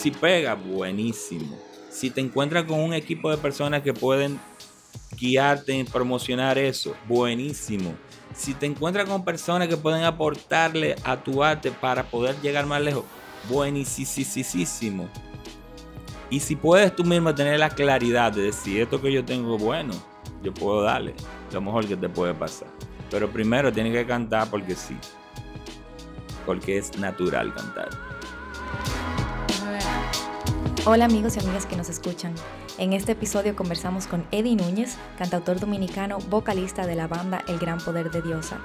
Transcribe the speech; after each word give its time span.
Si 0.00 0.10
pega, 0.10 0.54
buenísimo. 0.54 1.58
Si 1.90 2.08
te 2.08 2.22
encuentras 2.22 2.64
con 2.64 2.80
un 2.80 2.94
equipo 2.94 3.30
de 3.30 3.36
personas 3.36 3.82
que 3.82 3.92
pueden 3.92 4.40
guiarte 5.14 5.78
en 5.78 5.84
promocionar 5.84 6.56
eso, 6.56 6.96
buenísimo. 7.06 7.94
Si 8.34 8.54
te 8.54 8.64
encuentras 8.64 9.06
con 9.06 9.26
personas 9.26 9.68
que 9.68 9.76
pueden 9.76 10.04
aportarle 10.04 10.96
a 11.04 11.18
tu 11.18 11.44
arte 11.44 11.70
para 11.70 12.04
poder 12.04 12.34
llegar 12.40 12.64
más 12.64 12.80
lejos, 12.80 13.04
buenísimo. 13.50 15.06
Y 16.30 16.40
si 16.40 16.56
puedes 16.56 16.96
tú 16.96 17.04
mismo 17.04 17.34
tener 17.34 17.58
la 17.58 17.68
claridad 17.68 18.32
de 18.32 18.44
decir 18.44 18.80
esto 18.80 19.02
que 19.02 19.12
yo 19.12 19.22
tengo 19.22 19.58
bueno, 19.58 19.92
yo 20.42 20.54
puedo 20.54 20.80
darle 20.80 21.12
lo 21.52 21.60
mejor 21.60 21.86
que 21.86 21.98
te 21.98 22.08
puede 22.08 22.32
pasar. 22.32 22.68
Pero 23.10 23.30
primero 23.30 23.70
tienes 23.70 23.92
que 23.92 24.06
cantar 24.06 24.48
porque 24.48 24.74
sí. 24.74 24.96
Porque 26.46 26.78
es 26.78 26.96
natural 26.98 27.52
cantar. 27.54 28.09
Hola 30.86 31.04
amigos 31.04 31.36
y 31.36 31.40
amigas 31.40 31.66
que 31.66 31.76
nos 31.76 31.90
escuchan. 31.90 32.34
En 32.78 32.94
este 32.94 33.12
episodio 33.12 33.54
conversamos 33.54 34.06
con 34.06 34.24
Eddie 34.30 34.56
Núñez, 34.56 34.96
cantautor 35.18 35.60
dominicano, 35.60 36.18
vocalista 36.30 36.86
de 36.86 36.94
la 36.94 37.06
banda 37.06 37.44
El 37.48 37.58
Gran 37.58 37.78
Poder 37.78 38.10
de 38.10 38.22
Diosa. 38.22 38.60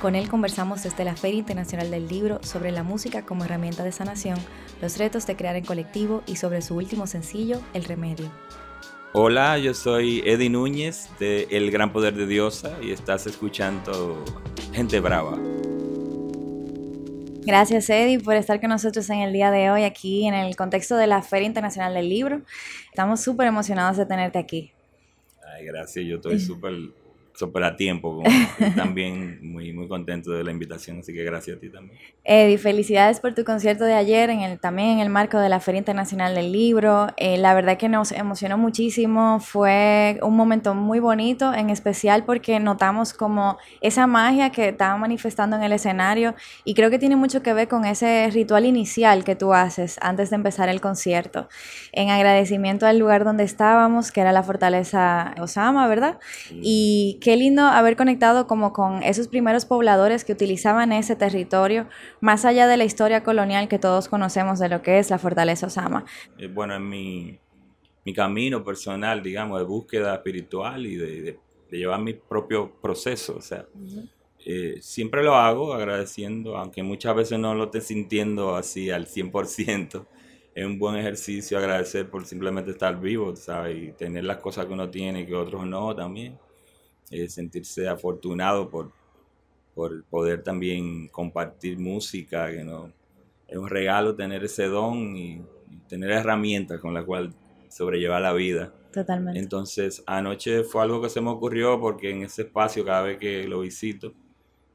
Con 0.00 0.16
él 0.16 0.28
conversamos 0.28 0.82
desde 0.82 1.04
la 1.04 1.14
Feria 1.14 1.38
Internacional 1.38 1.90
del 1.90 2.08
Libro 2.08 2.40
sobre 2.42 2.72
la 2.72 2.82
música 2.82 3.24
como 3.24 3.44
herramienta 3.44 3.84
de 3.84 3.92
sanación, 3.92 4.38
los 4.80 4.98
retos 4.98 5.24
de 5.26 5.36
crear 5.36 5.54
en 5.54 5.64
colectivo 5.64 6.22
y 6.26 6.36
sobre 6.36 6.62
su 6.62 6.74
último 6.74 7.06
sencillo, 7.06 7.60
El 7.74 7.84
Remedio. 7.84 8.30
Hola, 9.12 9.58
yo 9.58 9.74
soy 9.74 10.22
Eddie 10.24 10.50
Núñez 10.50 11.10
de 11.20 11.46
El 11.50 11.70
Gran 11.70 11.92
Poder 11.92 12.14
de 12.14 12.26
Diosa 12.26 12.76
y 12.82 12.90
estás 12.90 13.26
escuchando 13.28 14.24
Gente 14.72 14.98
Brava. 14.98 15.38
Gracias 17.44 17.90
Eddie 17.90 18.20
por 18.20 18.36
estar 18.36 18.60
con 18.60 18.70
nosotros 18.70 19.10
en 19.10 19.18
el 19.18 19.32
día 19.32 19.50
de 19.50 19.70
hoy 19.70 19.82
aquí 19.82 20.26
en 20.26 20.34
el 20.34 20.54
contexto 20.54 20.96
de 20.96 21.08
la 21.08 21.22
Feria 21.22 21.46
Internacional 21.46 21.92
del 21.92 22.08
Libro. 22.08 22.42
Estamos 22.90 23.20
súper 23.20 23.48
emocionados 23.48 23.96
de 23.96 24.06
tenerte 24.06 24.38
aquí. 24.38 24.72
Ay, 25.44 25.66
gracias, 25.66 26.06
yo 26.06 26.16
estoy 26.16 26.38
súper 26.38 26.74
súper 27.42 27.64
a 27.64 27.76
tiempo. 27.76 28.22
también 28.76 29.40
muy, 29.42 29.72
muy 29.72 29.88
contento 29.88 30.30
de 30.30 30.44
la 30.44 30.52
invitación, 30.52 31.00
así 31.00 31.12
que 31.12 31.24
gracias 31.24 31.56
a 31.56 31.60
ti 31.60 31.68
también. 31.70 31.98
Eddie, 32.22 32.56
felicidades 32.56 33.18
por 33.18 33.34
tu 33.34 33.44
concierto 33.44 33.84
de 33.84 33.94
ayer, 33.94 34.30
en 34.30 34.42
el, 34.42 34.60
también 34.60 34.90
en 34.90 34.98
el 35.00 35.08
marco 35.08 35.38
de 35.38 35.48
la 35.48 35.58
Feria 35.58 35.80
Internacional 35.80 36.36
del 36.36 36.52
Libro. 36.52 37.08
Eh, 37.16 37.38
la 37.38 37.52
verdad 37.54 37.76
que 37.76 37.88
nos 37.88 38.12
emocionó 38.12 38.58
muchísimo, 38.58 39.40
fue 39.40 40.20
un 40.22 40.36
momento 40.36 40.74
muy 40.74 41.00
bonito, 41.00 41.52
en 41.52 41.70
especial 41.70 42.24
porque 42.24 42.60
notamos 42.60 43.12
como 43.12 43.58
esa 43.80 44.06
magia 44.06 44.50
que 44.50 44.68
estaba 44.68 44.96
manifestando 44.96 45.56
en 45.56 45.64
el 45.64 45.72
escenario 45.72 46.36
y 46.64 46.74
creo 46.74 46.90
que 46.90 47.00
tiene 47.00 47.16
mucho 47.16 47.42
que 47.42 47.52
ver 47.52 47.66
con 47.66 47.84
ese 47.84 48.30
ritual 48.30 48.66
inicial 48.66 49.24
que 49.24 49.34
tú 49.34 49.52
haces 49.52 49.98
antes 50.00 50.30
de 50.30 50.36
empezar 50.36 50.68
el 50.68 50.80
concierto, 50.80 51.48
en 51.90 52.10
agradecimiento 52.10 52.86
al 52.86 52.98
lugar 52.98 53.24
donde 53.24 53.42
estábamos, 53.42 54.12
que 54.12 54.20
era 54.20 54.30
la 54.30 54.44
fortaleza 54.44 55.34
Osama, 55.40 55.88
¿verdad? 55.88 56.20
Y 56.52 57.18
qué 57.32 57.38
lindo 57.38 57.62
haber 57.62 57.96
conectado 57.96 58.46
como 58.46 58.74
con 58.74 59.02
esos 59.02 59.26
primeros 59.26 59.64
pobladores 59.64 60.22
que 60.22 60.34
utilizaban 60.34 60.92
ese 60.92 61.16
territorio, 61.16 61.88
más 62.20 62.44
allá 62.44 62.68
de 62.68 62.76
la 62.76 62.84
historia 62.84 63.22
colonial 63.22 63.68
que 63.68 63.78
todos 63.78 64.06
conocemos 64.08 64.58
de 64.58 64.68
lo 64.68 64.82
que 64.82 64.98
es 64.98 65.08
la 65.08 65.16
fortaleza 65.16 65.68
Osama. 65.68 66.04
Eh, 66.36 66.48
bueno, 66.48 66.74
en 66.74 66.86
mi, 66.86 67.38
mi 68.04 68.12
camino 68.12 68.62
personal, 68.62 69.22
digamos, 69.22 69.58
de 69.58 69.64
búsqueda 69.64 70.14
espiritual 70.14 70.84
y 70.84 70.96
de, 70.96 71.38
llevar 71.70 72.02
mi 72.02 72.12
propio 72.12 72.70
proceso, 72.82 73.36
o 73.38 73.40
sea, 73.40 73.64
eh, 74.44 74.76
siempre 74.82 75.22
lo 75.22 75.34
hago 75.34 75.72
agradeciendo, 75.72 76.58
aunque 76.58 76.82
muchas 76.82 77.16
veces 77.16 77.38
no 77.38 77.54
lo 77.54 77.64
esté 77.64 77.80
sintiendo 77.80 78.56
así 78.56 78.90
al 78.90 79.06
100%. 79.06 80.04
Es 80.54 80.66
un 80.66 80.78
buen 80.78 80.96
ejercicio 80.96 81.56
agradecer 81.56 82.10
por 82.10 82.26
simplemente 82.26 82.72
estar 82.72 83.00
vivo, 83.00 83.34
¿sabes? 83.36 83.78
Y 83.78 83.92
tener 83.92 84.24
las 84.24 84.36
cosas 84.36 84.66
que 84.66 84.74
uno 84.74 84.90
tiene 84.90 85.22
y 85.22 85.26
que 85.26 85.34
otros 85.34 85.64
no 85.64 85.96
también. 85.96 86.38
Eh, 87.12 87.28
sentirse 87.28 87.86
afortunado 87.86 88.70
por, 88.70 88.90
por 89.74 90.02
poder 90.04 90.42
también 90.42 91.08
compartir 91.08 91.78
música, 91.78 92.50
que 92.50 92.64
no 92.64 92.90
es 93.46 93.58
un 93.58 93.68
regalo 93.68 94.14
tener 94.14 94.42
ese 94.44 94.64
don 94.64 95.14
y, 95.14 95.42
tener 95.88 96.10
herramientas 96.10 96.80
con 96.80 96.94
las 96.94 97.04
cuales 97.04 97.34
sobrellevar 97.68 98.22
la 98.22 98.32
vida. 98.32 98.72
Totalmente. 98.92 99.38
Entonces, 99.38 100.02
anoche 100.06 100.64
fue 100.64 100.82
algo 100.82 101.02
que 101.02 101.10
se 101.10 101.20
me 101.20 101.28
ocurrió 101.28 101.78
porque 101.78 102.10
en 102.10 102.22
ese 102.22 102.42
espacio, 102.42 102.82
cada 102.82 103.02
vez 103.02 103.18
que 103.18 103.46
lo 103.46 103.60
visito, 103.60 104.14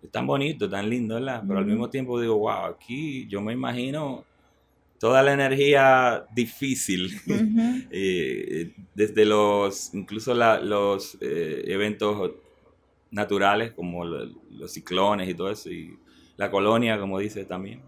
es 0.04 0.12
tan 0.12 0.28
bonito, 0.28 0.70
tan 0.70 0.88
lindo, 0.88 1.16
¿verdad? 1.16 1.44
Pero 1.48 1.58
al 1.58 1.66
mismo 1.66 1.90
tiempo 1.90 2.22
digo, 2.22 2.38
wow, 2.38 2.66
aquí 2.66 3.28
yo 3.28 3.42
me 3.42 3.54
imagino 3.54 4.26
toda 5.00 5.22
la 5.24 5.34
energía 5.34 6.26
difícil, 6.34 7.12
eh, 7.92 8.74
desde 8.96 9.26
los, 9.26 9.94
incluso 9.94 10.34
los 10.34 11.18
eh, 11.22 11.64
eventos 11.68 12.32
naturales 13.12 13.72
como 13.72 14.04
los 14.04 14.72
ciclones 14.72 15.30
y 15.30 15.34
todo 15.34 15.52
eso, 15.52 15.70
y 15.70 15.98
la 16.36 16.50
colonia, 16.52 17.00
como 17.00 17.20
dice 17.20 17.46
también. 17.46 17.82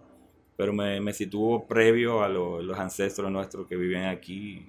Pero 0.55 0.73
me, 0.73 0.99
me 0.99 1.13
situó 1.13 1.65
previo 1.67 2.21
a 2.21 2.27
los 2.27 2.77
ancestros 2.77 3.31
nuestros 3.31 3.65
que 3.65 3.77
viven 3.77 4.03
aquí. 4.03 4.65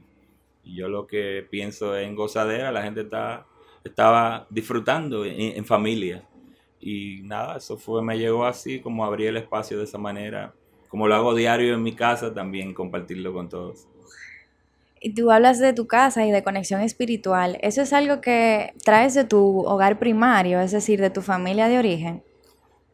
Y 0.62 0.77
yo 0.77 0.89
lo 0.89 1.06
que 1.06 1.45
pienso 1.50 1.99
en 1.99 2.15
gozadera, 2.15 2.71
la 2.71 2.83
gente 2.83 3.00
está, 3.00 3.47
estaba 3.83 4.47
disfrutando 4.50 5.25
en, 5.25 5.56
en 5.56 5.65
familia. 5.65 6.25
Y 6.79 7.23
nada, 7.25 7.56
eso 7.56 7.77
fue, 7.77 8.03
me 8.03 8.17
llegó 8.17 8.45
así, 8.47 8.81
como 8.81 9.05
abrí 9.05 9.27
el 9.27 9.37
espacio 9.37 9.79
de 9.79 9.84
esa 9.84 9.99
manera 9.99 10.55
como 10.91 11.06
lo 11.06 11.15
hago 11.15 11.34
diario 11.34 11.73
en 11.73 11.83
mi 11.83 11.95
casa, 11.95 12.34
también 12.34 12.75
compartirlo 12.75 13.33
con 13.33 13.49
todos. 13.49 13.87
Y 15.01 15.15
tú 15.15 15.31
hablas 15.31 15.59
de 15.61 15.73
tu 15.73 15.87
casa 15.87 16.27
y 16.27 16.33
de 16.33 16.43
conexión 16.43 16.83
espiritual. 16.83 17.59
¿Eso 17.62 17.81
es 17.81 17.93
algo 17.93 18.21
que 18.21 18.75
traes 18.84 19.15
de 19.15 19.25
tu 19.25 19.61
hogar 19.61 19.99
primario, 19.99 20.61
es 20.61 20.73
decir, 20.73 21.00
de 21.00 21.09
tu 21.09 21.23
familia 21.23 21.69
de 21.69 21.79
origen? 21.79 22.23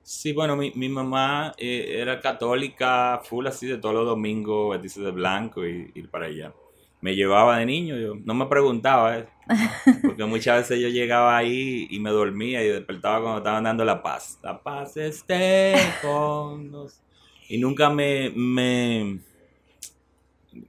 Sí, 0.02 0.32
bueno, 0.32 0.54
mi, 0.54 0.70
mi 0.76 0.88
mamá 0.88 1.54
eh, 1.56 1.96
era 1.98 2.20
católica, 2.20 3.20
full 3.24 3.46
así 3.46 3.66
de 3.66 3.78
todos 3.78 3.94
los 3.94 4.06
domingos, 4.06 4.70
vestirse 4.70 5.00
de 5.00 5.10
blanco 5.10 5.66
y 5.66 5.90
ir 5.94 6.10
para 6.10 6.26
allá. 6.26 6.52
Me 7.00 7.16
llevaba 7.16 7.58
de 7.58 7.66
niño, 7.66 7.96
yo 7.96 8.14
no 8.24 8.34
me 8.34 8.46
preguntaba, 8.46 9.18
¿eh? 9.18 9.26
porque 10.02 10.24
muchas 10.26 10.58
veces 10.58 10.80
yo 10.80 10.88
llegaba 10.88 11.36
ahí 11.36 11.88
y 11.90 11.98
me 11.98 12.10
dormía 12.10 12.62
y 12.62 12.68
despertaba 12.68 13.20
cuando 13.20 13.38
estaban 13.38 13.64
dando 13.64 13.84
la 13.84 14.02
paz. 14.02 14.38
La 14.42 14.62
paz 14.62 14.96
esté 14.96 15.74
con 16.02 16.70
nosotros 16.70 17.05
y 17.48 17.58
nunca 17.58 17.90
me, 17.90 18.30
me, 18.34 19.18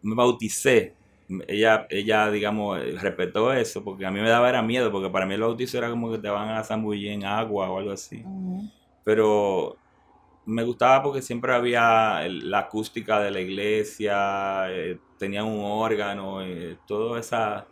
me 0.02 0.16
bauticé. 0.16 0.94
Ella, 1.48 1.88
ella, 1.90 2.32
digamos, 2.32 2.80
respetó 3.02 3.52
eso, 3.52 3.84
porque 3.84 4.06
a 4.06 4.12
mí 4.12 4.20
me 4.22 4.30
daba 4.30 4.48
era 4.48 4.62
miedo, 4.62 4.92
porque 4.92 5.10
para 5.10 5.26
mí 5.26 5.34
el 5.34 5.42
bautizo 5.42 5.78
era 5.78 5.90
como 5.90 6.12
que 6.12 6.20
te 6.20 6.30
van 6.30 6.50
a 6.50 6.64
zambullir 6.64 7.12
en 7.12 7.26
agua 7.26 7.70
o 7.70 7.80
algo 7.80 7.92
así. 7.92 8.24
Pero 9.04 9.78
me 10.46 10.64
gustaba 10.64 11.04
porque 11.04 11.22
siempre 11.22 11.54
había 11.54 12.26
la 12.30 12.60
acústica 12.60 13.20
de 13.20 13.32
la 13.32 13.42
iglesia, 13.42 14.68
eh, 14.70 14.98
tenían 15.18 15.46
un 15.46 15.60
órgano, 15.60 16.42
eh, 16.42 16.78
toda 16.88 17.20
esa, 17.20 17.68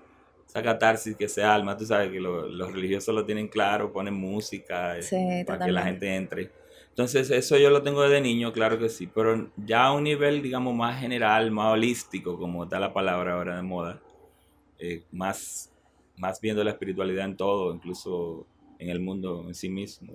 esa 0.46 0.62
catarsis 0.62 1.16
que 1.16 1.30
se 1.30 1.42
alma, 1.42 1.78
tú 1.78 1.86
sabes 1.86 2.12
que 2.12 2.20
los 2.20 2.72
religiosos 2.74 3.16
lo 3.16 3.26
tienen 3.26 3.48
claro, 3.48 3.94
ponen 3.94 4.14
música 4.14 4.98
eh, 5.00 5.46
para 5.48 5.66
que 5.66 5.72
la 5.72 5.84
gente 5.84 6.14
entre. 6.14 6.52
Entonces, 6.96 7.30
eso 7.30 7.58
yo 7.58 7.70
lo 7.70 7.84
tengo 7.84 8.04
desde 8.04 8.22
niño, 8.22 8.54
claro 8.54 8.80
que 8.80 8.88
sí, 8.88 9.06
pero 9.06 9.52
ya 9.58 9.88
a 9.88 9.92
un 9.92 10.06
nivel, 10.06 10.42
digamos, 10.42 10.74
más 10.74 10.98
general, 10.98 11.52
más 11.52 11.74
holístico, 11.74 12.38
como 12.38 12.64
está 12.64 12.80
la 12.80 12.94
palabra 12.94 13.34
ahora 13.34 13.58
de 13.58 13.64
moda, 13.64 14.02
eh, 14.80 15.04
más, 15.12 15.74
más 16.16 16.40
viendo 16.40 16.64
la 16.64 16.72
espiritualidad 16.72 17.26
en 17.26 17.36
todo, 17.36 17.74
incluso 17.74 18.48
en 18.80 18.90
el 18.92 19.02
mundo 19.02 19.44
en 19.46 19.54
sí 19.56 19.68
mismo. 19.68 20.14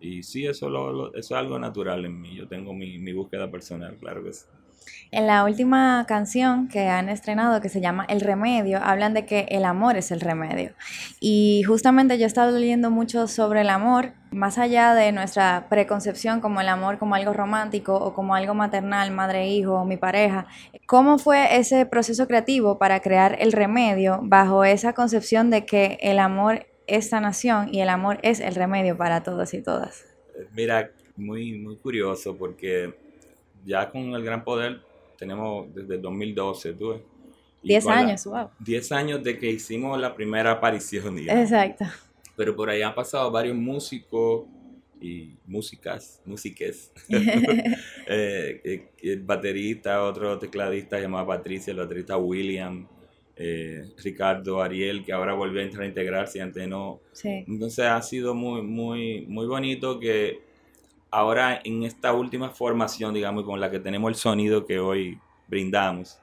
Y 0.00 0.22
sí, 0.22 0.46
eso, 0.46 0.68
lo, 0.68 1.08
eso 1.08 1.34
es 1.34 1.40
algo 1.40 1.58
natural 1.58 2.04
en 2.04 2.20
mí, 2.20 2.36
yo 2.36 2.46
tengo 2.46 2.72
mi, 2.72 2.98
mi 2.98 3.12
búsqueda 3.12 3.50
personal, 3.50 3.96
claro 3.96 4.22
que 4.22 4.32
sí. 4.32 4.44
En 5.10 5.26
la 5.26 5.44
última 5.44 6.04
canción 6.06 6.68
que 6.68 6.88
han 6.88 7.08
estrenado, 7.08 7.60
que 7.60 7.68
se 7.68 7.80
llama 7.80 8.04
El 8.08 8.20
Remedio, 8.20 8.78
hablan 8.82 9.14
de 9.14 9.24
que 9.24 9.46
el 9.50 9.64
amor 9.64 9.96
es 9.96 10.10
el 10.10 10.20
remedio. 10.20 10.72
Y 11.20 11.62
justamente 11.66 12.18
yo 12.18 12.24
he 12.24 12.26
estado 12.26 12.58
leyendo 12.58 12.90
mucho 12.90 13.28
sobre 13.28 13.62
el 13.62 13.70
amor, 13.70 14.12
más 14.30 14.58
allá 14.58 14.94
de 14.94 15.12
nuestra 15.12 15.66
preconcepción 15.68 16.40
como 16.40 16.60
el 16.60 16.68
amor 16.68 16.98
como 16.98 17.14
algo 17.14 17.32
romántico 17.32 17.94
o 17.94 18.14
como 18.14 18.34
algo 18.34 18.54
maternal, 18.54 19.10
madre-hijo, 19.10 19.84
mi 19.84 19.96
pareja. 19.96 20.46
¿Cómo 20.86 21.18
fue 21.18 21.56
ese 21.56 21.86
proceso 21.86 22.26
creativo 22.26 22.78
para 22.78 23.00
crear 23.00 23.36
el 23.40 23.52
remedio 23.52 24.20
bajo 24.22 24.64
esa 24.64 24.92
concepción 24.92 25.50
de 25.50 25.64
que 25.64 25.98
el 26.00 26.18
amor 26.18 26.66
es 26.86 27.08
sanación 27.10 27.72
y 27.72 27.80
el 27.80 27.88
amor 27.88 28.18
es 28.22 28.40
el 28.40 28.54
remedio 28.54 28.96
para 28.96 29.22
todos 29.22 29.54
y 29.54 29.62
todas? 29.62 30.04
Mira, 30.54 30.90
muy, 31.16 31.58
muy 31.58 31.76
curioso 31.76 32.36
porque 32.36 32.94
ya 33.66 33.90
con 33.90 34.14
el 34.14 34.22
gran 34.24 34.44
poder 34.44 34.80
tenemos 35.18 35.74
desde 35.74 35.96
el 35.96 36.02
2012, 36.02 36.72
¿tú? 36.74 37.00
Diez 37.62 37.86
años, 37.86 38.24
wow. 38.26 38.50
Diez 38.60 38.92
años 38.92 39.22
de 39.24 39.38
que 39.38 39.50
hicimos 39.50 39.98
la 40.00 40.14
primera 40.14 40.52
aparición, 40.52 41.18
Exacto. 41.18 41.84
Pero 42.36 42.54
por 42.54 42.70
ahí 42.70 42.82
han 42.82 42.94
pasado 42.94 43.30
varios 43.30 43.56
músicos 43.56 44.44
y, 45.00 45.34
músicas, 45.46 46.20
músiques. 46.24 46.92
Eh, 48.08 48.88
el 49.02 49.22
baterista, 49.22 50.04
otro 50.04 50.38
tecladista 50.38 51.00
llamado 51.00 51.26
Patricia, 51.26 51.72
el 51.72 51.78
baterista 51.78 52.16
William, 52.16 52.86
Ricardo 53.98 54.62
Ariel, 54.62 55.04
que 55.04 55.12
ahora 55.12 55.34
volvió 55.34 55.60
a 55.60 55.64
entrar 55.64 55.82
a 55.82 55.86
integrarse 55.88 56.40
antes 56.40 56.68
no. 56.68 57.00
Entonces 57.24 57.84
ha 57.84 58.00
sido 58.02 58.32
muy, 58.32 58.62
muy, 58.62 59.26
muy 59.26 59.46
bonito 59.46 59.98
que 59.98 60.45
ahora 61.16 61.60
en 61.64 61.82
esta 61.82 62.12
última 62.12 62.50
formación, 62.50 63.14
digamos, 63.14 63.44
con 63.44 63.60
la 63.60 63.70
que 63.70 63.78
tenemos 63.78 64.10
el 64.10 64.16
sonido 64.16 64.66
que 64.66 64.78
hoy 64.78 65.18
brindamos, 65.48 66.18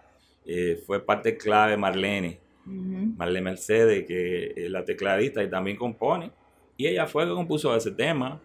fue 0.85 1.03
parte 1.03 1.37
clave 1.37 1.77
Marlene 1.77 2.43
Marlene 2.65 3.41
Mercedes, 3.41 4.05
que 4.07 4.53
es 4.55 4.69
la 4.69 4.85
tecladista 4.85 5.43
y 5.43 5.49
también 5.49 5.77
compone. 5.77 6.31
Y 6.77 6.87
ella 6.87 7.07
fue 7.07 7.25
que 7.25 7.31
compuso 7.31 7.75
ese 7.75 7.91
tema. 7.91 8.41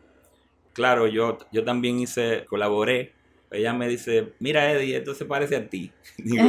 Claro, 0.72 1.06
yo, 1.06 1.38
yo 1.52 1.64
también 1.64 1.98
hice, 2.00 2.44
colaboré. 2.46 3.12
Ella 3.50 3.72
me 3.72 3.88
dice, 3.88 4.32
mira 4.40 4.70
Eddie, 4.72 4.96
esto 4.96 5.14
se 5.14 5.24
parece 5.24 5.56
a 5.56 5.68
ti. 5.68 5.92
Digo, 6.18 6.44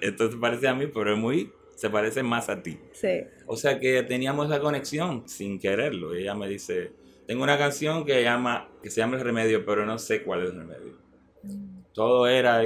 esto, 0.00 0.30
se 0.30 0.36
parece 0.36 0.68
a 0.68 0.74
mí, 0.74 0.86
pero 0.86 1.12
es 1.12 1.18
muy, 1.18 1.52
se 1.74 1.88
parece 1.88 2.22
más 2.22 2.48
a 2.48 2.62
ti. 2.62 2.78
Sí. 2.92 3.24
O 3.46 3.56
sea 3.56 3.78
que 3.78 4.02
teníamos 4.02 4.50
esa 4.50 4.60
conexión 4.60 5.28
sin 5.28 5.58
quererlo. 5.58 6.14
Ella 6.14 6.34
me 6.34 6.48
dice, 6.48 6.92
tengo 7.26 7.42
una 7.42 7.58
canción 7.58 8.04
que, 8.04 8.22
llama, 8.22 8.68
que 8.82 8.90
se 8.90 9.00
llama 9.00 9.16
El 9.16 9.22
Remedio, 9.22 9.64
pero 9.64 9.84
no 9.84 9.98
sé 9.98 10.22
cuál 10.22 10.42
es 10.42 10.50
el 10.50 10.56
remedio. 10.56 10.98
Mm. 11.42 11.80
Todo 11.92 12.26
era 12.26 12.62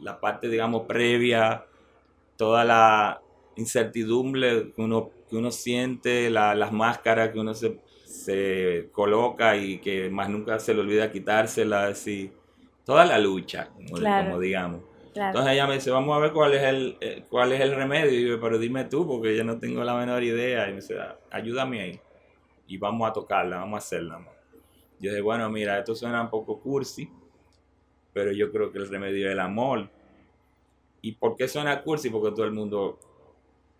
la 0.00 0.20
parte, 0.20 0.48
digamos, 0.48 0.86
previa, 0.86 1.64
toda 2.36 2.64
la, 2.64 3.20
incertidumbre 3.60 4.72
que 4.74 4.82
uno, 4.82 5.10
que 5.28 5.36
uno 5.36 5.50
siente, 5.50 6.30
las 6.30 6.72
máscaras 6.72 7.30
que 7.30 7.38
uno 7.38 7.54
se, 7.54 7.78
se, 8.04 8.88
coloca 8.92 9.56
y 9.56 9.78
que 9.78 10.10
más 10.10 10.28
nunca 10.28 10.58
se 10.58 10.74
le 10.74 10.80
olvida 10.80 11.12
quitárselas 11.12 12.06
y 12.06 12.32
toda 12.84 13.04
la 13.04 13.18
lucha, 13.18 13.68
como, 13.74 14.40
digamos. 14.40 14.82
Entonces 15.14 15.52
ella 15.52 15.66
me 15.66 15.74
dice, 15.74 15.90
vamos 15.90 16.16
a 16.16 16.20
ver 16.20 16.32
cuál 16.32 16.54
es 16.54 16.62
el, 16.62 16.96
eh, 17.00 17.24
cuál 17.28 17.52
es 17.52 17.60
el 17.60 17.74
remedio. 17.74 18.18
Y 18.18 18.28
yo, 18.28 18.40
pero 18.40 18.58
dime 18.58 18.84
tú, 18.84 19.06
porque 19.06 19.36
yo 19.36 19.44
no 19.44 19.58
tengo 19.58 19.82
la 19.82 19.94
menor 19.94 20.22
idea. 20.22 20.66
Y 20.68 20.70
me 20.70 20.76
dice, 20.76 20.96
ayúdame 21.30 21.80
ahí. 21.80 22.00
Y 22.70 22.78
vamos 22.78 23.10
a 23.10 23.12
tocarla, 23.12 23.56
vamos 23.56 23.74
a 23.74 23.78
hacerla. 23.78 24.20
Yo 25.00 25.10
dije, 25.10 25.20
bueno, 25.20 25.50
mira, 25.50 25.76
esto 25.76 25.96
suena 25.96 26.22
un 26.22 26.30
poco 26.30 26.60
cursi, 26.60 27.10
pero 28.12 28.30
yo 28.30 28.52
creo 28.52 28.70
que 28.70 28.78
el 28.78 28.88
remedio 28.88 29.26
es 29.26 29.32
el 29.32 29.40
amor. 29.40 29.90
¿Y 31.02 31.12
por 31.12 31.34
qué 31.34 31.48
suena 31.48 31.82
cursi? 31.82 32.10
Porque 32.10 32.30
todo 32.30 32.44
el 32.44 32.52
mundo 32.52 33.00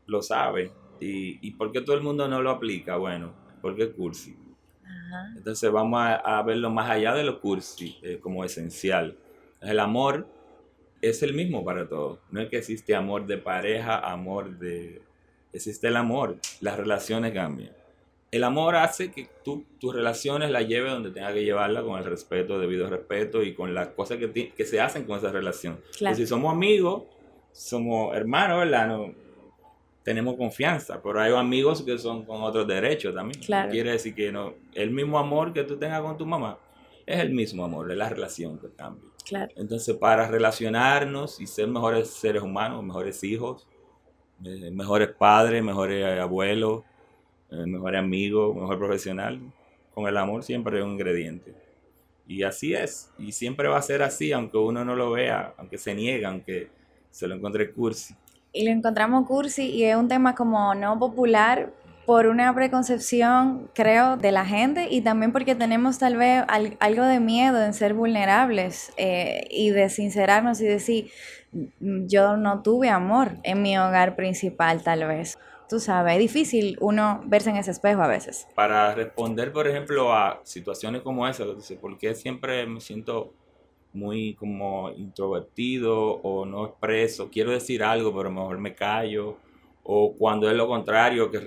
lo 0.07 0.23
sabe. 0.23 0.73
¿Y, 0.99 1.39
y 1.47 1.53
por 1.53 1.71
qué 1.71 1.83
todo 1.83 1.95
el 1.95 2.03
mundo 2.03 2.27
no 2.27 2.43
lo 2.43 2.51
aplica? 2.51 2.97
Bueno, 2.97 3.33
porque 3.63 3.85
es 3.85 3.91
cursi. 3.91 4.37
Entonces 5.37 5.71
vamos 5.71 6.01
a, 6.03 6.43
verlo 6.43 6.69
más 6.69 6.91
allá 6.91 7.15
de 7.15 7.23
lo 7.23 7.41
cursi, 7.41 7.97
eh, 8.03 8.19
como 8.21 8.45
esencial. 8.45 9.17
El 9.61 9.79
amor 9.79 10.27
es 11.01 11.23
el 11.23 11.33
mismo 11.35 11.65
para 11.65 11.89
todos. 11.89 12.19
No 12.33 12.41
es 12.41 12.49
que 12.49 12.59
existe 12.59 12.97
amor 12.97 13.25
de 13.27 13.39
pareja, 13.39 13.99
amor 13.99 14.59
de... 14.59 15.01
Existe 15.53 15.87
el 15.87 15.97
amor. 15.97 16.39
Las 16.61 16.77
relaciones 16.77 17.33
cambian. 17.33 17.80
El 18.31 18.45
amor 18.45 18.77
hace 18.77 19.11
que 19.11 19.29
tú, 19.45 19.65
tus 19.81 19.95
relaciones 19.95 20.51
las 20.51 20.69
lleves 20.69 20.93
donde 20.93 21.11
tengas 21.11 21.33
que 21.33 21.45
llevarla 21.45 21.83
con 21.83 21.99
el 21.99 22.05
respeto, 22.05 22.61
debido 22.61 22.89
respeto 22.89 23.43
y 23.43 23.55
con 23.55 23.75
las 23.75 23.89
cosas 23.89 24.19
que, 24.19 24.53
que 24.53 24.65
se 24.65 24.81
hacen 24.81 25.05
con 25.05 25.19
esa 25.19 25.33
relación. 25.33 25.81
si 26.15 26.27
somos 26.27 26.53
amigos, 26.53 27.05
somos 27.53 28.17
hermanos, 28.17 28.61
¿verdad? 28.61 28.87
No, 28.87 29.13
tenemos 30.03 30.37
confianza, 30.37 31.01
pero 31.03 31.21
hay 31.21 31.33
amigos 31.33 31.83
que 31.83 31.99
son 31.99 32.25
con 32.25 32.43
otros 32.43 32.67
derechos 32.67 33.15
también. 33.15 33.41
Quiere 33.71 33.93
decir 33.93 34.15
que 34.15 34.33
no, 34.33 34.55
el 34.75 34.91
mismo 34.91 35.19
amor 35.19 35.53
que 35.53 35.65
tú 35.65 35.77
tengas 35.77 36.01
con 36.01 36.17
tu 36.17 36.27
mamá 36.27 36.59
es 37.07 37.19
el 37.21 37.31
mismo 37.31 37.65
amor, 37.65 37.91
es 37.91 37.97
la 37.97 38.09
relación 38.09 38.59
que 38.59 38.69
cambia. 38.71 39.11
Entonces, 39.57 39.97
para 39.97 40.27
relacionarnos 40.29 41.41
y 41.41 41.47
ser 41.47 41.69
mejores 41.69 42.11
seres 42.11 42.43
humanos, 42.43 42.83
mejores 42.83 43.23
hijos, 43.23 43.67
eh, 44.45 44.71
mejores 44.73 45.09
padres, 45.09 45.63
mejores 45.63 46.19
abuelos, 46.19 46.83
eh, 47.51 47.67
mejores 47.67 48.01
amigos, 48.01 48.55
mejor 48.55 48.79
profesional, 48.79 49.41
con 49.95 50.07
el 50.07 50.17
amor 50.17 50.43
siempre 50.43 50.79
es 50.79 50.85
un 50.85 50.93
ingrediente. 50.93 51.55
Y 52.27 52.45
así 52.45 52.75
es, 52.75 53.11
y 53.19 53.33
siempre 53.33 53.69
va 53.69 53.79
a 53.79 53.83
ser 53.83 54.03
así, 54.03 54.33
aunque 54.33 54.57
uno 54.57 54.85
no 54.85 54.95
lo 54.95 55.11
vea, 55.11 55.55
aunque 55.57 55.79
se 55.79 55.95
niegue, 55.95 56.25
aunque 56.25 56.69
se 57.11 57.27
lo 57.27 57.35
encuentre 57.35 57.73
cursi 57.73 58.15
y 58.53 58.65
lo 58.65 58.71
encontramos 58.71 59.27
cursi 59.27 59.71
y 59.71 59.85
es 59.85 59.97
un 59.97 60.09
tema 60.09 60.35
como 60.35 60.75
no 60.75 60.99
popular 60.99 61.73
por 62.07 62.27
una 62.27 62.53
preconcepción, 62.55 63.71
creo, 63.73 64.17
de 64.17 64.33
la 64.33 64.45
gente 64.45 64.89
y 64.91 65.03
también 65.03 65.33
porque 65.33 65.55
tenemos 65.55 65.99
tal 65.99 66.17
vez 66.17 66.43
algo 66.81 67.05
de 67.05 67.21
miedo 67.21 67.63
en 67.63 67.73
ser 67.73 67.95
vulnerables 67.95 68.93
eh, 68.97 69.47
y 69.51 69.71
de 69.71 69.89
sincerarnos 69.91 70.61
y 70.61 70.65
decir, 70.65 71.11
mm, 71.53 72.07
yo 72.07 72.37
no 72.37 72.63
tuve 72.63 72.89
amor 72.89 73.37
en 73.45 73.63
mi 73.63 73.79
hogar 73.79 74.17
principal 74.17 74.83
tal 74.83 75.07
vez. 75.07 75.39
Tú 75.71 75.79
sabes, 75.79 76.15
es 76.15 76.19
difícil 76.19 76.77
uno 76.81 77.23
verse 77.27 77.51
en 77.51 77.57
ese 77.57 77.71
espejo 77.71 78.03
a 78.03 78.09
veces. 78.09 78.49
Para 78.57 78.93
responder, 78.95 79.53
por 79.53 79.69
ejemplo, 79.69 80.13
a 80.13 80.41
situaciones 80.43 81.03
como 81.03 81.27
esa, 81.29 81.45
¿por 81.81 81.97
qué 81.97 82.15
siempre 82.17 82.67
me 82.67 82.81
siento 82.81 83.33
muy 83.93 84.35
como 84.35 84.91
introvertido 84.91 85.97
o 86.23 86.45
no 86.45 86.67
expreso, 86.67 87.29
quiero 87.31 87.51
decir 87.51 87.83
algo 87.83 88.15
pero 88.15 88.31
mejor 88.31 88.59
me 88.59 88.75
callo, 88.75 89.37
o 89.93 90.15
cuando 90.17 90.49
es 90.49 90.57
lo 90.57 90.69
contrario, 90.69 91.33
que 91.33 91.41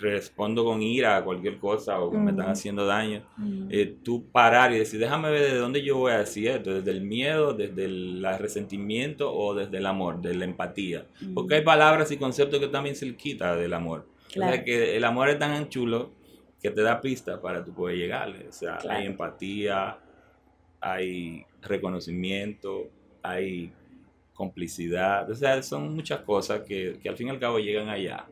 respondo 0.00 0.64
con 0.64 0.82
ira 0.82 1.18
a 1.18 1.22
cualquier 1.22 1.56
cosa 1.58 2.00
o 2.00 2.10
que 2.10 2.18
me 2.18 2.32
están 2.32 2.48
haciendo 2.48 2.84
daño, 2.84 3.22
eh, 3.70 3.94
tú 4.02 4.28
parar 4.32 4.72
y 4.72 4.78
decir, 4.78 4.98
déjame 4.98 5.30
ver 5.30 5.52
de 5.52 5.58
dónde 5.58 5.80
yo 5.80 5.98
voy 5.98 6.10
a 6.10 6.18
decir 6.18 6.48
esto, 6.48 6.74
desde 6.74 6.90
el 6.90 7.02
miedo, 7.02 7.54
desde 7.54 7.84
el 7.84 8.26
resentimiento 8.40 9.32
o 9.32 9.54
desde 9.54 9.78
el 9.78 9.86
amor, 9.86 10.20
de 10.20 10.34
la 10.34 10.46
empatía, 10.46 11.06
porque 11.32 11.54
hay 11.54 11.62
palabras 11.62 12.10
y 12.10 12.16
conceptos 12.16 12.58
que 12.58 12.66
también 12.66 12.96
se 12.96 13.06
le 13.06 13.14
quita 13.14 13.54
del 13.54 13.72
amor. 13.72 14.08
O 14.30 14.32
sea, 14.32 14.64
que 14.64 14.96
el 14.96 15.04
amor 15.04 15.28
es 15.28 15.38
tan 15.38 15.68
chulo 15.68 16.10
que 16.60 16.72
te 16.72 16.82
da 16.82 17.00
pistas 17.00 17.38
para 17.38 17.64
tú 17.64 17.72
poder 17.72 17.96
llegarle, 17.96 18.48
o 18.48 18.52
sea, 18.52 18.80
hay 18.88 19.06
empatía, 19.06 19.96
hay 20.80 21.46
reconocimiento, 21.62 22.88
hay 23.22 23.72
complicidad, 24.34 25.30
o 25.30 25.34
sea, 25.34 25.62
son 25.62 25.94
muchas 25.94 26.20
cosas 26.20 26.62
que, 26.62 27.00
al 27.08 27.16
fin 27.16 27.28
y 27.28 27.30
al 27.30 27.38
cabo 27.38 27.58
llegan 27.58 27.88
allá, 27.88 28.26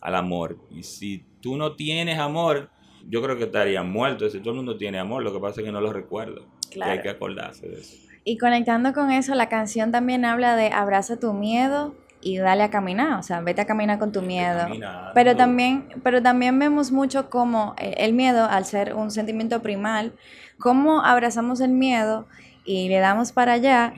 al 0.00 0.14
amor. 0.14 0.58
Y 0.70 0.82
si 0.82 1.24
tú 1.40 1.56
no 1.56 1.74
tienes 1.74 2.18
amor, 2.18 2.70
yo 3.08 3.22
creo 3.22 3.36
que 3.36 3.44
estarías 3.44 3.84
muerto. 3.84 4.28
Si 4.28 4.38
todo 4.40 4.50
el 4.50 4.56
mundo 4.56 4.76
tiene 4.76 4.98
amor, 4.98 5.22
lo 5.22 5.32
que 5.32 5.40
pasa 5.40 5.60
es 5.60 5.66
que 5.66 5.72
no 5.72 5.80
lo 5.80 5.92
recuerdo. 5.92 6.46
hay 6.80 7.00
que 7.00 7.08
acordarse 7.08 7.68
de 7.68 7.80
eso. 7.80 7.96
Y 8.24 8.38
conectando 8.38 8.92
con 8.92 9.10
eso, 9.10 9.34
la 9.34 9.48
canción 9.48 9.92
también 9.92 10.24
habla 10.24 10.56
de 10.56 10.68
abraza 10.68 11.18
tu 11.18 11.32
miedo 11.32 11.94
y 12.22 12.38
dale 12.38 12.62
a 12.62 12.70
caminar, 12.70 13.18
o 13.18 13.22
sea, 13.22 13.42
vete 13.42 13.60
a 13.60 13.66
caminar 13.66 13.98
con 13.98 14.10
tu 14.10 14.22
miedo. 14.22 14.66
Pero 15.12 15.36
también, 15.36 15.88
pero 16.02 16.22
también 16.22 16.58
vemos 16.58 16.90
mucho 16.90 17.28
como 17.28 17.74
eh, 17.78 17.96
el 17.98 18.14
miedo, 18.14 18.46
al 18.46 18.64
ser 18.64 18.94
un 18.94 19.10
sentimiento 19.10 19.60
primal, 19.60 20.14
cómo 20.58 21.04
abrazamos 21.04 21.60
el 21.60 21.72
miedo 21.72 22.26
y 22.64 22.88
le 22.88 22.98
damos 22.98 23.32
para 23.32 23.52
allá 23.52 23.92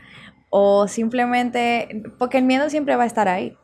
o 0.59 0.89
simplemente, 0.89 2.03
porque 2.19 2.39
el 2.39 2.45
miedo 2.45 2.71
siempre 2.71 2.97
va 2.97 3.03
a 3.03 3.07
estar 3.07 3.29
ahí. 3.29 3.55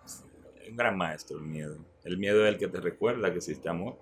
Un 0.68 0.76
gran 0.76 0.94
maestro 0.94 1.38
el 1.38 1.44
miedo. 1.44 1.78
El 2.04 2.18
miedo 2.18 2.44
es 2.44 2.52
el 2.52 2.58
que 2.58 2.68
te 2.68 2.82
recuerda 2.82 3.30
que 3.30 3.38
existe 3.38 3.66
amor. 3.66 3.96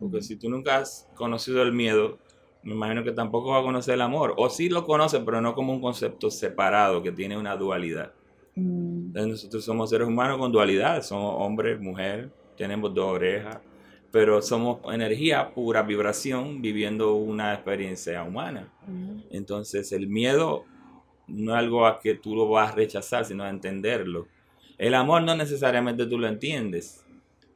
Porque 0.00 0.20
si 0.22 0.34
tú 0.34 0.50
nunca 0.50 0.78
has 0.78 1.08
conocido 1.14 1.62
el 1.62 1.72
miedo, 1.72 2.18
me 2.64 2.72
imagino 2.72 3.04
que 3.04 3.12
tampoco 3.12 3.52
vas 3.52 3.60
a 3.60 3.64
conocer 3.64 3.94
el 3.94 4.00
amor. 4.00 4.34
O 4.36 4.50
sí 4.50 4.68
lo 4.68 4.84
conoces, 4.84 5.22
pero 5.24 5.40
no 5.40 5.54
como 5.54 5.72
un 5.72 5.80
concepto 5.80 6.28
separado 6.28 7.04
que 7.04 7.12
tiene 7.12 7.38
una 7.38 7.54
dualidad. 7.54 8.12
Mm. 8.56 9.12
nosotros 9.12 9.64
somos 9.64 9.88
seres 9.88 10.08
humanos 10.08 10.38
con 10.38 10.50
dualidad, 10.50 11.02
somos 11.02 11.36
hombre, 11.38 11.78
mujer, 11.78 12.32
tenemos 12.56 12.92
dos 12.92 13.12
orejas, 13.14 13.60
pero 14.10 14.42
somos 14.42 14.80
energía, 14.92 15.54
pura 15.54 15.82
vibración, 15.82 16.60
viviendo 16.60 17.14
una 17.14 17.54
experiencia 17.54 18.24
humana. 18.24 18.72
Mm. 18.88 19.20
Entonces 19.30 19.92
el 19.92 20.08
miedo 20.08 20.64
no 21.28 21.52
es 21.52 21.58
algo 21.58 21.86
a 21.86 22.00
que 22.00 22.14
tú 22.14 22.34
lo 22.34 22.48
vas 22.48 22.72
a 22.72 22.74
rechazar, 22.74 23.24
sino 23.24 23.44
a 23.44 23.50
entenderlo. 23.50 24.26
El 24.76 24.94
amor 24.94 25.22
no 25.22 25.36
necesariamente 25.36 26.06
tú 26.06 26.18
lo 26.18 26.26
entiendes, 26.28 27.04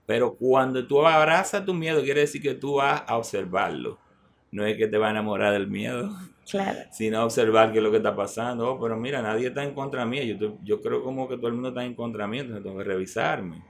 pero 0.06 0.34
cuando 0.34 0.86
tú 0.86 1.04
abrazas 1.06 1.64
tu 1.64 1.74
miedo, 1.74 2.02
quiere 2.02 2.20
decir 2.20 2.42
que 2.42 2.54
tú 2.54 2.74
vas 2.74 3.02
a 3.06 3.16
observarlo. 3.16 3.98
No 4.50 4.66
es 4.66 4.76
que 4.76 4.86
te 4.86 4.98
va 4.98 5.08
a 5.08 5.10
enamorar 5.12 5.52
del 5.52 5.66
miedo, 5.66 6.14
Claro. 6.48 6.80
Sino 6.90 7.24
observar 7.24 7.72
qué 7.72 7.78
es 7.78 7.84
lo 7.84 7.90
que 7.90 7.98
está 7.98 8.14
pasando. 8.14 8.72
Oh, 8.72 8.80
pero 8.80 8.96
mira, 8.96 9.22
nadie 9.22 9.48
está 9.48 9.64
en 9.64 9.74
contra 9.74 10.04
mía. 10.04 10.24
Yo, 10.24 10.58
yo 10.62 10.80
creo 10.80 11.02
como 11.02 11.28
que 11.28 11.36
todo 11.36 11.48
el 11.48 11.54
mundo 11.54 11.68
está 11.68 11.84
en 11.84 11.94
contra 11.94 12.26
mía, 12.26 12.42
entonces 12.42 12.64
tengo 12.64 12.78
que 12.78 12.84
revisarme. 12.84 13.62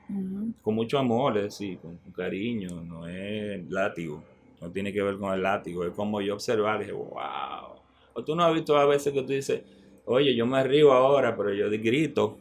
Con 0.63 0.75
mucho 0.75 0.99
amor, 0.99 1.37
es 1.39 1.45
decir, 1.45 1.79
con, 1.79 1.99
cariño, 2.13 2.83
no 2.83 3.07
es 3.07 3.69
látigo. 3.71 4.23
No 4.61 4.71
tiene 4.71 4.93
que 4.93 5.03
ver 5.03 5.17
con 5.17 5.33
el 5.35 5.43
látigo. 5.43 5.85
Es 5.85 5.93
como 5.93 6.21
yo 6.21 6.35
observar 6.35 6.77
y 6.81 6.85
dije, 6.85 6.93
wow. 6.93 7.81
O 8.15 8.23
tú 8.25 8.37
no 8.37 8.45
has 8.45 8.55
visto 8.55 8.77
a 8.77 8.85
veces 8.85 9.13
que 9.13 9.23
tú 9.23 9.29
dices, 9.29 9.63
oye, 10.05 10.35
yo 10.35 10.47
me 10.47 10.63
río 10.63 10.93
ahora, 10.93 11.37
pero 11.37 11.53
yo 11.53 11.69
grito. 11.71 12.39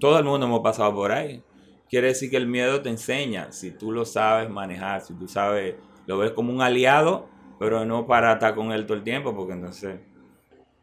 todo 0.00 0.18
el 0.18 0.24
mundo 0.24 0.46
hemos 0.46 0.60
pasado 0.60 0.94
por 0.94 1.12
ahí. 1.12 1.42
Quiere 1.88 2.08
decir 2.08 2.30
que 2.30 2.36
el 2.36 2.46
miedo 2.46 2.82
te 2.82 2.88
enseña, 2.88 3.52
si 3.52 3.70
tú 3.70 3.92
lo 3.92 4.04
sabes 4.04 4.50
manejar, 4.50 5.00
si 5.00 5.14
tú 5.14 5.28
sabes, 5.28 5.74
lo 6.06 6.18
ves 6.18 6.32
como 6.32 6.52
un 6.52 6.60
aliado 6.60 7.28
pero 7.58 7.84
no 7.84 8.06
para 8.06 8.34
estar 8.34 8.54
con 8.54 8.72
él 8.72 8.86
todo 8.86 8.96
el 8.96 9.04
tiempo, 9.04 9.34
porque 9.34 9.52
entonces... 9.52 10.00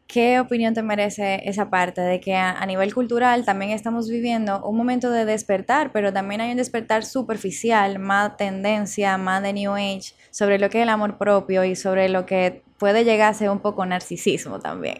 ¿Qué 0.06 0.40
opinión 0.40 0.74
te 0.74 0.82
merece 0.82 1.48
esa 1.48 1.70
parte 1.70 2.02
de 2.02 2.20
que 2.20 2.34
a, 2.34 2.66
nivel 2.66 2.92
cultural 2.92 3.46
también 3.46 3.70
estamos 3.70 4.10
viviendo 4.10 4.62
un 4.66 4.76
momento 4.76 5.10
de 5.10 5.24
despertar, 5.24 5.90
pero 5.90 6.12
también 6.12 6.42
hay 6.42 6.50
un 6.50 6.58
despertar 6.58 7.04
superficial, 7.04 7.98
más 7.98 8.36
tendencia, 8.36 9.16
más 9.16 9.42
de 9.42 9.54
New 9.54 9.72
Age, 9.72 10.12
sobre 10.30 10.58
lo 10.58 10.68
que 10.68 10.78
es 10.78 10.82
el 10.82 10.90
amor 10.90 11.16
propio 11.16 11.64
y 11.64 11.76
sobre 11.76 12.10
lo 12.10 12.26
que 12.26 12.62
puede 12.78 13.04
llegar 13.04 13.30
a 13.30 13.34
ser 13.34 13.48
un 13.48 13.60
poco 13.60 13.86
narcisismo 13.86 14.58
también? 14.58 14.98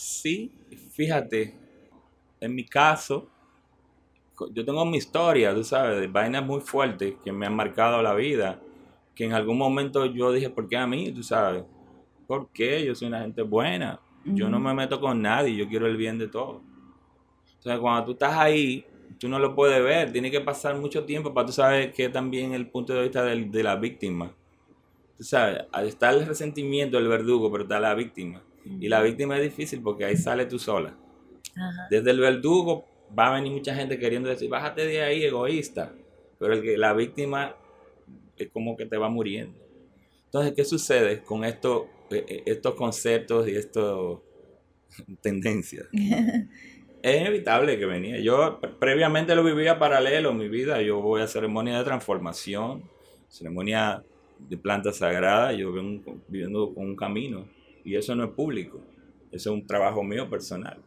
Sí, 0.00 0.52
fíjate, 0.92 1.56
en 2.40 2.54
mi 2.54 2.64
caso, 2.64 3.28
yo 4.52 4.64
tengo 4.64 4.84
mi 4.84 4.98
historia, 4.98 5.52
tú 5.52 5.64
sabes, 5.64 6.00
de 6.00 6.06
vainas 6.06 6.44
muy 6.44 6.60
fuertes 6.60 7.14
que 7.24 7.32
me 7.32 7.46
han 7.46 7.56
marcado 7.56 8.00
la 8.00 8.14
vida, 8.14 8.60
que 9.14 9.24
en 9.24 9.32
algún 9.32 9.58
momento 9.58 10.06
yo 10.06 10.30
dije, 10.30 10.50
¿por 10.50 10.68
qué 10.68 10.76
a 10.76 10.86
mí? 10.86 11.10
Tú 11.10 11.24
sabes, 11.24 11.64
¿por 12.28 12.48
qué? 12.52 12.84
Yo 12.84 12.94
soy 12.94 13.08
una 13.08 13.22
gente 13.22 13.42
buena, 13.42 14.00
yo 14.24 14.48
no 14.48 14.60
me 14.60 14.72
meto 14.72 15.00
con 15.00 15.20
nadie, 15.20 15.56
yo 15.56 15.68
quiero 15.68 15.88
el 15.88 15.96
bien 15.96 16.16
de 16.18 16.28
todos. 16.28 16.62
Entonces, 17.56 17.80
cuando 17.80 18.04
tú 18.04 18.12
estás 18.12 18.34
ahí, 18.34 18.84
tú 19.18 19.28
no 19.28 19.38
lo 19.38 19.54
puedes 19.54 19.82
ver, 19.82 20.12
tiene 20.12 20.30
que 20.30 20.40
pasar 20.40 20.76
mucho 20.76 21.04
tiempo 21.04 21.34
para 21.34 21.46
tú 21.46 21.52
saber 21.52 21.92
que 21.92 22.08
también 22.08 22.54
el 22.54 22.68
punto 22.68 22.92
de 22.94 23.02
vista 23.02 23.24
de, 23.24 23.44
de 23.46 23.62
la 23.64 23.76
víctima. 23.76 24.32
Tú 25.16 25.24
sabes, 25.24 25.64
está 25.84 26.10
el 26.10 26.26
resentimiento 26.26 26.98
del 26.98 27.08
verdugo, 27.08 27.50
pero 27.50 27.64
está 27.64 27.80
la 27.80 27.94
víctima. 27.94 28.42
Y 28.80 28.88
la 28.88 29.02
víctima 29.02 29.36
es 29.36 29.42
difícil 29.42 29.80
porque 29.82 30.04
ahí 30.04 30.16
sale 30.16 30.46
tú 30.46 30.58
sola. 30.58 30.94
Desde 31.90 32.10
el 32.10 32.20
verdugo 32.20 32.84
va 33.16 33.28
a 33.28 33.34
venir 33.34 33.52
mucha 33.52 33.74
gente 33.74 33.98
queriendo 33.98 34.28
decir, 34.28 34.48
bájate 34.48 34.86
de 34.86 35.02
ahí, 35.02 35.24
egoísta. 35.24 35.92
Pero 36.38 36.54
el 36.54 36.62
que 36.62 36.76
la 36.76 36.92
víctima 36.92 37.56
es 38.36 38.48
como 38.50 38.76
que 38.76 38.86
te 38.86 38.96
va 38.96 39.08
muriendo. 39.08 39.58
Entonces, 40.26 40.52
¿qué 40.54 40.64
sucede 40.64 41.22
con 41.22 41.44
esto, 41.44 41.88
eh, 42.10 42.24
eh, 42.28 42.42
estos 42.46 42.74
conceptos 42.74 43.48
y 43.48 43.56
estas 43.56 43.96
tendencias? 45.22 45.86
es 47.02 47.20
inevitable 47.20 47.78
que 47.78 47.86
venía. 47.86 48.20
Yo 48.20 48.60
previamente 48.78 49.34
lo 49.34 49.42
vivía 49.42 49.78
paralelo 49.78 50.30
en 50.30 50.36
mi 50.36 50.48
vida. 50.48 50.82
Yo 50.82 51.00
voy 51.00 51.22
a 51.22 51.26
ceremonia 51.26 51.78
de 51.78 51.84
transformación, 51.84 52.82
ceremonia 53.28 54.04
de 54.38 54.56
planta 54.56 54.92
sagrada. 54.92 55.52
Yo 55.52 55.72
vengo 55.72 56.18
viviendo 56.28 56.74
con 56.74 56.86
un 56.86 56.96
camino. 56.96 57.46
Y 57.84 57.96
eso 57.96 58.14
no 58.14 58.24
es 58.24 58.30
público. 58.30 58.80
Eso 59.30 59.50
es 59.50 59.60
un 59.60 59.66
trabajo 59.66 60.02
mío 60.02 60.28
personal 60.28 60.82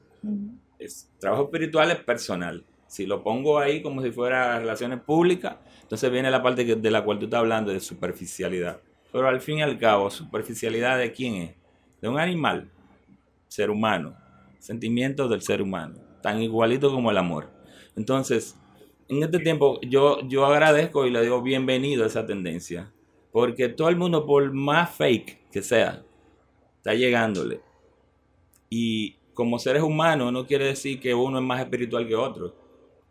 es, 0.81 1.09
trabajo 1.19 1.43
espiritual 1.43 1.91
es 1.91 1.97
personal. 1.97 2.63
Si 2.87 3.05
lo 3.05 3.23
pongo 3.23 3.59
ahí 3.59 3.81
como 3.81 4.01
si 4.01 4.11
fuera 4.11 4.59
relaciones 4.59 4.99
públicas, 4.99 5.57
entonces 5.83 6.11
viene 6.11 6.29
la 6.29 6.43
parte 6.43 6.65
de 6.65 6.91
la 6.91 7.03
cual 7.03 7.19
tú 7.19 7.25
estás 7.25 7.39
hablando 7.39 7.71
de 7.71 7.79
superficialidad. 7.79 8.81
Pero 9.11 9.27
al 9.27 9.39
fin 9.39 9.59
y 9.59 9.61
al 9.61 9.77
cabo, 9.77 10.09
superficialidad 10.09 10.97
de 10.97 11.11
quién 11.11 11.35
es? 11.35 11.55
De 12.01 12.09
un 12.09 12.19
animal, 12.19 12.69
ser 13.47 13.69
humano, 13.69 14.15
sentimientos 14.59 15.29
del 15.29 15.41
ser 15.41 15.61
humano, 15.61 15.95
tan 16.21 16.41
igualito 16.41 16.91
como 16.91 17.11
el 17.11 17.17
amor. 17.17 17.49
Entonces, 17.95 18.57
en 19.07 19.23
este 19.23 19.39
tiempo 19.39 19.79
yo, 19.81 20.27
yo 20.27 20.45
agradezco 20.45 21.05
y 21.05 21.11
le 21.11 21.21
digo 21.21 21.41
bienvenido 21.41 22.03
a 22.03 22.07
esa 22.07 22.25
tendencia, 22.25 22.91
porque 23.31 23.69
todo 23.69 23.89
el 23.89 23.95
mundo, 23.95 24.25
por 24.25 24.51
más 24.51 24.89
fake 24.95 25.49
que 25.49 25.61
sea, 25.61 26.03
está 26.81 26.95
llegándole. 26.95 27.61
Y 28.69 29.13
como 29.35 29.59
seres 29.59 29.83
humanos 29.83 30.33
no 30.33 30.47
quiere 30.47 30.65
decir 30.65 30.99
que 30.99 31.13
uno 31.13 31.37
es 31.37 31.43
más 31.43 31.61
espiritual 31.61 32.07
que 32.07 32.15
otro. 32.15 32.55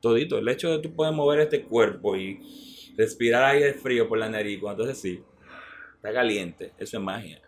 Todito, 0.01 0.39
el 0.39 0.49
hecho 0.49 0.71
de 0.71 0.81
tú 0.81 0.93
poder 0.93 1.15
mover 1.15 1.41
este 1.41 1.63
cuerpo 1.63 2.17
y 2.17 2.41
respirar 2.97 3.45
aire 3.45 3.75
frío 3.75 4.09
por 4.09 4.19
la 4.19 4.29
nariz, 4.29 4.59
cuando 4.59 4.83
entonces 4.83 5.01
sí, 5.01 5.23
está 5.95 6.13
caliente, 6.13 6.73
eso 6.79 6.97
es 6.97 7.03
magia. 7.03 7.41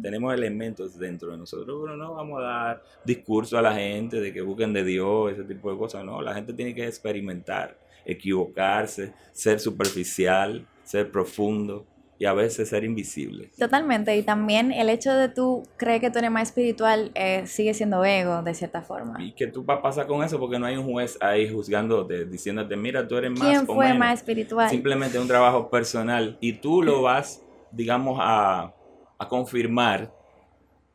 Tenemos 0.00 0.32
elementos 0.32 0.96
dentro 0.96 1.32
de 1.32 1.38
nosotros, 1.38 1.80
pero 1.82 1.96
no 1.96 2.14
vamos 2.14 2.40
a 2.40 2.44
dar 2.44 2.84
discurso 3.04 3.58
a 3.58 3.62
la 3.62 3.74
gente 3.74 4.20
de 4.20 4.32
que 4.32 4.42
busquen 4.42 4.72
de 4.72 4.84
Dios, 4.84 5.32
ese 5.32 5.44
tipo 5.44 5.72
de 5.72 5.78
cosas. 5.78 6.04
No, 6.04 6.22
la 6.22 6.34
gente 6.34 6.52
tiene 6.52 6.74
que 6.74 6.86
experimentar, 6.86 7.76
equivocarse, 8.04 9.12
ser 9.32 9.58
superficial, 9.58 10.66
ser 10.84 11.10
profundo 11.10 11.86
y 12.20 12.26
a 12.26 12.34
veces 12.34 12.68
ser 12.68 12.84
invisible. 12.84 13.50
Totalmente, 13.58 14.14
y 14.14 14.22
también 14.22 14.72
el 14.72 14.90
hecho 14.90 15.10
de 15.10 15.30
tú 15.30 15.62
creer 15.78 16.02
que 16.02 16.10
tú 16.10 16.18
eres 16.18 16.30
más 16.30 16.48
espiritual 16.50 17.12
eh, 17.14 17.46
sigue 17.46 17.72
siendo 17.72 18.04
ego, 18.04 18.42
de 18.42 18.52
cierta 18.52 18.82
forma. 18.82 19.24
Y 19.24 19.32
que 19.32 19.46
tú 19.46 19.64
pasar 19.64 20.06
con 20.06 20.22
eso 20.22 20.38
porque 20.38 20.58
no 20.58 20.66
hay 20.66 20.76
un 20.76 20.84
juez 20.84 21.16
ahí 21.22 21.50
juzgándote, 21.50 22.26
diciéndote, 22.26 22.76
mira, 22.76 23.08
tú 23.08 23.16
eres 23.16 23.30
más... 23.30 23.48
¿Quién 23.48 23.66
fue 23.66 23.94
más 23.94 24.18
espiritual? 24.18 24.68
Simplemente 24.68 25.18
un 25.18 25.26
trabajo 25.26 25.70
personal 25.70 26.36
y 26.42 26.52
tú 26.52 26.82
lo 26.82 27.00
vas, 27.02 27.42
digamos, 27.72 28.18
a, 28.20 28.74
a 29.16 29.26
confirmar. 29.26 30.12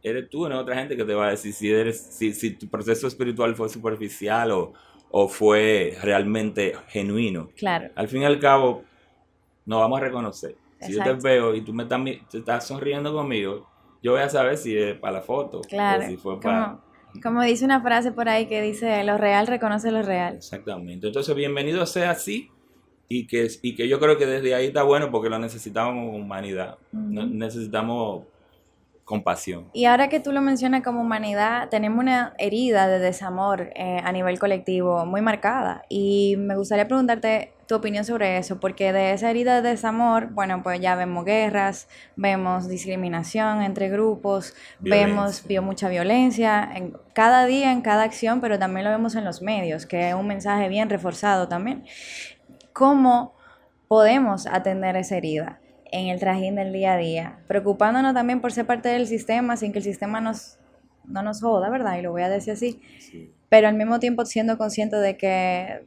Eres 0.04 0.30
tú, 0.30 0.48
no 0.48 0.60
otra 0.60 0.76
gente 0.76 0.96
que 0.96 1.06
te 1.06 1.16
va 1.16 1.30
a 1.30 1.32
decir 1.32 1.54
si, 1.54 1.72
eres, 1.72 2.00
si, 2.00 2.34
si 2.34 2.52
tu 2.52 2.68
proceso 2.68 3.08
espiritual 3.08 3.56
fue 3.56 3.68
superficial 3.68 4.52
o, 4.52 4.74
o 5.10 5.28
fue 5.28 5.98
realmente 6.04 6.74
genuino. 6.90 7.50
Claro. 7.58 7.90
Al 7.96 8.08
fin 8.10 8.22
y 8.22 8.26
al 8.26 8.38
cabo, 8.38 8.84
nos 9.66 9.80
vamos 9.80 10.00
a 10.00 10.04
reconocer 10.04 10.65
si 10.86 10.94
yo 10.94 11.04
te 11.04 11.14
veo 11.14 11.56
y 11.56 11.62
tú 11.62 11.74
me 11.74 11.84
estás, 11.84 12.02
estás, 12.34 12.68
sonriendo 12.68 13.14
conmigo, 13.14 13.68
yo 14.02 14.14
voy 14.14 14.22
a 14.22 14.30
saber 14.30 14.58
si 14.58 14.78
es 14.78 14.98
para 14.98 15.14
la 15.14 15.22
foto 15.22 15.62
claro, 15.62 16.04
o 16.04 16.08
si 16.08 16.18
fue 16.18 16.40
para... 16.40 16.80
Como, 17.24 17.42
dice 17.44 17.64
una 17.64 17.82
frase 17.82 18.12
por 18.12 18.28
ahí 18.28 18.48
que 18.48 18.62
dice, 18.62 19.04
lo 19.06 19.18
real 19.18 19.48
reconoce 19.48 19.90
lo 19.90 20.02
real. 20.02 20.36
Exactamente. 20.36 21.08
Entonces, 21.08 21.34
bienvenido 21.34 21.86
sea 21.86 22.12
así 22.12 22.52
y 23.08 23.26
que, 23.28 23.48
y 23.62 23.76
que 23.76 23.88
yo 23.88 24.00
creo 24.00 24.18
que 24.18 24.26
desde 24.26 24.54
ahí 24.54 24.68
está 24.68 24.84
bueno 24.84 25.12
porque 25.12 25.30
lo 25.30 25.40
necesitamos 25.40 26.14
humanidad. 26.14 26.78
Necesitamos 26.92 28.26
compasión. 29.06 29.70
Y 29.72 29.86
ahora 29.86 30.10
que 30.10 30.20
tú 30.20 30.32
lo 30.32 30.42
mencionas 30.42 30.82
como 30.82 31.02
humanidad, 31.02 31.70
tenemos 31.70 32.00
una 32.00 32.34
herida 32.40 32.88
de 32.88 32.98
desamor 33.00 33.70
eh, 33.76 34.02
a 34.04 34.12
nivel 34.12 34.40
colectivo 34.40 35.06
muy 35.06 35.22
marcada. 35.22 35.84
Y 35.90 36.36
me 36.40 36.58
gustaría 36.58 36.88
preguntarte 36.88 37.54
tu 37.68 37.76
opinión 37.76 38.04
sobre 38.04 38.38
eso, 38.38 38.60
porque 38.60 38.94
de 38.94 39.14
esa 39.14 39.30
herida 39.30 39.62
de 39.62 39.70
desamor, 39.70 40.30
bueno, 40.32 40.62
pues 40.64 40.80
ya 40.80 40.96
vemos 40.96 41.24
guerras, 41.24 41.88
vemos 42.16 42.68
discriminación 42.68 43.62
entre 43.62 43.90
grupos, 43.90 44.56
vemos 44.80 45.46
vio 45.48 45.62
mucha 45.62 45.88
violencia 45.88 46.68
en 46.76 46.98
cada 47.14 47.46
día, 47.46 47.72
en 47.72 47.82
cada 47.82 48.04
acción, 48.04 48.42
pero 48.42 48.60
también 48.60 48.86
lo 48.86 48.92
vemos 48.92 49.16
en 49.16 49.24
los 49.24 49.42
medios, 49.42 49.86
que 49.86 50.10
es 50.10 50.16
un 50.16 50.28
mensaje 50.28 50.68
bien 50.68 50.90
reforzado 50.90 51.48
también. 51.48 51.86
¿Cómo 52.74 53.36
podemos 53.88 54.48
atender 54.48 54.96
esa 54.96 55.18
herida? 55.18 55.60
En 55.92 56.08
el 56.08 56.20
trajín 56.20 56.56
del 56.56 56.74
día 56.74 56.94
a 56.94 56.98
día, 56.98 57.40
preocupándonos 57.48 58.14
también 58.14 58.42
por 58.42 58.52
ser 58.52 58.66
parte 58.66 58.90
del 58.90 59.08
sistema 59.08 59.58
sin 59.58 59.72
que 59.72 59.80
el 59.80 59.84
sistema 59.84 60.22
nos, 60.22 60.58
no 61.06 61.22
nos 61.24 61.42
joda, 61.42 61.70
¿verdad? 61.70 61.98
Y 61.98 62.02
lo 62.02 62.12
voy 62.12 62.24
a 62.24 62.30
decir 62.30 62.54
así. 62.54 62.82
Pero 63.50 63.68
al 63.68 63.76
mismo 63.76 64.00
tiempo 64.00 64.26
siendo 64.26 64.58
consciente 64.58 64.98
de 64.98 65.18
que 65.18 65.86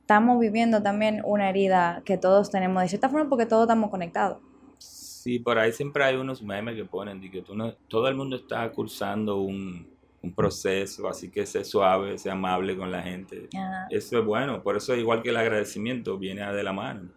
estamos 0.00 0.40
viviendo 0.40 0.82
también 0.82 1.22
una 1.24 1.48
herida 1.48 2.02
que 2.04 2.18
todos 2.18 2.50
tenemos, 2.50 2.82
de 2.82 2.88
cierta 2.88 3.08
forma 3.08 3.28
porque 3.28 3.46
todos 3.46 3.62
estamos 3.62 3.90
conectados. 3.90 4.38
Sí, 4.78 5.38
por 5.38 5.58
ahí 5.58 5.72
siempre 5.72 6.02
hay 6.02 6.16
unos 6.16 6.42
memes 6.42 6.74
que 6.74 6.84
ponen 6.84 7.20
de 7.20 7.30
que 7.30 7.42
tú 7.42 7.54
no, 7.54 7.74
todo 7.88 8.08
el 8.08 8.14
mundo 8.14 8.36
está 8.36 8.70
cursando 8.72 9.36
un, 9.36 9.86
un 10.22 10.34
proceso, 10.34 11.08
así 11.08 11.30
que 11.30 11.46
sé 11.46 11.64
suave, 11.64 12.18
sé 12.18 12.30
amable 12.30 12.76
con 12.76 12.90
la 12.90 13.02
gente. 13.02 13.48
Eso 13.90 14.18
es 14.18 14.24
bueno, 14.24 14.62
por 14.62 14.76
eso 14.76 14.94
igual 14.94 15.22
que 15.22 15.30
el 15.30 15.36
agradecimiento 15.36 16.18
viene 16.18 16.50
de 16.52 16.62
la 16.62 16.72
mano. 16.72 17.08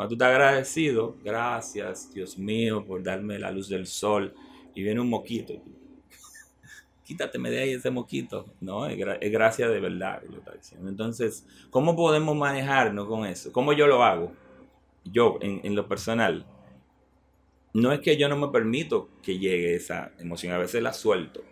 Cuando 0.00 0.16
tú 0.16 0.24
estás 0.24 0.30
agradecido, 0.30 1.14
gracias 1.22 2.10
Dios 2.14 2.38
mío 2.38 2.82
por 2.86 3.02
darme 3.02 3.38
la 3.38 3.50
luz 3.50 3.68
del 3.68 3.86
sol 3.86 4.32
y 4.74 4.82
viene 4.82 4.98
un 4.98 5.10
moquito. 5.10 5.52
Quítateme 7.04 7.50
de 7.50 7.58
ahí 7.58 7.72
ese 7.72 7.90
moquito. 7.90 8.46
No, 8.62 8.86
es, 8.86 8.96
gracia 9.30 9.68
de 9.68 9.78
verdad. 9.78 10.22
Entonces, 10.86 11.46
¿cómo 11.68 11.94
podemos 11.94 12.34
manejarnos 12.34 13.06
con 13.06 13.26
eso? 13.26 13.52
¿Cómo 13.52 13.74
yo 13.74 13.86
lo 13.86 14.02
hago? 14.02 14.32
Yo, 15.04 15.36
en, 15.42 15.60
en 15.64 15.74
lo 15.74 15.86
personal, 15.86 16.46
no 17.74 17.92
es 17.92 18.00
que 18.00 18.16
yo 18.16 18.26
no 18.30 18.38
me 18.38 18.48
permito 18.48 19.10
que 19.22 19.38
llegue 19.38 19.74
esa 19.74 20.12
emoción, 20.18 20.54
a 20.54 20.58
veces 20.58 20.82
la 20.82 20.94
suelto, 20.94 21.42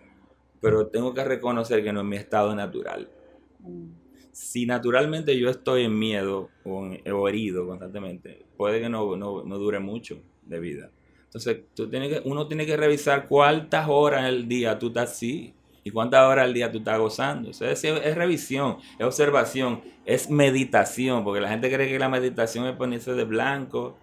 pero 0.63 0.87
tengo 0.87 1.13
que 1.13 1.23
reconocer 1.23 1.85
que 1.85 1.93
no 1.93 2.01
es 2.01 2.07
mi 2.07 2.17
estado 2.17 2.55
natural. 2.55 3.11
Mm 3.59 4.08
si 4.39 4.67
naturalmente 4.67 5.37
yo 5.37 5.51
estoy 5.51 5.83
en 5.83 5.99
miedo 5.99 6.49
o, 6.65 7.29
herido 7.29 7.67
constantemente, 7.67 8.47
puede 8.57 8.81
que 8.81 8.89
no, 8.89 9.17
no, 9.17 9.59
dure 9.59 9.81
mucho 9.81 10.23
de 10.47 10.61
vida. 10.61 10.91
Entonces, 11.25 11.63
tú 11.75 11.91
tienes 11.91 12.09
que, 12.09 12.23
uno 12.25 12.47
tiene 12.47 12.65
que 12.65 12.77
revisar 12.77 13.27
cuántas 13.27 13.89
horas 13.89 14.25
al 14.25 14.47
día 14.47 14.79
tú 14.79 14.87
estás 14.89 15.11
así 15.11 15.55
y 15.83 15.91
cuántas 15.91 16.23
horas 16.23 16.45
al 16.45 16.55
día 16.55 16.71
tú 16.71 16.79
estás 16.79 17.01
gozando. 17.01 17.51
es, 17.51 17.61
es, 17.85 18.15
revisión, 18.15 18.77
es 18.97 19.05
observación, 19.05 19.83
es 20.07 20.31
meditación, 20.31 21.25
porque 21.25 21.41
la 21.41 21.49
gente 21.49 21.69
cree 21.69 21.89
que 21.89 21.99
la 21.99 22.09
meditación 22.09 22.67
es 22.69 22.77
ponerse 22.77 23.15
de 23.15 23.25
blanco 23.25 23.99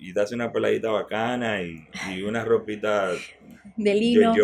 y 0.00 0.12
darse 0.12 0.34
una 0.34 0.52
peladita 0.52 0.90
bacana 0.90 1.62
y, 1.62 2.22
una 2.22 2.44
ropita 2.44 3.12
de 3.76 3.94
lino. 3.94 4.34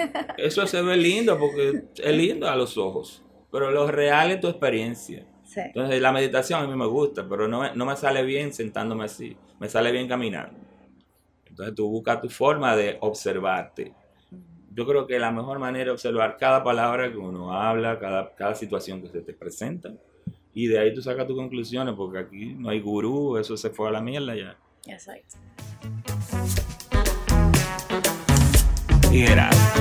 Eso 0.36 0.66
se 0.66 0.82
ve 0.82 0.96
lindo 0.98 1.38
porque 1.38 1.84
es 1.96 2.14
lindo 2.14 2.46
a 2.48 2.54
los 2.54 2.76
ojos. 2.76 3.24
Pero 3.52 3.70
lo 3.70 3.86
real 3.86 4.32
es 4.32 4.40
tu 4.40 4.48
experiencia. 4.48 5.26
Entonces 5.54 6.00
la 6.00 6.12
meditación 6.12 6.62
a 6.62 6.66
mí 6.66 6.74
me 6.74 6.86
gusta, 6.86 7.28
pero 7.28 7.46
no, 7.46 7.74
no 7.74 7.86
me 7.86 7.94
sale 7.96 8.22
bien 8.22 8.52
sentándome 8.52 9.04
así, 9.04 9.36
me 9.60 9.68
sale 9.68 9.92
bien 9.92 10.08
caminando. 10.08 10.58
Entonces 11.44 11.74
tú 11.74 11.88
buscas 11.88 12.22
tu 12.22 12.30
forma 12.30 12.74
de 12.74 12.96
observarte. 13.00 13.92
Yo 14.74 14.86
creo 14.86 15.06
que 15.06 15.18
la 15.18 15.30
mejor 15.30 15.58
manera 15.58 15.86
de 15.86 15.90
observar 15.90 16.38
cada 16.38 16.64
palabra 16.64 17.12
que 17.12 17.18
uno 17.18 17.52
habla, 17.52 17.98
cada, 17.98 18.34
cada 18.34 18.54
situación 18.54 19.02
que 19.02 19.08
se 19.08 19.20
te 19.20 19.34
presenta, 19.34 19.92
y 20.54 20.66
de 20.66 20.78
ahí 20.78 20.94
tú 20.94 21.02
sacas 21.02 21.26
tus 21.26 21.36
conclusiones, 21.36 21.94
porque 21.94 22.18
aquí 22.18 22.54
no 22.54 22.70
hay 22.70 22.80
gurú, 22.80 23.36
eso 23.36 23.56
se 23.58 23.68
fue 23.68 23.88
a 23.88 23.92
la 23.92 24.00
mierda 24.00 24.34
ya. 24.34 24.56
Exacto. 24.86 25.36
Y 29.10 29.24
gracias. 29.24 29.72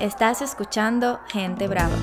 Estás 0.00 0.42
escuchando 0.42 1.20
Gente 1.28 1.66
Brava. 1.66 1.96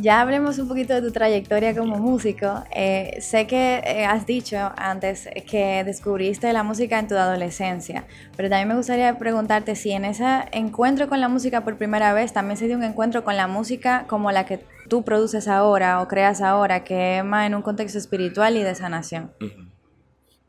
Ya 0.00 0.20
hablemos 0.20 0.60
un 0.60 0.68
poquito 0.68 0.94
de 0.94 1.02
tu 1.02 1.10
trayectoria 1.10 1.74
como 1.74 1.98
músico. 1.98 2.62
Eh, 2.72 3.18
sé 3.20 3.48
que 3.48 3.82
eh, 3.84 4.04
has 4.04 4.26
dicho 4.26 4.56
antes 4.76 5.28
que 5.50 5.82
descubriste 5.82 6.52
la 6.52 6.62
música 6.62 7.00
en 7.00 7.08
tu 7.08 7.16
adolescencia, 7.16 8.06
pero 8.36 8.48
también 8.48 8.68
me 8.68 8.76
gustaría 8.76 9.18
preguntarte 9.18 9.74
si 9.74 9.90
en 9.90 10.04
ese 10.04 10.24
encuentro 10.52 11.08
con 11.08 11.20
la 11.20 11.28
música 11.28 11.64
por 11.64 11.78
primera 11.78 12.12
vez 12.12 12.32
también 12.32 12.56
se 12.56 12.68
dio 12.68 12.76
un 12.76 12.84
encuentro 12.84 13.24
con 13.24 13.36
la 13.36 13.48
música 13.48 14.06
como 14.06 14.30
la 14.30 14.46
que 14.46 14.60
tú 14.88 15.04
produces 15.04 15.48
ahora 15.48 16.00
o 16.00 16.06
creas 16.06 16.42
ahora, 16.42 16.84
que 16.84 17.18
es 17.18 17.24
más 17.24 17.48
en 17.48 17.56
un 17.56 17.62
contexto 17.62 17.98
espiritual 17.98 18.56
y 18.56 18.62
de 18.62 18.76
sanación. 18.76 19.32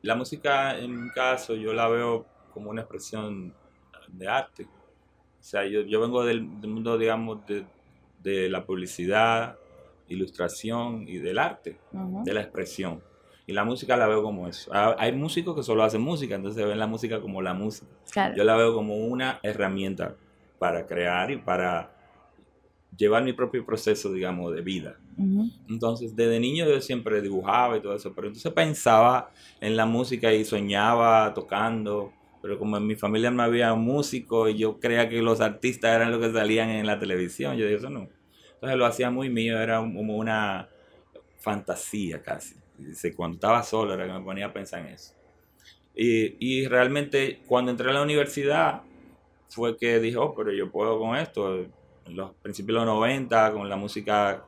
La 0.03 0.15
música, 0.15 0.77
en 0.77 1.05
mi 1.05 1.09
caso, 1.09 1.55
yo 1.55 1.73
la 1.73 1.87
veo 1.87 2.27
como 2.53 2.69
una 2.69 2.81
expresión 2.81 3.51
de 4.09 4.27
arte. 4.27 4.65
O 4.65 5.43
sea, 5.43 5.65
yo, 5.65 5.81
yo 5.81 5.99
vengo 5.99 6.23
del, 6.23 6.43
mundo, 6.43 6.99
digamos, 6.99 7.43
de, 7.47 7.65
de, 8.21 8.49
la 8.49 8.65
publicidad, 8.65 9.57
ilustración 10.07 11.07
y 11.07 11.17
del 11.17 11.37
arte, 11.37 11.77
de 11.91 12.33
la 12.33 12.41
expresión. 12.41 13.01
Y 13.47 13.53
la 13.53 13.63
música 13.63 13.97
la 13.97 14.07
veo 14.07 14.21
como 14.21 14.47
eso. 14.47 14.69
Ah, 14.73 14.95
hay 14.99 15.11
músicos 15.11 15.55
que 15.55 15.63
solo 15.63 15.83
hacen 15.83 16.01
música, 16.01 16.35
entonces 16.35 16.63
ven 16.63 16.77
la 16.77 16.87
música 16.87 17.19
como 17.19 17.41
la 17.41 17.53
música. 17.53 17.87
Yo 18.35 18.43
la 18.43 18.55
veo 18.55 18.73
como 18.73 18.97
una 18.97 19.39
herramienta 19.41 20.15
para 20.59 20.85
crear 20.85 21.31
y 21.31 21.37
para 21.37 21.91
llevar 22.95 23.23
mi 23.23 23.33
propio 23.33 23.65
proceso, 23.65 24.11
digamos, 24.11 24.53
de 24.53 24.61
vida. 24.61 24.97
Entonces, 25.67 26.15
desde 26.15 26.39
niño 26.39 26.65
yo 26.65 26.79
siempre 26.79 27.21
dibujaba 27.21 27.75
y 27.75 27.81
todo 27.81 27.93
eso, 27.93 28.13
pero 28.13 28.27
entonces 28.27 28.53
pensaba 28.53 29.31
en 29.59 29.75
la 29.75 29.85
música 29.85 30.31
y 30.33 30.45
soñaba 30.45 31.33
tocando, 31.33 32.13
pero 32.41 32.57
como 32.57 32.77
en 32.77 32.87
mi 32.87 32.95
familia 32.95 33.31
no 33.31 33.43
había 33.43 33.73
músicos 33.73 34.51
y 34.51 34.57
yo 34.57 34.79
creía 34.79 35.09
que 35.09 35.21
los 35.21 35.41
artistas 35.41 35.95
eran 35.95 36.11
los 36.11 36.19
que 36.19 36.31
salían 36.31 36.69
en 36.69 36.85
la 36.85 36.99
televisión, 36.99 37.57
yo 37.57 37.65
dije, 37.65 37.77
eso 37.77 37.89
no. 37.89 38.07
Entonces 38.53 38.77
lo 38.77 38.85
hacía 38.85 39.09
muy 39.09 39.29
mío, 39.29 39.59
era 39.59 39.77
como 39.77 40.17
una 40.17 40.69
fantasía 41.39 42.21
casi. 42.21 42.55
Cuando 43.15 43.35
estaba 43.35 43.63
solo 43.63 43.93
era 43.93 44.05
que 44.05 44.13
me 44.13 44.21
ponía 44.21 44.47
a 44.47 44.53
pensar 44.53 44.81
en 44.81 44.93
eso. 44.93 45.13
Y, 45.95 46.35
y 46.39 46.67
realmente 46.67 47.41
cuando 47.45 47.71
entré 47.71 47.89
a 47.89 47.93
la 47.93 48.01
universidad 48.01 48.83
fue 49.49 49.75
que 49.77 49.99
dije, 49.99 50.17
oh, 50.17 50.33
pero 50.35 50.51
yo 50.51 50.71
puedo 50.71 50.99
con 50.99 51.17
esto. 51.17 51.57
En 51.57 52.15
los 52.15 52.33
principios 52.35 52.79
de 52.79 52.85
los 52.85 52.95
90, 52.95 53.51
con 53.51 53.67
la 53.69 53.75
música 53.75 54.43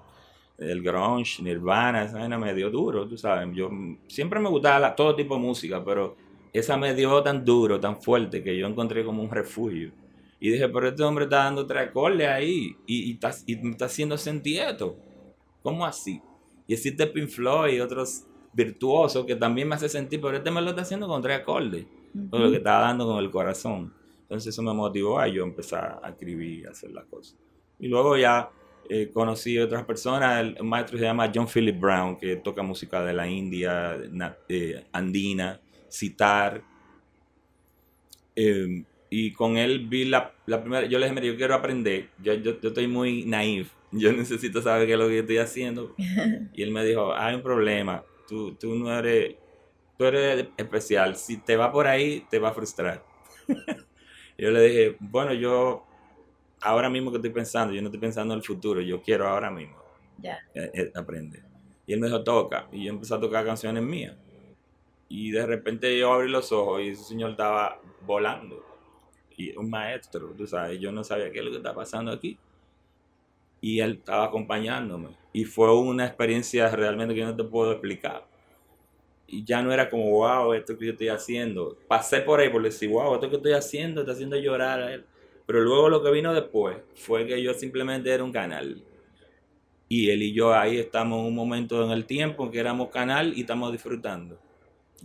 del 0.58 0.82
grunge, 0.82 1.42
Nirvana, 1.42 2.04
esa 2.04 2.20
vaina 2.20 2.38
me 2.38 2.54
dio 2.54 2.70
duro, 2.70 3.08
tú 3.08 3.18
sabes. 3.18 3.50
Yo 3.54 3.70
siempre 4.08 4.40
me 4.40 4.50
gustaba 4.50 4.96
todo 4.96 5.16
tipo 5.16 5.36
de 5.36 5.42
música, 5.42 5.84
pero 5.84 6.16
esa 6.54 6.78
me 6.78 6.94
dio 6.94 7.22
tan 7.24 7.46
duro, 7.46 7.80
tan 7.80 8.02
fuerte, 8.02 8.44
que 8.44 8.58
yo 8.58 8.68
encontré 8.68 9.04
como 9.04 9.24
un 9.24 9.30
refugio. 9.30 9.92
Y 10.40 10.50
dije, 10.50 10.68
pero 10.70 10.88
este 10.90 11.04
hombre 11.04 11.26
está 11.26 11.38
dando 11.38 11.66
tres 11.68 11.90
acordes 11.90 12.28
ahí 12.28 12.76
y, 12.88 13.12
y, 13.12 13.14
está, 13.14 13.32
y 13.46 13.56
me 13.58 13.72
está 13.72 13.86
haciendo 13.86 14.18
sentir 14.18 14.62
esto. 14.62 14.98
¿Cómo 15.62 15.86
así? 15.86 16.20
Y 16.68 16.74
existe 16.74 17.06
Pink 17.08 17.30
Floyd 17.30 17.76
y 17.76 17.80
otros 17.80 18.26
virtuosos 18.54 19.26
que 19.26 19.36
también 19.36 19.68
me 19.68 19.76
hace 19.76 19.88
sentir, 19.88 20.20
pero 20.20 20.38
este 20.38 20.52
me 20.52 20.62
lo 20.62 20.72
está 20.72 20.82
haciendo 20.82 21.08
con 21.08 21.22
tres 21.22 21.40
acordes. 21.40 21.86
Lo 22.14 22.50
que 22.50 22.58
estaba 22.58 22.88
dando 22.88 23.06
con 23.06 23.24
el 23.24 23.32
corazón. 23.32 23.94
Entonces 24.24 24.54
eso 24.54 24.62
me 24.62 24.74
motivó 24.74 25.20
a 25.20 25.28
yo 25.28 25.44
empezar 25.44 26.00
a 26.04 26.10
escribir, 26.10 26.68
a 26.68 26.72
hacer 26.72 26.92
las 26.92 27.06
cosas. 27.06 27.38
Y 27.80 27.88
luego 27.88 28.18
ya 28.18 28.50
eh, 28.90 29.10
conocí 29.14 29.58
a 29.58 29.66
otras 29.66 29.86
personas. 29.86 30.42
El 30.42 30.64
maestro 30.64 30.98
se 30.98 31.06
llama 31.06 31.32
John 31.34 31.48
Philip 31.48 31.80
Brown, 31.80 32.18
que 32.18 32.38
toca 32.38 32.64
música 32.64 33.04
de 33.04 33.14
la 33.14 33.28
India, 33.28 33.98
eh, 34.50 34.86
andina 34.92 35.62
citar. 35.92 36.64
Em, 38.36 38.86
y 39.10 39.34
con 39.34 39.58
él 39.58 39.88
vi 39.88 40.06
la, 40.06 40.34
primera, 40.46 40.86
yo 40.88 40.98
le 40.98 41.06
dije, 41.06 41.16
mira, 41.16 41.28
yo 41.28 41.38
quiero 41.38 41.54
aprender, 41.54 42.10
yo, 42.24 42.34
yo, 42.36 42.52
estoy 42.62 42.88
muy 42.88 43.26
naif, 43.26 43.70
yo 43.92 44.14
necesito 44.14 44.62
saber 44.62 44.88
qué 44.88 44.94
es 44.94 45.00
lo 45.00 45.08
que 45.08 45.20
estoy 45.20 45.38
haciendo. 45.38 45.96
Y 46.54 46.64
él 46.64 46.72
me 46.72 46.84
dijo, 46.86 47.14
hay 47.14 47.36
un 47.36 47.42
problema, 47.42 48.04
tú, 48.28 48.56
tú 48.56 48.76
no 48.76 48.98
eres, 48.98 49.36
tú 49.98 50.06
eres 50.06 50.48
especial, 50.58 51.16
si 51.16 51.38
te 51.38 51.58
va 51.58 51.72
por 51.72 51.88
ahí, 51.88 52.26
te 52.30 52.40
va 52.40 52.50
a 52.50 52.54
frustrar. 52.54 53.04
yo 54.38 54.50
le 54.50 54.62
dije, 54.62 54.98
bueno, 55.00 55.34
yo 55.34 55.86
ahora 56.62 56.90
mismo 56.90 57.12
que 57.12 57.18
estoy 57.18 57.32
pensando, 57.32 57.74
yo 57.74 57.82
no 57.82 57.90
estoy 57.90 58.00
pensando 58.00 58.34
en 58.34 58.40
el 58.40 58.46
futuro, 58.46 58.80
yo 58.80 59.02
quiero 59.02 59.28
ahora 59.28 59.52
mismo 59.52 59.82
ya 60.18 60.40
eh, 60.54 60.72
eh, 60.74 60.92
aprender. 60.96 61.44
Y 61.86 61.94
él 61.94 62.00
me 62.00 62.08
dijo, 62.08 62.24
toca, 62.24 62.68
y 62.72 62.86
yo 62.86 62.94
empecé 62.94 63.14
a 63.16 63.20
tocar 63.20 63.46
canciones 63.46 63.84
mías. 63.84 64.16
Y 65.14 65.32
de 65.32 65.46
repente 65.46 66.00
yo 66.00 66.14
abrí 66.14 66.32
los 66.32 66.54
ojos 66.54 66.82
y 66.82 66.88
ese 66.88 67.04
señor 67.04 67.32
estaba 67.32 67.82
volando. 68.08 68.64
Y 69.36 69.54
un 69.58 69.70
maestro, 69.70 70.30
tú 70.38 70.48
sabes, 70.48 70.80
yo 70.80 70.90
no 70.94 71.04
sabía 71.04 71.30
qué 71.34 71.40
es 71.40 71.44
lo 71.46 71.52
que 71.52 71.58
está 71.58 71.76
pasando 71.76 72.14
aquí. 72.14 72.38
Y 73.60 73.82
él 73.82 73.98
estaba 74.00 74.24
acompañándome. 74.24 75.10
Y 75.34 75.44
fue 75.44 75.78
una 75.78 76.06
experiencia 76.06 76.70
realmente 76.70 77.14
que 77.14 77.26
no 77.26 77.36
te 77.36 77.44
puedo 77.44 77.74
explicar. 77.74 78.26
Y 79.28 79.44
ya 79.44 79.62
no 79.62 79.74
era 79.74 79.90
como, 79.90 80.10
wow, 80.12 80.54
esto 80.54 80.78
que 80.78 80.86
yo 80.86 80.92
estoy 80.94 81.10
haciendo. 81.10 81.78
Pasé 81.90 82.22
por 82.22 82.40
ahí 82.40 82.48
por 82.48 82.64
decir, 82.64 82.90
wow, 82.90 83.16
esto 83.16 83.30
que 83.30 83.36
estoy 83.36 83.52
haciendo 83.52 84.02
está 84.02 84.14
haciendo 84.14 84.38
llorar 84.38 84.82
a 84.82 84.94
él. 84.94 85.04
Pero 85.46 85.60
luego 85.60 85.90
lo 85.90 86.02
que 86.02 86.12
vino 86.12 86.34
después 86.34 86.78
fue 86.96 87.28
que 87.28 87.44
yo 87.44 87.54
simplemente 87.54 88.14
era 88.14 88.24
un 88.24 88.32
canal. 88.32 88.82
Y 89.90 90.10
él 90.10 90.24
y 90.24 90.32
yo 90.32 90.54
ahí 90.54 90.78
estamos 90.78 91.20
en 91.20 91.26
un 91.26 91.36
momento 91.36 91.84
en 91.84 91.92
el 91.92 92.06
tiempo 92.06 92.46
en 92.46 92.52
que 92.52 92.60
éramos 92.60 92.92
canal 92.92 93.34
y 93.36 93.42
estamos 93.42 93.74
disfrutando 93.74 94.40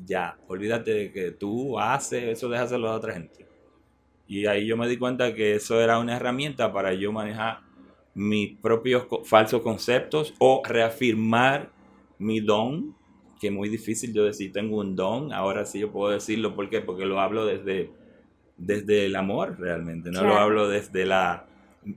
ya, 0.05 0.37
olvídate 0.49 0.93
de 0.93 1.13
que 1.13 1.31
tú 1.31 1.79
haces, 1.79 2.25
eso 2.25 2.49
deja 2.49 2.65
hacerlo 2.65 2.89
a 2.89 2.97
otra 2.97 3.15
gente. 3.15 3.47
Y 4.29 4.47
ahí 4.47 4.67
yo 4.67 4.77
me 4.77 4.89
di 4.89 4.97
cuenta 4.97 5.35
que 5.35 5.55
eso 5.55 5.81
era 5.81 5.99
una 5.99 6.17
herramienta 6.17 6.73
para 6.73 6.93
yo 6.93 7.13
manejar 7.13 7.61
mis 8.15 8.57
propios 8.59 9.07
falsos 9.25 9.63
conceptos 9.63 10.35
o 10.39 10.63
reafirmar 10.65 11.71
mi 12.19 12.41
don, 12.41 12.97
que 13.41 13.49
es 13.49 13.53
muy 13.53 13.69
difícil 13.69 14.13
yo 14.13 14.25
decir 14.25 14.53
tengo 14.53 14.79
un 14.79 14.97
don, 14.97 15.33
ahora 15.33 15.65
sí 15.65 15.81
yo 15.81 15.93
puedo 15.93 16.13
decirlo, 16.13 16.55
¿por 16.57 16.69
qué? 16.71 16.81
Porque 16.81 17.05
lo 17.05 17.21
hablo 17.21 17.45
desde, 17.45 17.91
desde 18.57 19.07
el 19.07 19.17
amor 19.17 19.57
realmente, 19.61 20.11
no 20.11 20.25
lo 20.25 20.37
hablo 20.37 20.69
desde 20.69 21.05
la 21.05 21.47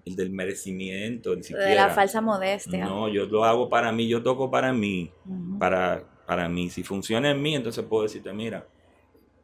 del 0.05 0.29
merecimiento, 0.29 1.35
ni 1.35 1.41
siquiera. 1.41 1.65
De 1.65 1.75
la 1.75 1.89
falsa 1.89 2.21
modestia. 2.21 2.85
No, 2.85 3.09
yo 3.09 3.25
lo 3.25 3.43
hago 3.43 3.69
para 3.69 3.91
mí, 3.91 4.07
yo 4.07 4.21
toco 4.21 4.51
para 4.51 4.71
mí, 4.71 5.11
para 5.57 6.03
para 6.29 6.47
mí. 6.47 6.69
Si 6.69 6.83
funciona 6.83 7.31
en 7.31 7.41
mí, 7.41 7.55
entonces 7.55 7.83
puedo 7.85 8.03
decirte, 8.03 8.31
mira, 8.31 8.67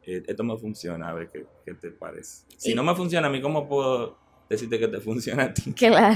eh, 0.04 0.22
esto 0.24 0.44
me 0.44 0.56
funciona, 0.56 1.08
a 1.08 1.14
ver 1.14 1.30
qué, 1.32 1.44
qué 1.64 1.74
te 1.74 1.90
parece. 1.90 2.44
Si 2.56 2.76
no 2.76 2.84
me 2.84 2.94
funciona 2.94 3.26
a 3.26 3.30
mí, 3.30 3.42
¿cómo 3.42 3.66
puedo 3.66 4.16
decirte 4.48 4.78
que 4.78 4.86
te 4.86 5.00
funciona 5.00 5.42
a 5.42 5.52
ti? 5.52 5.72
Claro. 5.72 6.14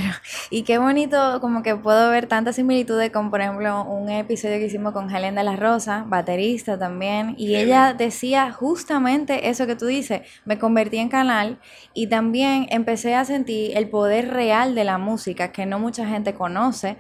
Y 0.49 0.63
qué 0.63 0.79
bonito 0.79 1.41
como 1.41 1.65
que 1.65 1.75
puedo 1.75 2.09
ver 2.13 2.29
tantas 2.29 2.55
similitudes 2.55 3.11
con, 3.11 3.33
por 3.33 3.41
ejemplo, 3.41 3.83
un 3.83 4.11
episodio 4.11 4.59
que 4.59 4.67
hicimos 4.67 4.93
con 4.93 5.11
Helen 5.11 5.35
de 5.35 5.43
la 5.43 5.57
Rosa, 5.57 6.05
baterista 6.07 6.79
también, 6.79 7.35
y 7.37 7.57
ella 7.57 7.93
decía 7.93 8.53
justamente 8.53 9.49
eso 9.49 9.67
que 9.67 9.75
tú 9.75 9.87
dices, 9.87 10.21
me 10.45 10.61
convertí 10.61 10.99
en 10.99 11.09
canal 11.09 11.59
y 11.95 12.07
también 12.07 12.69
empecé 12.71 13.17
a 13.17 13.25
sentir 13.25 13.77
el 13.77 13.89
poder 13.89 14.29
real 14.29 14.77
de 14.77 14.85
la 14.85 14.99
música 14.99 15.51
que 15.51 15.67
no 15.67 15.81
mucha 15.81 16.07
gente 16.07 16.33
conoce 16.33 16.99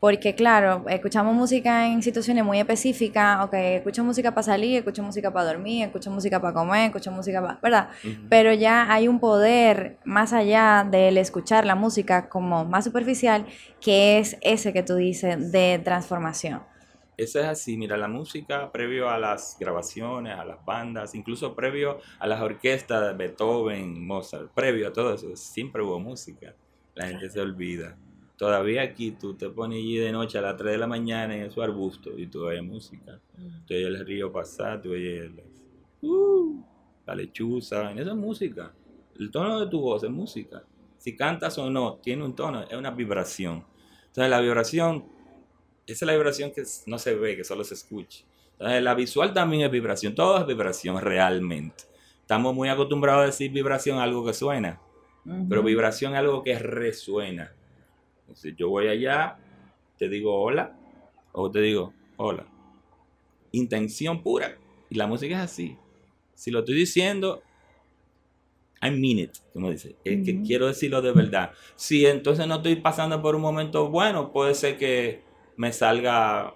porque 0.00 0.34
claro, 0.34 0.86
escuchamos 0.88 1.34
música 1.34 1.86
en 1.86 2.02
situaciones 2.02 2.42
muy 2.42 2.58
específicas, 2.58 3.44
ok, 3.44 3.52
escucho 3.52 4.02
música 4.02 4.30
para 4.34 4.42
salir, 4.42 4.78
escucho 4.78 5.02
música 5.02 5.30
para 5.30 5.52
dormir, 5.52 5.84
escucho 5.84 6.10
música 6.10 6.40
para 6.40 6.54
comer, 6.54 6.86
escucho 6.86 7.12
música 7.12 7.42
para, 7.42 7.58
¿verdad? 7.62 7.90
Pero 8.30 8.54
ya 8.54 8.90
hay 8.90 9.08
un 9.08 9.20
poder 9.20 9.98
más 10.04 10.32
allá 10.32 10.88
del 10.90 11.18
escuchar 11.18 11.66
la 11.66 11.74
música 11.74 12.30
como 12.30 12.64
más 12.64 12.84
superficial, 12.86 13.46
que 13.78 14.18
es 14.18 14.38
ese 14.40 14.72
que 14.72 14.82
tú 14.82 14.96
dices 14.96 15.52
de 15.52 15.78
transformación. 15.84 16.62
Eso 17.18 17.38
es 17.38 17.44
así, 17.44 17.76
mira, 17.76 17.98
la 17.98 18.08
música 18.08 18.72
previo 18.72 19.10
a 19.10 19.18
las 19.18 19.58
grabaciones, 19.60 20.38
a 20.38 20.46
las 20.46 20.64
bandas, 20.64 21.14
incluso 21.14 21.54
previo 21.54 21.98
a 22.18 22.26
las 22.26 22.40
orquestas 22.40 23.06
de 23.06 23.12
Beethoven, 23.12 24.06
Mozart, 24.06 24.50
previo 24.54 24.88
a 24.88 24.92
todo 24.94 25.12
eso, 25.12 25.36
siempre 25.36 25.82
hubo 25.82 26.00
música. 26.00 26.54
La 26.94 27.08
gente 27.08 27.28
se 27.28 27.38
olvida. 27.38 27.98
Todavía 28.40 28.80
aquí 28.80 29.10
tú 29.10 29.34
te 29.34 29.50
pones 29.50 29.80
allí 29.80 29.98
de 29.98 30.10
noche 30.12 30.38
a 30.38 30.40
las 30.40 30.56
3 30.56 30.72
de 30.72 30.78
la 30.78 30.86
mañana 30.86 31.36
en 31.36 31.50
su 31.50 31.60
arbusto 31.60 32.18
y 32.18 32.26
tú 32.26 32.46
oyes 32.46 32.62
música. 32.62 33.20
Mm. 33.36 33.66
Tú 33.66 33.74
oyes 33.74 33.86
el 33.86 34.06
río 34.06 34.32
pasar, 34.32 34.80
tú 34.80 34.92
oyes 34.92 35.30
uh, 36.00 36.64
la 37.04 37.14
lechuza, 37.14 37.92
eso 37.92 38.10
es 38.10 38.16
música. 38.16 38.72
El 39.18 39.30
tono 39.30 39.60
de 39.60 39.66
tu 39.66 39.82
voz 39.82 40.04
es 40.04 40.10
música. 40.10 40.64
Si 40.96 41.14
cantas 41.14 41.58
o 41.58 41.68
no, 41.68 41.96
tiene 42.02 42.24
un 42.24 42.34
tono, 42.34 42.62
es 42.62 42.72
una 42.72 42.90
vibración. 42.90 43.62
Entonces 44.06 44.30
la 44.30 44.40
vibración, 44.40 45.04
esa 45.86 46.06
es 46.06 46.06
la 46.06 46.14
vibración 46.14 46.50
que 46.50 46.62
no 46.86 46.98
se 46.98 47.14
ve, 47.16 47.36
que 47.36 47.44
solo 47.44 47.62
se 47.62 47.74
escucha. 47.74 48.24
Entonces 48.52 48.82
la 48.82 48.94
visual 48.94 49.34
también 49.34 49.64
es 49.64 49.70
vibración, 49.70 50.14
todo 50.14 50.38
es 50.38 50.46
vibración 50.46 50.98
realmente. 50.98 51.84
estamos 52.22 52.54
muy 52.54 52.70
acostumbrados 52.70 53.22
a 53.22 53.26
decir 53.26 53.52
vibración 53.52 53.98
algo 53.98 54.24
que 54.24 54.32
suena, 54.32 54.80
pero 55.46 55.62
vibración 55.62 56.14
es 56.14 56.20
algo 56.20 56.42
que 56.42 56.58
resuena. 56.58 57.52
Entonces 58.30 58.54
yo 58.56 58.68
voy 58.68 58.86
allá, 58.86 59.38
te 59.98 60.08
digo 60.08 60.40
hola, 60.40 60.78
o 61.32 61.50
te 61.50 61.60
digo 61.60 61.92
hola. 62.16 62.46
Intención 63.50 64.22
pura. 64.22 64.56
Y 64.88 64.94
la 64.94 65.08
música 65.08 65.34
es 65.34 65.40
así. 65.40 65.76
Si 66.34 66.52
lo 66.52 66.60
estoy 66.60 66.76
diciendo, 66.76 67.42
I 68.80 68.90
mean 68.90 69.18
it, 69.18 69.32
como 69.52 69.68
dice. 69.68 69.96
Es 70.04 70.24
que 70.24 70.42
quiero 70.42 70.68
decirlo 70.68 71.02
de 71.02 71.10
verdad. 71.10 71.50
Si 71.74 72.06
entonces 72.06 72.46
no 72.46 72.56
estoy 72.56 72.76
pasando 72.76 73.20
por 73.20 73.34
un 73.34 73.42
momento 73.42 73.90
bueno, 73.90 74.30
puede 74.30 74.54
ser 74.54 74.78
que 74.78 75.22
me 75.56 75.72
salga 75.72 76.54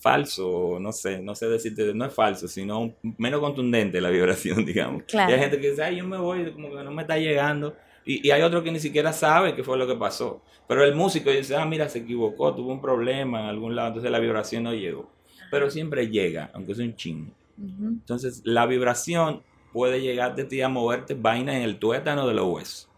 falso, 0.00 0.78
no 0.80 0.90
sé, 0.90 1.20
no 1.20 1.36
sé 1.36 1.48
decirte, 1.48 1.94
no 1.94 2.04
es 2.04 2.12
falso, 2.12 2.48
sino 2.48 2.96
menos 3.16 3.40
contundente 3.40 4.00
la 4.00 4.10
vibración, 4.10 4.64
digamos. 4.66 5.04
Y 5.12 5.16
hay 5.16 5.38
gente 5.38 5.60
que 5.60 5.70
dice, 5.70 5.84
ay, 5.84 5.98
yo 5.98 6.04
me 6.04 6.18
voy, 6.18 6.50
como 6.52 6.70
que 6.70 6.82
no 6.82 6.90
me 6.90 7.02
está 7.02 7.16
llegando. 7.16 7.76
Y, 8.04 8.30
hay 8.30 8.42
otro 8.42 8.62
que 8.62 8.72
ni 8.72 8.80
siquiera 8.80 9.12
sabe 9.12 9.54
qué 9.54 9.62
fue 9.62 9.78
lo 9.78 9.86
que 9.86 9.94
pasó. 9.94 10.42
Pero 10.66 10.84
el 10.84 10.94
músico 10.94 11.30
dice, 11.30 11.56
ah, 11.56 11.64
mira, 11.64 11.88
se 11.88 12.00
equivocó, 12.00 12.54
tuvo 12.54 12.72
un 12.72 12.80
problema 12.80 13.40
en 13.40 13.46
algún 13.46 13.76
lado, 13.76 13.88
entonces 13.88 14.10
la 14.10 14.18
vibración 14.18 14.64
no 14.64 14.74
llegó. 14.74 15.10
Pero 15.50 15.70
siempre 15.70 16.08
llega, 16.08 16.50
aunque 16.54 16.72
es 16.72 16.78
un 16.78 16.96
chingo. 16.96 17.32
Entonces, 17.58 18.42
la 18.44 18.66
vibración 18.66 19.42
puede 19.72 20.00
llegar 20.00 20.34
de 20.34 20.44
ti 20.44 20.60
a 20.62 20.68
moverte 20.68 21.14
vaina 21.14 21.56
en 21.56 21.62
el 21.62 21.78
tuétano 21.78 22.26
de 22.26 22.34
los 22.34 22.46
huesos. 22.46 22.88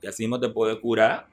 Y 0.00 0.06
así 0.08 0.26
no 0.26 0.40
te 0.40 0.48
puede 0.48 0.80
curar 0.80 1.26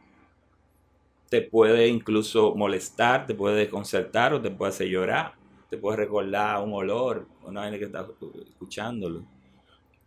te 1.29 1.41
puede 1.43 1.87
incluso 1.87 2.55
molestar, 2.55 3.27
te 3.27 3.35
puede 3.35 3.55
desconcertar 3.55 4.33
o 4.33 4.41
te 4.41 4.49
puede 4.49 4.71
hacer 4.71 4.87
llorar, 4.87 5.33
te 5.69 5.77
puede 5.77 5.97
recordar 5.97 6.61
un 6.63 6.73
olor, 6.73 7.27
una 7.43 7.69
vez 7.69 7.79
que 7.79 7.85
estás 7.85 8.07
escuchándolo. 8.47 9.23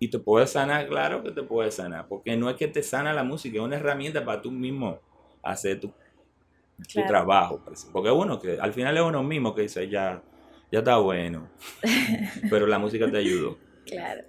Y 0.03 0.09
te 0.09 0.19
puede 0.19 0.49
sanar, 0.49 0.89
claro 0.89 1.23
que 1.23 1.31
te 1.31 1.45
puede 1.45 1.71
sanar, 1.71 2.09
porque 2.09 2.37
no 2.37 2.51
es 2.51 2.57
que 2.57 2.67
te 2.67 2.83
sana 2.83 3.13
la 3.13 3.23
música, 3.23 3.59
es 3.59 3.63
una 3.63 3.77
herramienta 3.77 4.25
para 4.25 4.43
tú 4.43 4.51
mismo 4.51 4.99
hacer 5.45 5.79
tu, 5.79 5.93
trabajo. 7.07 7.63
Porque 7.93 8.11
uno 8.11 8.41
que 8.41 8.59
al 8.61 8.73
final 8.73 8.97
es 8.97 9.03
uno 9.05 9.23
mismo 9.23 9.55
que 9.55 9.63
dice, 9.63 9.89
ya, 9.89 10.21
ya 10.73 10.81
está 10.81 10.97
bueno, 10.97 11.49
pero 12.51 12.67
la 12.67 12.81
música 12.81 13.09
te 13.09 13.19
ayudó. 13.19 13.57
Claro. 13.87 14.23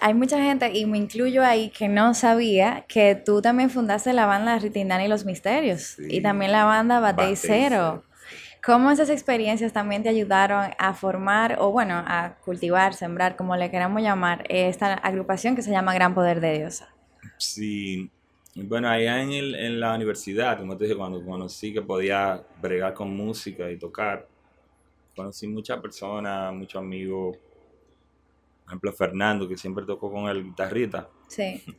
Hay 0.00 0.14
mucha 0.14 0.42
gente, 0.42 0.72
y 0.72 0.86
me 0.86 0.96
incluyo 0.96 1.44
ahí, 1.44 1.68
que 1.68 1.88
no 1.88 2.14
sabía 2.14 2.86
que 2.88 3.14
tú 3.14 3.42
también 3.42 3.68
fundaste 3.68 4.14
la 4.14 4.24
banda 4.24 4.58
Ritindani 4.58 5.04
y 5.04 5.08
los 5.08 5.26
Misterios. 5.26 5.98
Y 5.98 6.22
también 6.22 6.52
la 6.52 6.64
banda 6.64 7.00
Batey 7.00 7.36
Cero. 7.36 8.02
¿Cómo 8.64 8.90
esas 8.90 9.10
experiencias 9.10 9.72
también 9.72 10.02
te 10.02 10.08
ayudaron 10.08 10.70
a 10.78 10.94
formar, 10.94 11.56
o 11.58 11.70
bueno, 11.70 11.94
a 11.96 12.36
cultivar, 12.44 12.94
sembrar, 12.94 13.36
como 13.36 13.56
le 13.56 13.70
queramos 13.70 14.02
llamar, 14.02 14.44
esta 14.48 14.94
agrupación 14.94 15.56
que 15.56 15.62
se 15.62 15.70
llama 15.70 15.94
Gran 15.94 16.14
Poder 16.14 16.40
de 16.40 16.58
Diosa? 16.58 16.88
Sí. 17.38 18.10
Bueno, 18.54 18.88
allá 18.88 19.22
en, 19.22 19.32
el, 19.32 19.54
en 19.54 19.80
la 19.80 19.94
universidad, 19.94 20.58
como 20.58 20.76
te 20.76 20.84
dije, 20.84 20.96
cuando 20.96 21.24
conocí 21.24 21.72
que 21.72 21.82
podía 21.82 22.42
bregar 22.60 22.94
con 22.94 23.16
música 23.16 23.70
y 23.70 23.78
tocar, 23.78 24.28
conocí 25.16 25.48
muchas 25.48 25.80
personas, 25.80 26.52
muchos 26.52 26.80
amigos 26.80 27.36
ejemplo, 28.72 28.92
Fernando, 28.92 29.46
que 29.48 29.56
siempre 29.56 29.84
tocó 29.84 30.10
con 30.10 30.28
el 30.28 30.44
guitarrita. 30.44 31.08
Sí. 31.28 31.62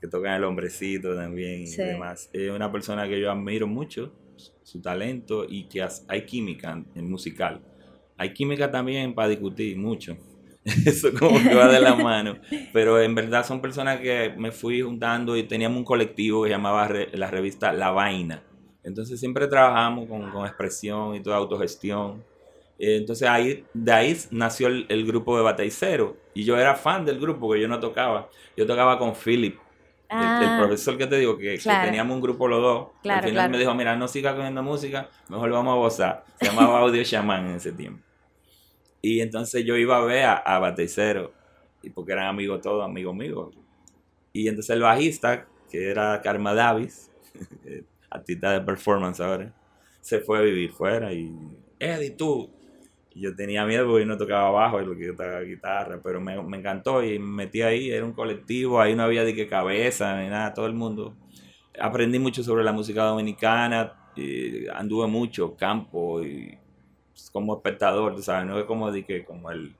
Que 0.00 0.10
toca 0.10 0.28
en 0.28 0.34
el 0.34 0.44
hombrecito 0.44 1.16
también 1.16 1.62
y 1.62 1.76
demás. 1.76 2.28
Es 2.30 2.50
una 2.50 2.70
persona 2.70 3.08
que 3.08 3.18
yo 3.18 3.32
admiro 3.32 3.66
mucho, 3.66 4.12
su 4.62 4.80
talento 4.80 5.46
y 5.48 5.64
que 5.64 5.86
hay 6.08 6.26
química 6.26 6.82
en 6.94 7.10
musical. 7.10 7.60
Hay 8.16 8.32
química 8.32 8.70
también 8.70 9.14
para 9.14 9.28
discutir 9.28 9.76
mucho. 9.76 10.16
Eso 10.64 11.12
como 11.18 11.42
que 11.42 11.54
va 11.54 11.70
de 11.70 11.80
la 11.80 11.94
mano. 11.96 12.36
Pero 12.72 13.00
en 13.00 13.14
verdad 13.14 13.44
son 13.44 13.60
personas 13.60 14.00
que 14.00 14.34
me 14.36 14.52
fui 14.52 14.80
juntando 14.80 15.36
y 15.36 15.42
teníamos 15.44 15.78
un 15.78 15.84
colectivo 15.84 16.44
que 16.44 16.50
llamaba 16.50 16.88
la 17.12 17.30
revista 17.30 17.72
La 17.72 17.90
Vaina. 17.90 18.42
Entonces 18.82 19.18
siempre 19.20 19.46
trabajamos 19.46 20.08
con, 20.08 20.30
con 20.30 20.46
expresión 20.46 21.14
y 21.14 21.22
toda 21.22 21.36
autogestión. 21.36 22.22
Eh, 22.78 22.96
entonces 22.96 23.28
ahí, 23.28 23.64
de 23.72 23.92
ahí 23.92 24.16
nació 24.30 24.68
el, 24.68 25.06
grupo 25.06 25.36
de 25.36 25.42
Bataicero. 25.42 26.16
Y 26.34 26.44
yo 26.44 26.58
era 26.58 26.74
fan 26.74 27.04
del 27.04 27.20
grupo, 27.20 27.52
que 27.52 27.60
yo 27.60 27.68
no 27.68 27.80
tocaba. 27.80 28.28
Yo 28.56 28.66
tocaba 28.66 28.98
con 28.98 29.14
Philip, 29.14 29.58
el, 30.14 30.48
ah, 30.48 30.56
profesor 30.58 30.96
que 30.96 31.06
te 31.06 31.18
digo, 31.18 31.36
que, 31.36 31.58
teníamos 31.58 32.14
un 32.14 32.20
grupo 32.20 32.46
los 32.48 32.62
dos. 32.62 32.88
Al 33.08 33.24
final 33.24 33.50
me 33.50 33.58
dijo, 33.58 33.74
mira, 33.74 33.96
no 33.96 34.08
sigas 34.08 34.34
cogiendo 34.34 34.62
música, 34.62 35.08
mejor 35.28 35.50
vamos 35.50 35.72
a 35.72 35.76
gozar. 35.76 36.24
Se 36.40 36.46
llamaba 36.46 36.80
Audio 36.80 37.02
Shaman 37.02 37.46
en 37.46 37.56
ese 37.56 37.72
tiempo. 37.72 38.02
Y 39.02 39.20
entonces 39.20 39.64
yo 39.64 39.76
iba 39.76 39.98
a 39.98 40.04
ver 40.04 40.24
a, 40.24 40.42
a 40.46 40.74
y 41.82 41.90
porque 41.90 42.12
eran 42.12 42.28
amigos 42.28 42.62
todos, 42.62 42.84
amigos 42.84 43.14
míos. 43.14 43.54
Y 44.32 44.48
entonces 44.48 44.74
el 44.74 44.82
bajista, 44.82 45.46
que 45.70 45.90
era 45.90 46.20
Karma 46.22 46.54
Davis, 46.54 47.10
artista 48.10 48.52
de 48.52 48.60
performance 48.60 49.20
ahora, 49.20 49.52
se 50.00 50.20
fue 50.20 50.38
a 50.38 50.42
vivir 50.42 50.72
fuera 50.72 51.12
y 51.12 51.32
Eddie, 51.78 52.10
tú, 52.10 52.50
yo 53.14 53.34
tenía 53.36 53.64
miedo 53.64 53.86
porque 53.86 54.02
yo 54.02 54.08
no 54.08 54.18
tocaba 54.18 54.50
bajo 54.50 54.80
y 54.80 54.86
lo 54.86 54.96
que 54.96 55.06
yo 55.06 55.12
tocaba 55.12 55.40
guitarra, 55.40 56.00
pero 56.02 56.20
me, 56.20 56.34
encantó 56.34 57.02
y 57.02 57.18
me 57.18 57.44
metí 57.44 57.62
ahí, 57.62 57.90
era 57.90 58.04
un 58.04 58.12
colectivo, 58.12 58.80
ahí 58.80 58.94
no 58.94 59.04
había 59.04 59.24
de 59.24 59.34
qué 59.34 59.46
cabeza 59.46 60.20
ni 60.20 60.28
nada, 60.28 60.52
todo 60.54 60.66
el 60.66 60.74
mundo. 60.74 61.14
Aprendí 61.78 62.18
mucho 62.18 62.42
sobre 62.42 62.64
la 62.64 62.72
música 62.72 63.04
dominicana, 63.04 64.04
y 64.16 64.68
anduve 64.68 65.06
mucho 65.06 65.56
campo 65.56 66.22
y 66.22 66.58
pues, 67.12 67.30
como 67.30 67.56
espectador, 67.56 68.20
¿sabes? 68.22 68.46
No 68.46 68.58
es 68.58 68.64
como 68.64 68.90
de 68.90 69.04
que 69.04 69.24
como 69.24 69.50
el... 69.50 69.74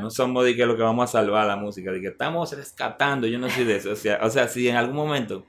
No 0.00 0.10
somos 0.10 0.44
de 0.44 0.54
que 0.54 0.66
lo 0.66 0.76
que 0.76 0.82
vamos 0.82 1.08
a 1.08 1.12
salvar 1.12 1.46
la 1.46 1.56
música, 1.56 1.90
de 1.90 2.00
que 2.00 2.08
estamos 2.08 2.54
rescatando, 2.54 3.26
yo 3.26 3.38
no 3.38 3.48
soy 3.48 3.64
de 3.64 3.76
eso. 3.76 3.92
O 3.92 3.96
sea, 3.96 4.20
o 4.22 4.28
sea, 4.28 4.46
si 4.46 4.68
en 4.68 4.76
algún 4.76 4.94
momento 4.94 5.46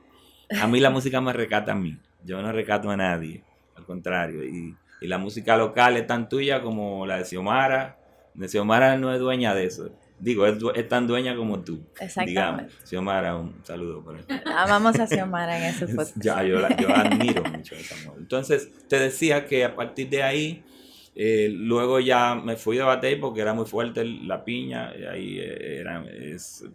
a 0.62 0.68
mí 0.68 0.80
la 0.80 0.90
música 0.90 1.20
me 1.20 1.34
recata 1.34 1.74
a 1.74 1.76
mí, 1.76 1.98
yo 2.24 2.42
no 2.42 2.52
recato 2.52 2.90
a 2.90 2.96
nadie, 2.96 3.44
al 3.76 3.86
contrario. 3.86 4.44
Y 4.46 4.76
y 5.02 5.08
la 5.08 5.18
música 5.18 5.58
local 5.58 5.98
es 5.98 6.08
tan 6.08 6.30
tuya 6.30 6.62
como 6.62 7.06
la 7.06 7.18
de 7.18 7.26
Xiomara. 7.26 7.98
De 8.34 8.48
Xiomara 8.48 8.98
no 8.98 9.14
es 9.14 9.20
dueña 9.20 9.54
de 9.54 9.66
eso. 9.66 9.92
Digo, 10.20 10.46
es, 10.46 10.88
tan 10.88 11.08
dueña 11.08 11.36
como 11.36 11.60
tú. 11.60 11.82
Exactamente. 12.00 12.32
Digamos. 12.32 12.74
Xiomara, 12.86 13.36
un 13.36 13.56
saludo 13.64 14.04
por 14.04 14.18
eso. 14.18 14.28
Amamos 14.46 15.00
a 15.00 15.08
Xiomara 15.08 15.58
en 15.58 15.64
ese 15.66 15.88
podcast. 15.96 16.16
ya, 16.18 16.44
yo, 16.44 16.60
yo 16.78 16.96
admiro 16.96 17.44
mucho 17.44 17.76
esa 17.76 17.96
mujer. 17.98 18.20
Entonces, 18.20 18.70
te 18.88 19.00
decía 19.00 19.46
que 19.46 19.66
a 19.66 19.76
partir 19.76 20.10
de 20.10 20.24
ahí 20.24 20.64
eh, 21.18 21.48
luego 21.50 22.02
ya 22.02 22.36
me 22.36 22.58
fui 22.58 22.76
de 22.76 22.84
batey 22.84 23.16
porque 23.16 23.40
era 23.40 23.54
muy 23.54 23.66
fuerte 23.66 24.04
la 24.04 24.44
piña, 24.44 24.92
y 25.00 25.06
ahí 25.06 25.40
eh, 25.40 25.80
eran 25.80 26.06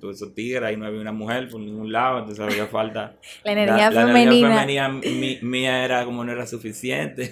todos 0.00 0.16
esos 0.16 0.34
tigres, 0.34 0.62
ahí 0.62 0.78
no 0.78 0.86
había 0.86 0.98
una 0.98 1.12
mujer 1.12 1.46
por 1.48 1.60
ningún 1.60 1.92
lado, 1.92 2.20
entonces 2.20 2.42
había 2.42 2.66
falta. 2.66 3.16
la 3.44 3.52
energía 3.52 3.92
femenina. 3.92 4.48
La 4.48 4.62
energía 4.62 4.88
femenina 4.88 5.38
mía 5.42 5.84
era 5.84 6.04
como 6.06 6.24
no 6.24 6.32
era 6.32 6.46
suficiente. 6.46 7.30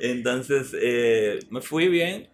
Entonces 0.00 0.74
eh, 0.80 1.38
me 1.50 1.60
fui 1.60 1.88
bien 1.88 2.28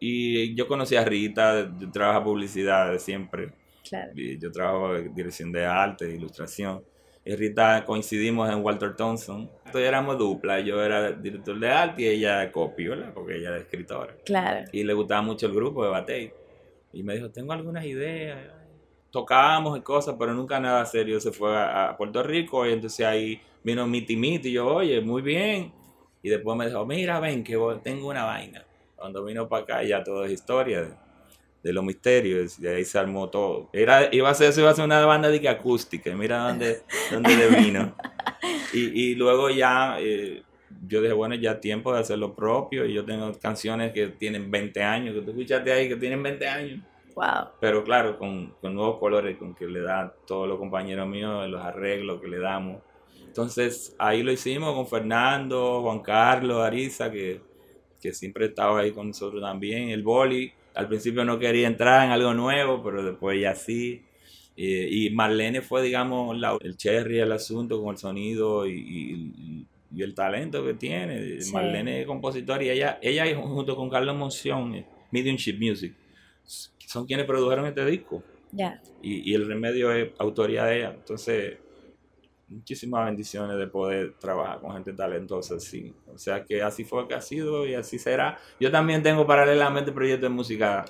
y 0.00 0.54
yo 0.54 0.66
conocí 0.68 0.96
a 0.96 1.04
Rita, 1.04 1.70
yo 1.78 1.90
trabajo 1.90 2.24
publicidad 2.24 2.96
siempre. 2.98 3.52
Claro. 3.88 4.12
Y 4.14 4.38
yo 4.38 4.52
trabajo 4.52 4.96
en 4.96 5.14
dirección 5.14 5.50
de 5.50 5.64
arte, 5.64 6.14
ilustración 6.14 6.82
y 7.28 7.36
Rita 7.36 7.84
coincidimos 7.84 8.48
en 8.48 8.64
Walter 8.64 8.96
Thompson. 8.96 9.50
Entonces 9.66 9.86
éramos 9.86 10.16
dupla, 10.16 10.60
yo 10.60 10.82
era 10.82 11.12
director 11.12 11.60
de 11.60 11.68
arte 11.68 12.02
y 12.02 12.06
ella 12.06 12.38
de 12.38 12.50
copy, 12.50 12.88
Porque 13.12 13.36
ella 13.36 13.50
era 13.50 13.58
escritora. 13.58 14.16
Claro. 14.24 14.66
Y 14.72 14.82
le 14.82 14.94
gustaba 14.94 15.20
mucho 15.20 15.44
el 15.44 15.52
grupo 15.52 15.84
de 15.84 15.90
Batey. 15.90 16.32
Y 16.94 17.02
me 17.02 17.16
dijo, 17.16 17.28
tengo 17.30 17.52
algunas 17.52 17.84
ideas. 17.84 18.38
Tocábamos 19.10 19.76
y 19.76 19.82
cosas, 19.82 20.16
pero 20.18 20.32
nunca 20.32 20.58
nada 20.58 20.86
serio. 20.86 21.20
Se 21.20 21.30
fue 21.30 21.54
a, 21.54 21.94
Puerto 21.98 22.22
Rico 22.22 22.66
y 22.66 22.72
entonces 22.72 23.04
ahí 23.04 23.38
vino 23.62 23.86
Miti 23.86 24.16
Miti 24.16 24.48
y 24.48 24.52
yo, 24.52 24.66
oye, 24.66 24.98
muy 25.02 25.20
bien. 25.20 25.70
Y 26.28 26.30
después 26.30 26.58
me 26.58 26.66
dijo, 26.66 26.84
mira, 26.84 27.20
ven 27.20 27.42
que 27.42 27.58
tengo 27.82 28.08
una 28.08 28.24
vaina. 28.24 28.62
Cuando 28.96 29.24
vino 29.24 29.48
para 29.48 29.62
acá 29.62 29.82
ya 29.82 30.04
todo 30.04 30.26
es 30.26 30.32
historia 30.32 30.94
de 31.62 31.72
los 31.72 31.82
misterios, 31.82 32.58
y 32.58 32.66
ahí 32.66 32.84
se 32.84 32.98
armó 32.98 33.30
todo. 33.30 33.70
Era, 33.72 34.14
iba 34.14 34.28
a 34.28 34.34
ser, 34.34 34.52
iba 34.58 34.68
a 34.68 34.74
ser 34.74 34.84
una 34.84 35.06
banda 35.06 35.30
de 35.30 35.40
que 35.40 35.48
acústica, 35.48 36.14
mira 36.14 36.46
dónde, 36.48 36.82
dónde 37.10 37.34
le 37.34 37.48
vino. 37.48 37.94
Y, 38.74 39.12
y 39.12 39.14
luego 39.14 39.48
ya 39.48 39.96
eh, 39.98 40.42
yo 40.86 41.00
dije, 41.00 41.14
bueno, 41.14 41.34
ya 41.34 41.60
tiempo 41.60 41.94
de 41.94 42.00
hacer 42.00 42.18
lo 42.18 42.34
propio, 42.34 42.84
y 42.84 42.92
yo 42.92 43.06
tengo 43.06 43.32
canciones 43.40 43.92
que 43.92 44.08
tienen 44.08 44.50
20 44.50 44.82
años, 44.82 45.14
que 45.14 45.22
tú 45.22 45.30
escuchaste 45.30 45.72
ahí 45.72 45.88
que 45.88 45.96
tienen 45.96 46.22
20 46.22 46.46
años. 46.46 46.80
Wow. 47.14 47.48
Pero 47.58 47.82
claro, 47.82 48.18
con, 48.18 48.54
con 48.60 48.74
nuevos 48.74 48.98
colores, 48.98 49.38
con 49.38 49.54
que 49.54 49.66
le 49.66 49.80
da 49.80 50.14
todos 50.26 50.46
los 50.46 50.58
compañeros 50.58 51.08
míos, 51.08 51.48
los 51.48 51.64
arreglos 51.64 52.20
que 52.20 52.28
le 52.28 52.38
damos. 52.38 52.82
Entonces 53.38 53.94
ahí 54.00 54.24
lo 54.24 54.32
hicimos 54.32 54.74
con 54.74 54.88
Fernando, 54.88 55.80
Juan 55.82 56.00
Carlos, 56.00 56.60
Arisa, 56.60 57.08
que, 57.08 57.40
que 58.00 58.12
siempre 58.12 58.46
estaba 58.46 58.80
ahí 58.80 58.90
con 58.90 59.06
nosotros 59.06 59.40
también, 59.40 59.90
el 59.90 60.02
Boli 60.02 60.50
al 60.74 60.88
principio 60.88 61.24
no 61.24 61.38
quería 61.38 61.68
entrar 61.68 62.04
en 62.04 62.10
algo 62.10 62.34
nuevo, 62.34 62.82
pero 62.82 63.04
después 63.04 63.40
ya 63.40 63.54
sí. 63.54 64.02
y 64.56 65.08
Marlene 65.10 65.62
fue, 65.62 65.84
digamos, 65.84 66.36
el 66.62 66.76
cherry 66.76 67.20
el 67.20 67.30
asunto 67.30 67.80
con 67.80 67.92
el 67.92 67.98
sonido 67.98 68.66
y, 68.66 69.64
el 69.96 70.14
talento 70.16 70.64
que 70.64 70.74
tiene. 70.74 71.38
Marlene 71.52 72.00
es 72.00 72.06
compositora 72.08 72.64
y 72.64 72.70
ella, 72.70 72.98
ella 73.00 73.24
junto 73.40 73.76
con 73.76 73.88
Carlos 73.88 74.16
Monción, 74.16 74.84
Mediumship 75.12 75.58
Music, 75.60 75.94
son 76.44 77.06
quienes 77.06 77.24
produjeron 77.24 77.66
este 77.66 77.86
disco. 77.86 78.20
Ya. 78.50 78.82
Y, 79.00 79.30
y 79.30 79.34
el 79.34 79.46
remedio 79.46 79.92
es 79.92 80.10
autoría 80.18 80.64
de 80.64 80.78
ella. 80.78 80.94
Entonces, 80.96 81.58
muchísimas 82.48 83.04
bendiciones 83.06 83.58
de 83.58 83.66
poder 83.66 84.14
trabajar 84.18 84.60
con 84.60 84.72
gente 84.72 84.92
talentosa, 84.92 85.60
sí. 85.60 85.94
O 86.12 86.18
sea 86.18 86.44
que 86.44 86.62
así 86.62 86.84
fue 86.84 87.06
que 87.06 87.14
ha 87.14 87.20
sido 87.20 87.66
y 87.66 87.74
así 87.74 87.98
será. 87.98 88.38
Yo 88.58 88.70
también 88.70 89.02
tengo 89.02 89.26
paralelamente 89.26 89.92
proyectos 89.92 90.30
de 90.30 90.34
música 90.34 90.84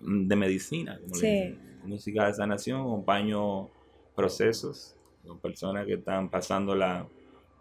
mm, 0.00 0.26
de 0.26 0.36
medicina, 0.36 0.98
como 1.00 1.14
le 1.14 1.20
Sí. 1.20 1.26
dicen. 1.26 1.80
música 1.84 2.26
de 2.26 2.34
sanación, 2.34 2.80
acompaño 2.80 3.68
procesos 4.16 4.96
con 5.26 5.38
personas 5.38 5.86
que 5.86 5.94
están 5.94 6.28
pasándola 6.30 7.06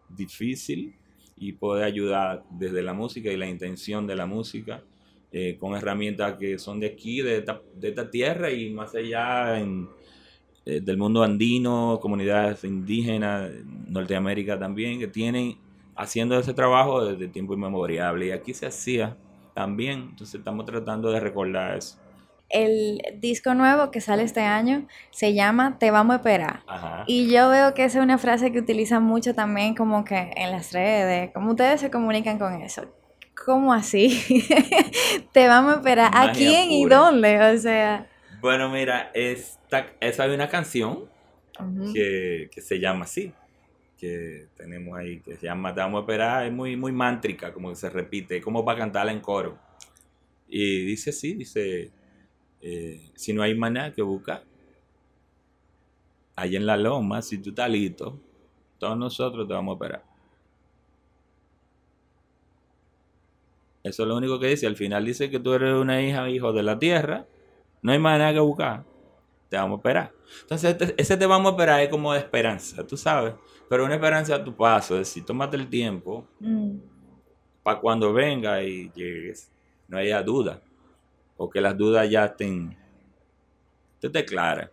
difícil 0.09 0.95
y 1.35 1.53
poder 1.53 1.83
ayudar 1.85 2.43
desde 2.51 2.81
la 2.83 2.93
música 2.93 3.31
y 3.31 3.37
la 3.37 3.47
intención 3.47 4.05
de 4.07 4.15
la 4.15 4.25
música 4.25 4.83
eh, 5.31 5.57
con 5.57 5.75
herramientas 5.75 6.37
que 6.37 6.59
son 6.59 6.79
de 6.79 6.87
aquí, 6.87 7.21
de 7.21 7.37
esta, 7.39 7.59
de 7.75 7.89
esta 7.89 8.09
tierra 8.09 8.51
y 8.51 8.69
más 8.71 8.93
allá 8.93 9.59
en, 9.59 9.89
eh, 10.65 10.80
del 10.82 10.97
mundo 10.97 11.23
andino, 11.23 11.99
comunidades 12.02 12.63
indígenas, 12.63 13.52
Norteamérica 13.88 14.58
también, 14.58 14.97
que 14.97 15.08
tienen 15.08 15.58
haciendo 15.95 16.39
ese 16.39 16.54
trabajo 16.54 17.04
desde 17.06 17.28
tiempo 17.28 17.54
inmemorial. 17.54 18.23
Y 18.23 18.32
aquí 18.32 18.54
se 18.54 18.65
hacía 18.65 19.17
también, 19.54 20.10
entonces 20.12 20.36
estamos 20.36 20.65
tratando 20.65 21.12
de 21.12 21.19
recordar 21.19 21.78
eso. 21.78 21.97
El 22.49 23.02
disco 23.19 23.56
nuevo 23.56 23.89
que 23.91 23.99
sale 23.99 24.23
este 24.23 24.41
año 24.41 24.88
se 25.12 25.34
llama 25.34 25.78
Te 25.80 25.91
vamos 25.91 26.13
a 26.13 26.17
esperar. 26.17 26.62
Ajá. 26.67 27.04
Y 27.08 27.30
yo 27.30 27.49
veo 27.49 27.73
que 27.73 27.84
esa 27.84 27.99
es 27.99 28.04
una 28.04 28.17
frase 28.17 28.52
que 28.52 28.60
utilizan 28.60 29.04
mucho 29.04 29.34
también 29.34 29.76
como 29.76 30.06
que 30.06 30.32
en 30.36 30.52
las 30.52 30.71
redes. 30.71 31.32
¿Cómo 31.34 31.52
ustedes 31.52 31.82
se 31.82 31.89
comunican 31.89 32.38
con 32.38 32.62
eso? 32.62 32.84
¿Cómo 33.45 33.73
así? 33.73 34.45
Te 35.34 35.47
vamos 35.47 35.73
a 35.73 35.76
esperar. 35.78 36.12
¿A 36.13 36.32
quién 36.32 36.71
y 36.71 36.86
dónde? 36.86 37.54
O 37.54 37.58
sea... 37.58 38.08
Bueno, 38.43 38.69
mira, 38.69 39.10
esta, 39.13 39.93
esa 40.01 40.25
es 40.25 40.34
una 40.34 40.49
canción 40.49 41.06
que, 41.93 42.49
que 42.51 42.60
se 42.60 42.77
llama 42.77 43.06
así, 43.06 43.32
que 43.97 44.49
tenemos 44.58 44.97
ahí, 44.97 45.21
que 45.21 45.38
se 45.38 45.45
llama 45.45 45.73
Te 45.73 45.79
vamos 45.79 45.99
a 45.99 46.01
esperar, 46.01 46.45
es 46.45 46.51
muy, 46.51 46.75
muy 46.75 46.91
mántrica, 46.91 47.53
como 47.53 47.69
que 47.69 47.77
se 47.77 47.89
repite, 47.89 48.41
como 48.41 48.65
para 48.65 48.79
cantarla 48.79 49.13
en 49.13 49.21
coro. 49.21 49.58
Y 50.49 50.84
dice 50.84 51.12
así, 51.12 51.36
dice, 51.36 51.91
eh, 52.60 53.12
si 53.15 53.32
no 53.32 53.43
hay 53.43 53.56
maná 53.56 53.93
que 53.93 54.01
buscar, 54.01 54.43
allá 56.36 56.58
en 56.58 56.65
la 56.65 56.75
loma, 56.75 57.21
si 57.21 57.38
tú 57.38 57.51
estás 57.51 57.69
listo, 57.69 58.19
todos 58.77 58.97
nosotros 58.97 59.47
te 59.47 59.53
vamos 59.53 59.71
a 59.71 59.75
esperar. 59.75 60.03
Eso 63.84 64.03
es 64.03 64.10
lo 64.10 64.17
único 64.17 64.38
que 64.38 64.47
dice. 64.47 64.67
Al 64.67 64.75
final 64.75 65.06
dice 65.06 65.29
que 65.29 65.39
tú 65.39 65.53
eres 65.53 65.75
una 65.75 66.01
hija, 66.01 66.29
hijo 66.29 66.51
de 66.51 66.63
la 66.63 66.77
tierra. 66.77 67.25
No 67.83 67.91
hay 67.91 67.99
más 67.99 68.17
nada 68.17 68.33
que 68.33 68.39
buscar. 68.39 68.83
Te 69.49 69.57
vamos 69.57 69.77
a 69.77 69.79
esperar. 69.79 70.11
Entonces, 70.41 70.71
este- 70.71 70.95
ese 71.01 71.15
te 71.17 71.25
vamos 71.27 71.51
a 71.51 71.51
esperar 71.51 71.81
es 71.81 71.89
como 71.89 72.11
de 72.13 72.19
esperanza, 72.19 72.85
tú 72.87 72.97
sabes. 72.97 73.35
Pero 73.69 73.85
una 73.85 73.93
esperanza 73.95 74.35
a 74.35 74.43
tu 74.43 74.55
paso. 74.55 74.95
Es 74.95 75.01
decir, 75.09 75.25
tómate 75.25 75.57
el 75.57 75.67
tiempo 75.69 76.25
Mm, 76.39 76.77
para 77.61 77.79
cuando 77.79 78.11
venga 78.13 78.63
y 78.63 78.91
llegues, 78.95 79.51
no 79.87 79.97
haya 79.97 80.23
duda. 80.23 80.59
O 81.37 81.49
que 81.49 81.61
las 81.61 81.77
dudas 81.77 82.09
ya 82.09 82.25
estén. 82.25 82.75
Tú 83.99 84.11
te 84.11 84.25
claras. 84.25 84.69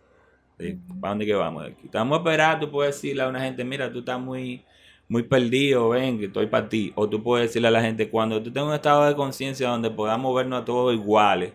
Ujú. 0.59 0.99
¿Para 0.99 1.11
dónde 1.11 1.25
que 1.25 1.33
vamos 1.35 1.63
aquí? 1.65 1.87
Te 1.87 1.97
vamos 1.97 2.17
a 2.17 2.21
esperar. 2.21 2.59
Tú 2.59 2.69
puedes 2.71 2.95
decirle 2.95 3.23
a 3.23 3.27
una 3.27 3.41
gente, 3.41 3.63
mira, 3.63 3.91
tú 3.91 3.99
estás 3.99 4.19
muy, 4.19 4.63
muy 5.07 5.23
perdido, 5.23 5.89
ven, 5.89 6.19
que 6.19 6.25
estoy 6.25 6.47
para 6.47 6.67
ti. 6.69 6.91
O 6.95 7.07
tú 7.09 7.21
puedes 7.23 7.49
decirle 7.49 7.67
a 7.69 7.71
la 7.71 7.81
gente, 7.81 8.09
cuando 8.09 8.41
tú 8.41 8.51
tengas 8.51 8.69
un 8.69 8.75
estado 8.75 9.05
de 9.05 9.15
conciencia 9.15 9.69
donde 9.69 9.89
podamos 9.89 10.35
vernos 10.35 10.61
a 10.61 10.65
todos 10.65 10.93
iguales, 10.93 11.53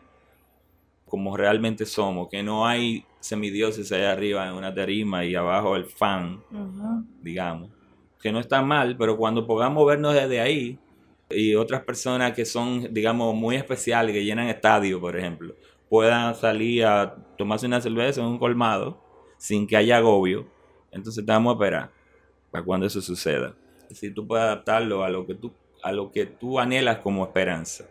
como 1.06 1.36
realmente 1.36 1.86
somos, 1.86 2.28
que 2.28 2.42
no 2.42 2.66
hay 2.66 3.04
semidioses 3.20 3.90
allá 3.92 4.12
arriba 4.12 4.48
en 4.48 4.54
una 4.54 4.74
tarima 4.74 5.24
y 5.24 5.34
abajo 5.34 5.76
el 5.76 5.86
fan, 5.86 6.42
digamos, 7.22 7.70
que 8.20 8.32
no 8.32 8.40
está 8.40 8.62
mal, 8.62 8.96
pero 8.96 9.16
cuando 9.16 9.46
podamos 9.46 9.86
vernos 9.86 10.14
desde 10.14 10.40
ahí 10.40 10.78
y 11.30 11.54
otras 11.54 11.82
personas 11.82 12.32
que 12.32 12.44
son, 12.44 12.92
digamos, 12.92 13.34
muy 13.34 13.56
especiales, 13.56 14.12
que 14.12 14.24
llenan 14.24 14.48
estadios, 14.48 15.00
por 15.00 15.16
ejemplo, 15.16 15.54
puedan 15.88 16.34
salir 16.34 16.84
a 16.84 17.14
tomarse 17.38 17.66
una 17.66 17.80
cerveza 17.80 18.20
en 18.20 18.26
un 18.26 18.38
colmado 18.38 19.00
sin 19.38 19.66
que 19.66 19.76
haya 19.76 19.98
agobio, 19.98 20.46
entonces 20.90 21.24
te 21.24 21.30
vamos 21.30 21.52
a 21.52 21.54
esperar 21.54 21.90
para 22.50 22.64
cuando 22.64 22.86
eso 22.86 23.00
suceda. 23.00 23.54
Es 23.82 23.90
decir, 23.90 24.14
tú 24.14 24.26
puedes 24.26 24.44
adaptarlo 24.44 25.04
a 25.04 25.08
lo 25.08 25.26
que 25.26 25.34
tú, 25.34 25.52
a 25.82 25.92
lo 25.92 26.10
que 26.10 26.26
tú 26.26 26.58
anhelas 26.58 26.98
como 26.98 27.24
esperanza. 27.24 27.84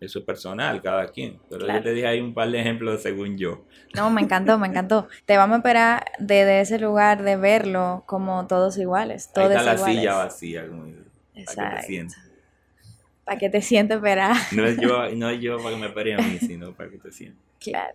Eso 0.00 0.20
es 0.20 0.24
personal, 0.24 0.80
cada 0.80 1.08
quien. 1.08 1.38
Pero 1.50 1.64
Claro. 1.66 1.78
yo 1.80 1.84
te 1.84 1.92
dije 1.92 2.06
ahí 2.06 2.20
un 2.20 2.32
par 2.32 2.50
de 2.50 2.58
ejemplos 2.60 3.02
según 3.02 3.36
yo. 3.36 3.66
No, 3.94 4.08
me 4.10 4.22
encantó, 4.22 4.58
me 4.58 4.66
encantó. 4.66 5.08
Te 5.26 5.36
vamos 5.36 5.56
a 5.56 5.58
esperar 5.58 6.04
desde 6.18 6.60
ese 6.62 6.78
lugar 6.78 7.22
de 7.22 7.36
verlo 7.36 8.04
como 8.06 8.46
todos 8.46 8.78
iguales. 8.78 9.26
Ahí 9.28 9.32
Todos 9.34 9.50
está 9.50 9.62
la 9.62 9.74
iguales. 9.74 9.96
silla 9.98 10.14
vacía, 10.16 10.66
como 10.68 10.84
dice, 10.86 10.98
para 11.54 11.80
que 11.80 11.86
te 11.86 11.96
Exacto. 12.00 12.30
Para 13.24 13.38
que 13.38 13.50
te 13.50 13.60
sientes 13.60 13.96
esperar. 13.98 14.36
No 14.52 14.64
es 14.64 14.78
yo, 14.80 15.10
no 15.16 15.28
es 15.28 15.40
yo 15.40 15.58
para 15.58 15.70
que 15.70 15.76
me 15.80 15.86
esperen 15.88 16.18
a 16.20 16.22
mí, 16.22 16.38
sino 16.38 16.72
para 16.72 16.88
que 16.90 16.96
te 16.98 17.12
sientas. 17.12 17.44
Claro. 17.60 17.94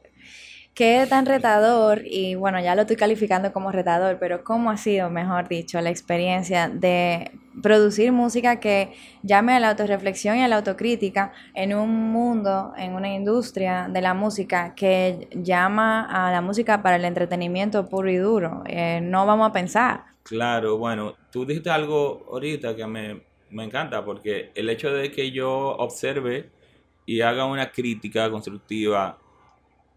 Qué 0.75 1.05
tan 1.07 1.25
retador, 1.25 2.01
y 2.03 2.35
bueno, 2.35 2.59
ya 2.59 2.75
lo 2.75 2.81
estoy 2.81 2.97
calificando 2.97 3.53
como 3.53 3.71
retador, 3.71 4.17
pero 4.19 4.43
¿cómo 4.43 4.69
ha 4.69 4.75
sido, 4.75 5.09
mejor 5.09 5.47
dicho, 5.47 5.79
la 5.79 5.89
experiencia 5.89 6.67
de 6.67 7.31
producir 7.63 8.11
música 8.11 8.59
que 8.59 8.93
llame 9.23 9.53
a 9.53 9.61
la 9.61 9.69
autorreflexión 9.69 10.35
y 10.35 10.41
a 10.41 10.49
la 10.49 10.57
autocrítica 10.57 11.31
en 11.53 11.73
un 11.73 12.11
mundo, 12.11 12.73
en 12.77 12.93
una 12.93 13.13
industria 13.13 13.87
de 13.89 14.01
la 14.01 14.13
música 14.13 14.75
que 14.75 15.29
llama 15.31 16.09
a 16.11 16.33
la 16.33 16.41
música 16.41 16.83
para 16.83 16.97
el 16.97 17.05
entretenimiento 17.05 17.87
puro 17.87 18.11
y 18.11 18.17
duro? 18.17 18.61
Eh, 18.65 18.99
no 19.01 19.25
vamos 19.25 19.49
a 19.49 19.53
pensar. 19.53 20.03
Claro, 20.23 20.77
bueno, 20.77 21.15
tú 21.31 21.45
dijiste 21.45 21.69
algo 21.69 22.25
ahorita 22.29 22.75
que 22.75 22.85
me, 22.85 23.21
me 23.49 23.63
encanta, 23.63 24.03
porque 24.03 24.51
el 24.53 24.69
hecho 24.69 24.91
de 24.91 25.09
que 25.09 25.31
yo 25.31 25.77
observe 25.77 26.49
y 27.05 27.21
haga 27.21 27.45
una 27.45 27.71
crítica 27.71 28.29
constructiva 28.29 29.19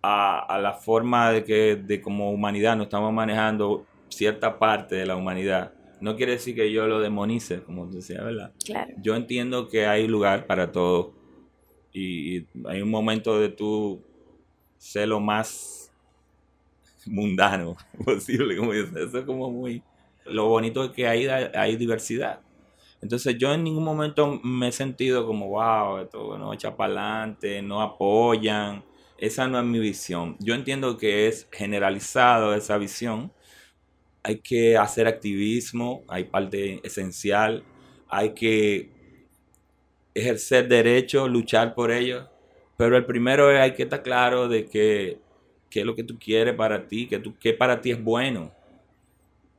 a, 0.08 0.38
a 0.38 0.58
la 0.58 0.72
forma 0.72 1.30
de 1.30 1.44
que 1.44 1.76
de 1.76 2.00
como 2.00 2.30
humanidad 2.30 2.76
nos 2.76 2.86
estamos 2.86 3.12
manejando 3.12 3.86
cierta 4.08 4.58
parte 4.58 4.94
de 4.96 5.06
la 5.06 5.16
humanidad, 5.16 5.72
no 6.00 6.16
quiere 6.16 6.32
decir 6.32 6.54
que 6.54 6.72
yo 6.72 6.86
lo 6.86 7.00
demonice, 7.00 7.62
como 7.62 7.86
decía, 7.86 8.22
¿verdad? 8.22 8.52
Claro. 8.64 8.94
yo 9.02 9.16
entiendo 9.16 9.68
que 9.68 9.86
hay 9.86 10.06
lugar 10.06 10.46
para 10.46 10.72
todo 10.72 11.12
y, 11.92 12.38
y 12.38 12.46
hay 12.66 12.80
un 12.80 12.90
momento 12.90 13.38
de 13.38 13.48
tú 13.48 14.02
ser 14.78 15.08
lo 15.08 15.20
más 15.20 15.92
mundano 17.06 17.76
posible, 18.04 18.56
como 18.56 18.72
dices, 18.72 18.96
eso 18.96 19.18
es 19.18 19.24
como 19.24 19.50
muy... 19.50 19.82
Lo 20.24 20.46
bonito 20.46 20.84
es 20.84 20.90
que 20.90 21.06
hay, 21.06 21.26
hay 21.26 21.76
diversidad. 21.76 22.40
Entonces 23.00 23.38
yo 23.38 23.52
en 23.52 23.64
ningún 23.64 23.84
momento 23.84 24.40
me 24.42 24.68
he 24.68 24.72
sentido 24.72 25.26
como, 25.26 25.48
wow, 25.48 25.98
esto 25.98 26.36
no 26.36 26.52
echa 26.52 26.76
para 26.76 27.20
adelante, 27.20 27.62
no 27.62 27.80
apoyan. 27.80 28.84
Esa 29.18 29.48
no 29.48 29.58
es 29.58 29.64
mi 29.64 29.80
visión. 29.80 30.36
Yo 30.38 30.54
entiendo 30.54 30.96
que 30.96 31.26
es 31.26 31.48
generalizado 31.52 32.54
esa 32.54 32.78
visión. 32.78 33.32
Hay 34.22 34.40
que 34.40 34.76
hacer 34.76 35.06
activismo, 35.08 36.04
hay 36.08 36.24
parte 36.24 36.80
esencial, 36.86 37.64
hay 38.08 38.34
que 38.34 38.90
ejercer 40.14 40.68
derechos, 40.68 41.30
luchar 41.30 41.74
por 41.74 41.90
ellos. 41.90 42.26
Pero 42.76 42.96
el 42.96 43.06
primero 43.06 43.50
es 43.50 43.60
hay 43.60 43.74
que 43.74 43.84
estar 43.84 44.02
claro 44.02 44.48
de 44.48 44.66
que 44.66 45.18
qué 45.70 45.80
es 45.80 45.86
lo 45.86 45.94
que 45.94 46.04
tú 46.04 46.18
quieres 46.18 46.54
para 46.54 46.86
ti, 46.86 47.08
que 47.08 47.18
tú, 47.18 47.34
qué 47.38 47.52
para 47.54 47.80
ti 47.80 47.90
es 47.92 48.02
bueno. 48.02 48.52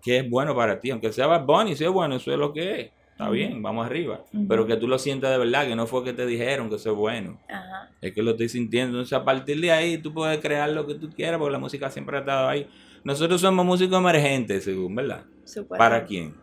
Qué 0.01 0.19
es 0.19 0.29
bueno 0.29 0.55
para 0.55 0.79
ti. 0.79 0.91
Aunque 0.91 1.11
sea 1.11 1.27
Bad 1.27 1.45
Bunny, 1.45 1.75
si 1.75 1.83
es 1.83 1.91
bueno, 1.91 2.15
eso 2.15 2.31
es 2.31 2.37
lo 2.37 2.53
que 2.53 2.81
es. 2.81 2.91
Está 3.19 3.31
bien, 3.31 3.61
vamos 3.61 3.85
arriba. 3.85 4.23
Pero 4.47 4.65
que 4.65 4.77
tú 4.77 4.87
lo 4.87 4.97
sientas 4.97 5.29
de 5.29 5.37
verdad, 5.37 5.67
que 5.67 5.75
no 5.75 5.85
fue 5.87 6.05
que 6.05 6.13
te 6.13 6.25
dijeron 6.25 6.69
que 6.69 6.75
eso 6.75 6.91
es 6.91 6.95
bueno. 6.95 7.37
Ajá. 7.49 7.91
Es 7.99 8.13
que 8.13 8.23
lo 8.23 8.31
estoy 8.31 8.47
sintiendo. 8.47 8.91
Entonces, 8.97 9.11
a 9.11 9.25
partir 9.25 9.59
de 9.59 9.73
ahí, 9.73 9.97
tú 9.97 10.13
puedes 10.13 10.39
crear 10.39 10.69
lo 10.69 10.87
que 10.87 10.95
tú 10.95 11.09
quieras, 11.09 11.37
porque 11.37 11.51
la 11.51 11.59
música 11.59 11.91
siempre 11.91 12.15
ha 12.15 12.19
estado 12.21 12.47
ahí. 12.47 12.69
Nosotros 13.03 13.41
somos 13.41 13.65
músicos 13.65 13.99
emergentes, 13.99 14.63
según, 14.63 14.95
¿verdad? 14.95 15.25
Súper. 15.43 15.77
¿Para 15.77 16.05
quién? 16.05 16.33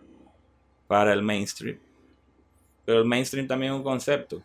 Para 0.87 1.15
el 1.15 1.23
mainstream. 1.23 1.79
Pero 2.85 2.99
el 2.99 3.07
mainstream 3.07 3.47
también 3.47 3.73
es 3.73 3.79
un 3.79 3.83
concepto. 3.83 4.43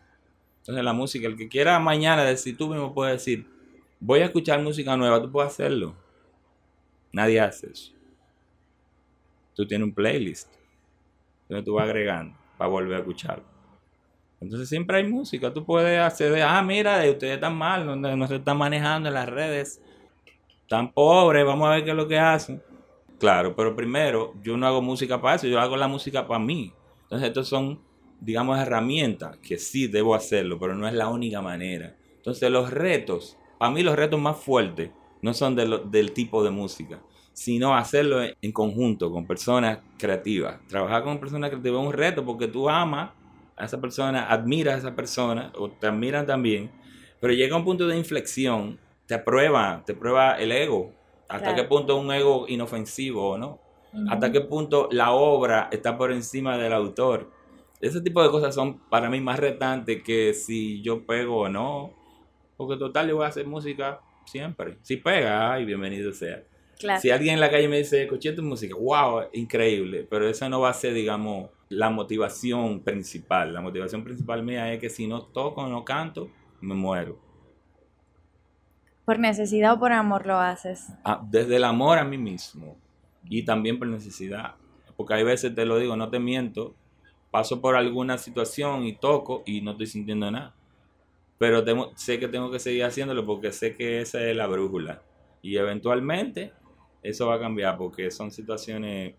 Entonces 0.60 0.82
la 0.82 0.94
música, 0.94 1.26
el 1.26 1.36
que 1.36 1.50
quiera 1.50 1.78
mañana 1.80 2.24
decir, 2.24 2.56
tú 2.56 2.68
mismo 2.68 2.94
puedes 2.94 3.18
decir, 3.18 3.46
voy 4.00 4.20
a 4.20 4.24
escuchar 4.24 4.58
música 4.62 4.96
nueva, 4.96 5.20
tú 5.20 5.30
puedes 5.30 5.52
hacerlo. 5.52 5.94
Nadie 7.12 7.40
hace 7.40 7.70
eso. 7.70 7.92
Tú 9.54 9.66
tienes 9.66 9.86
un 9.86 9.92
playlist. 9.92 10.61
Entonces 11.52 11.66
tú 11.66 11.74
vas 11.74 11.84
agregando 11.84 12.34
para 12.56 12.70
volver 12.70 12.96
a 12.96 12.98
escucharlo. 13.00 13.44
Entonces 14.40 14.68
siempre 14.68 14.96
hay 14.96 15.04
música. 15.04 15.52
Tú 15.52 15.64
puedes 15.64 16.00
acceder, 16.00 16.42
ah, 16.42 16.62
mira, 16.62 17.04
ustedes 17.10 17.34
están 17.34 17.56
mal, 17.56 17.84
no, 17.84 17.94
no 17.94 18.26
se 18.26 18.36
están 18.36 18.56
manejando 18.56 19.08
en 19.08 19.14
las 19.14 19.28
redes. 19.28 19.82
Están 20.62 20.92
pobres, 20.92 21.44
vamos 21.44 21.68
a 21.68 21.72
ver 21.74 21.84
qué 21.84 21.90
es 21.90 21.96
lo 21.96 22.08
que 22.08 22.18
hacen. 22.18 22.62
Claro, 23.20 23.54
pero 23.54 23.76
primero, 23.76 24.34
yo 24.42 24.56
no 24.56 24.66
hago 24.66 24.80
música 24.80 25.20
para 25.20 25.36
eso, 25.36 25.46
yo 25.46 25.60
hago 25.60 25.76
la 25.76 25.88
música 25.88 26.26
para 26.26 26.40
mí. 26.40 26.72
Entonces, 27.02 27.28
estos 27.28 27.48
son, 27.48 27.80
digamos, 28.20 28.58
herramientas 28.58 29.36
que 29.36 29.58
sí 29.58 29.86
debo 29.86 30.14
hacerlo, 30.14 30.58
pero 30.58 30.74
no 30.74 30.88
es 30.88 30.94
la 30.94 31.08
única 31.08 31.42
manera. 31.42 31.94
Entonces, 32.16 32.50
los 32.50 32.70
retos 32.70 33.36
para 33.62 33.70
mí 33.70 33.84
los 33.84 33.94
retos 33.94 34.20
más 34.20 34.38
fuertes 34.38 34.90
no 35.20 35.32
son 35.34 35.54
del 35.54 36.12
tipo 36.12 36.42
de 36.42 36.50
música, 36.50 37.00
sino 37.32 37.74
hacerlo 37.74 38.20
en 38.22 38.52
conjunto 38.52 39.10
con 39.10 39.26
personas 39.26 39.78
creativas. 39.98 40.60
Trabajar 40.68 41.02
con 41.02 41.18
personas 41.18 41.50
creativas 41.50 41.80
es 41.80 41.86
un 41.86 41.92
reto 41.92 42.24
porque 42.24 42.48
tú 42.48 42.68
amas 42.68 43.10
a 43.56 43.64
esa 43.64 43.80
persona, 43.80 44.28
admiras 44.28 44.74
a 44.74 44.78
esa 44.78 44.96
persona 44.96 45.52
o 45.56 45.70
te 45.70 45.86
admiran 45.86 46.26
también, 46.26 46.70
pero 47.20 47.32
llega 47.32 47.56
un 47.56 47.64
punto 47.64 47.86
de 47.86 47.96
inflexión, 47.96 48.78
te 49.06 49.18
prueba, 49.18 49.82
te 49.86 49.94
prueba 49.94 50.34
el 50.34 50.52
ego, 50.52 50.92
hasta 51.28 51.54
qué 51.54 51.64
punto 51.64 51.96
un 51.96 52.12
ego 52.12 52.46
inofensivo 52.48 53.30
o 53.30 53.38
no, 53.38 53.58
hasta 54.08 54.32
qué 54.32 54.40
punto 54.40 54.88
la 54.90 55.12
obra 55.12 55.68
está 55.70 55.96
por 55.96 56.12
encima 56.12 56.58
del 56.58 56.72
autor. 56.72 57.30
Ese 57.80 58.00
tipo 58.00 58.22
de 58.22 58.30
cosas 58.30 58.54
son 58.54 58.78
para 58.88 59.10
mí 59.10 59.20
más 59.20 59.38
retantes 59.38 60.02
que 60.02 60.34
si 60.34 60.82
yo 60.82 61.04
pego 61.04 61.40
o 61.42 61.48
no, 61.48 61.92
porque 62.56 62.76
total 62.76 63.08
yo 63.08 63.16
voy 63.16 63.24
a 63.24 63.28
hacer 63.28 63.46
música 63.46 64.00
siempre. 64.24 64.78
Si 64.82 64.96
pega, 64.96 65.52
ay, 65.52 65.64
bienvenido 65.64 66.12
sea. 66.12 66.42
Si 67.00 67.10
alguien 67.10 67.34
en 67.34 67.40
la 67.40 67.50
calle 67.50 67.68
me 67.68 67.78
dice, 67.78 68.02
escuché 68.02 68.32
tu 68.32 68.42
música, 68.42 68.74
wow, 68.74 69.28
increíble, 69.32 70.06
pero 70.08 70.28
eso 70.28 70.48
no 70.48 70.60
va 70.60 70.70
a 70.70 70.74
ser, 70.74 70.94
digamos, 70.94 71.50
la 71.68 71.90
motivación 71.90 72.80
principal. 72.80 73.54
La 73.54 73.60
motivación 73.60 74.04
principal 74.04 74.42
mía 74.42 74.72
es 74.72 74.80
que 74.80 74.90
si 74.90 75.06
no 75.06 75.22
toco, 75.22 75.66
no 75.66 75.84
canto, 75.84 76.30
me 76.60 76.74
muero. 76.74 77.18
¿Por 79.04 79.18
necesidad 79.18 79.74
o 79.74 79.78
por 79.78 79.92
amor 79.92 80.26
lo 80.26 80.38
haces? 80.38 80.88
Ah, 81.04 81.20
desde 81.28 81.56
el 81.56 81.64
amor 81.64 81.98
a 81.98 82.04
mí 82.04 82.18
mismo 82.18 82.76
y 83.24 83.44
también 83.44 83.78
por 83.78 83.88
necesidad. 83.88 84.54
Porque 84.96 85.14
hay 85.14 85.24
veces, 85.24 85.54
te 85.54 85.64
lo 85.64 85.78
digo, 85.78 85.96
no 85.96 86.08
te 86.10 86.18
miento, 86.18 86.74
paso 87.30 87.60
por 87.60 87.76
alguna 87.76 88.18
situación 88.18 88.84
y 88.84 88.94
toco 88.94 89.42
y 89.46 89.60
no 89.62 89.72
estoy 89.72 89.86
sintiendo 89.86 90.30
nada. 90.30 90.54
Pero 91.38 91.64
sé 91.96 92.20
que 92.20 92.28
tengo 92.28 92.50
que 92.50 92.60
seguir 92.60 92.84
haciéndolo 92.84 93.26
porque 93.26 93.50
sé 93.50 93.74
que 93.74 94.00
esa 94.00 94.22
es 94.22 94.36
la 94.36 94.46
brújula. 94.46 95.02
Y 95.40 95.56
eventualmente 95.56 96.52
eso 97.02 97.26
va 97.26 97.36
a 97.36 97.40
cambiar 97.40 97.76
porque 97.76 98.10
son 98.10 98.30
situaciones 98.30 99.14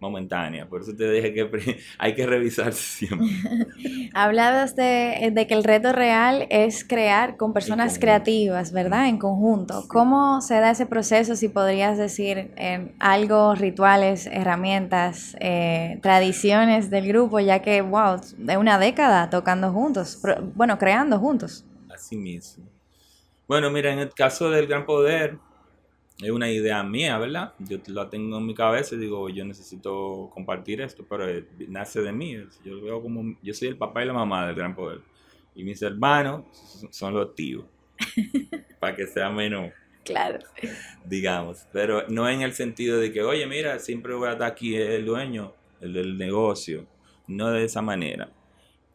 momentánea. 0.00 0.68
Por 0.68 0.82
eso 0.82 0.94
te 0.94 1.10
dije 1.10 1.32
que 1.32 1.78
hay 1.98 2.14
que 2.14 2.26
revisarse 2.26 3.06
siempre. 3.06 3.28
Hablabas 4.14 4.76
de, 4.76 5.30
de, 5.32 5.46
que 5.46 5.54
el 5.54 5.64
reto 5.64 5.92
real 5.92 6.46
es 6.50 6.84
crear 6.84 7.36
con 7.36 7.52
personas 7.52 7.98
creativas, 7.98 8.72
¿verdad? 8.72 9.08
En 9.08 9.18
conjunto. 9.18 9.84
¿Cómo 9.88 10.40
se 10.40 10.54
da 10.54 10.70
ese 10.70 10.86
proceso, 10.86 11.36
si 11.36 11.48
podrías 11.48 11.98
decir, 11.98 12.50
algo, 12.98 13.54
rituales, 13.54 14.26
herramientas, 14.26 15.36
eh, 15.40 15.98
tradiciones 16.02 16.90
del 16.90 17.08
grupo, 17.08 17.40
ya 17.40 17.60
que, 17.60 17.82
wow, 17.82 18.20
de 18.38 18.56
una 18.56 18.78
década 18.78 19.30
tocando 19.30 19.72
juntos, 19.72 20.20
bueno, 20.54 20.78
creando 20.78 21.18
juntos? 21.18 21.64
Así 21.92 22.16
mismo. 22.16 22.64
Bueno, 23.48 23.70
mira, 23.70 23.92
en 23.92 24.00
el 24.00 24.12
caso 24.12 24.50
del 24.50 24.66
Gran 24.66 24.84
Poder, 24.86 25.38
es 26.22 26.30
una 26.30 26.50
idea 26.50 26.82
mía, 26.82 27.18
¿verdad? 27.18 27.52
Yo 27.58 27.78
la 27.88 28.08
tengo 28.08 28.38
en 28.38 28.46
mi 28.46 28.54
cabeza 28.54 28.94
y 28.94 28.98
digo, 28.98 29.28
yo 29.28 29.44
necesito 29.44 30.30
compartir 30.32 30.80
esto, 30.80 31.04
pero 31.08 31.26
nace 31.68 32.00
de 32.00 32.12
mí. 32.12 32.36
Yo 32.64 32.80
veo 32.80 33.02
como, 33.02 33.36
yo 33.42 33.52
soy 33.52 33.68
el 33.68 33.76
papá 33.76 34.02
y 34.02 34.06
la 34.06 34.14
mamá 34.14 34.46
del 34.46 34.54
gran 34.54 34.74
poder. 34.74 35.00
Y 35.54 35.64
mis 35.64 35.82
hermanos 35.82 36.44
son 36.90 37.14
los 37.14 37.34
tíos. 37.34 37.64
para 38.80 38.96
que 38.96 39.06
sea 39.06 39.30
menos. 39.30 39.72
Claro. 40.04 40.38
Digamos. 41.04 41.66
Pero 41.72 42.06
no 42.08 42.28
en 42.28 42.42
el 42.42 42.52
sentido 42.52 42.98
de 42.98 43.12
que, 43.12 43.22
oye, 43.22 43.46
mira, 43.46 43.78
siempre 43.78 44.14
voy 44.14 44.28
a 44.28 44.32
estar 44.32 44.50
aquí 44.50 44.76
el 44.76 45.04
dueño, 45.04 45.52
el 45.80 45.92
del 45.92 46.16
negocio. 46.16 46.86
No 47.26 47.50
de 47.50 47.64
esa 47.64 47.82
manera. 47.82 48.30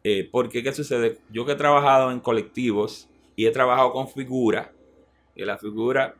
Eh, 0.02 0.28
porque, 0.30 0.62
¿qué 0.62 0.72
sucede? 0.72 1.18
Yo 1.30 1.44
que 1.44 1.52
he 1.52 1.56
trabajado 1.56 2.10
en 2.10 2.18
colectivos 2.18 3.08
y 3.36 3.46
he 3.46 3.50
trabajado 3.50 3.92
con 3.92 4.08
figuras, 4.08 4.70
y 5.34 5.44
la 5.44 5.56
figura 5.56 6.14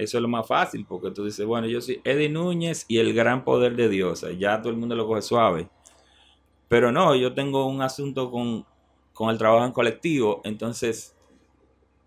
eso 0.00 0.16
es 0.16 0.22
lo 0.22 0.28
más 0.28 0.46
fácil, 0.46 0.86
porque 0.88 1.10
tú 1.10 1.26
dices, 1.26 1.44
bueno, 1.44 1.66
yo 1.66 1.80
soy 1.82 2.00
Eddie 2.04 2.30
Núñez 2.30 2.86
y 2.88 2.98
el 2.98 3.12
gran 3.12 3.44
poder 3.44 3.76
de 3.76 3.90
Dios. 3.90 4.24
Ya 4.38 4.60
todo 4.62 4.72
el 4.72 4.78
mundo 4.78 4.96
lo 4.96 5.06
coge 5.06 5.20
suave. 5.20 5.68
Pero 6.68 6.90
no, 6.90 7.14
yo 7.14 7.34
tengo 7.34 7.66
un 7.66 7.82
asunto 7.82 8.30
con, 8.30 8.64
el 9.30 9.36
trabajo 9.36 9.66
en 9.66 9.72
colectivo. 9.72 10.40
Entonces, 10.44 11.14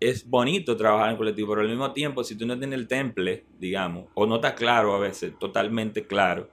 es 0.00 0.28
bonito 0.28 0.76
trabajar 0.76 1.10
en 1.10 1.16
colectivo, 1.16 1.50
pero 1.50 1.60
al 1.60 1.68
mismo 1.68 1.92
tiempo, 1.92 2.24
si 2.24 2.36
tú 2.36 2.46
no 2.46 2.58
tienes 2.58 2.80
el 2.80 2.88
temple, 2.88 3.44
digamos, 3.60 4.06
o 4.14 4.26
no 4.26 4.36
está 4.36 4.56
claro 4.56 4.92
a 4.94 4.98
veces, 4.98 5.32
totalmente 5.38 6.04
claro, 6.04 6.48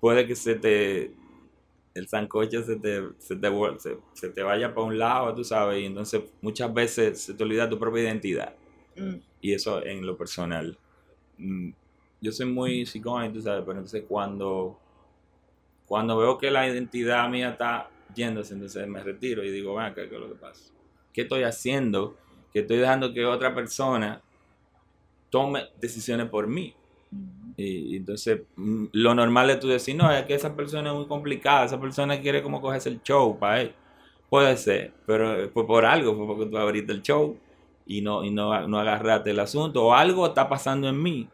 puede 0.00 0.26
que 0.26 0.36
se 0.36 0.54
te, 0.54 1.12
el 1.94 2.08
te, 2.08 2.62
se 2.62 2.76
te, 2.76 3.98
se, 4.14 4.28
te 4.30 4.42
vaya 4.42 4.74
para 4.74 4.86
un 4.86 4.98
lado, 4.98 5.34
tú 5.34 5.44
sabes, 5.44 5.82
y 5.82 5.84
entonces 5.84 6.22
muchas 6.40 6.72
veces 6.72 7.20
se 7.20 7.34
te 7.34 7.44
olvida 7.44 7.68
tu 7.68 7.78
propia 7.78 8.04
identidad. 8.04 8.54
Mm. 8.96 9.27
Y 9.40 9.52
eso 9.52 9.84
en 9.84 10.04
lo 10.04 10.16
personal. 10.16 10.76
Mm, 11.38 11.70
yo 12.20 12.32
soy 12.32 12.46
muy 12.46 12.86
psicólogo, 12.86 13.32
tú 13.32 13.42
sabes, 13.42 13.60
pero 13.60 13.78
entonces 13.78 14.04
cuando, 14.08 14.78
cuando 15.86 16.16
veo 16.16 16.38
que 16.38 16.50
la 16.50 16.68
identidad 16.68 17.28
mía 17.28 17.50
está 17.50 17.90
yéndose, 18.14 18.54
entonces 18.54 18.86
me 18.88 19.02
retiro 19.02 19.44
y 19.44 19.50
digo, 19.50 19.74
venga, 19.74 19.94
¿qué 19.94 20.04
es 20.04 20.12
lo 20.12 20.28
que 20.28 20.34
pasa? 20.34 20.72
¿Qué 21.12 21.22
estoy 21.22 21.44
haciendo? 21.44 22.16
Que 22.52 22.60
estoy 22.60 22.78
dejando 22.78 23.12
que 23.12 23.24
otra 23.24 23.54
persona 23.54 24.20
tome 25.30 25.66
decisiones 25.80 26.28
por 26.28 26.46
mí. 26.46 26.74
Y, 27.56 27.96
entonces 27.96 28.42
mm, 28.56 28.86
lo 28.92 29.14
normal 29.14 29.50
es 29.50 29.60
tú 29.60 29.68
decir, 29.68 29.96
no, 29.96 30.10
es 30.10 30.24
que 30.24 30.34
esa 30.34 30.54
persona 30.54 30.90
es 30.90 30.96
muy 30.96 31.06
complicada, 31.06 31.64
esa 31.64 31.80
persona 31.80 32.20
quiere 32.20 32.42
como 32.42 32.60
cogerse 32.60 32.88
el 32.88 33.02
show 33.02 33.38
para 33.38 33.62
él. 33.62 33.74
Puede 34.28 34.56
ser, 34.56 34.92
pero 35.06 35.48
fue 35.50 35.66
por 35.66 35.86
algo, 35.86 36.14
fue 36.16 36.26
porque 36.26 36.46
tú 36.46 36.58
abriste 36.58 36.92
el 36.92 37.02
show 37.02 37.38
y 37.88 38.02
no, 38.02 38.22
y 38.22 38.30
no, 38.30 38.68
no 38.68 38.78
agarrate 38.78 39.30
el 39.30 39.40
asunto, 39.40 39.86
o 39.86 39.94
algo 39.94 40.26
está 40.26 40.46
pasando 40.46 40.88
en 40.88 41.02
mí 41.02 41.26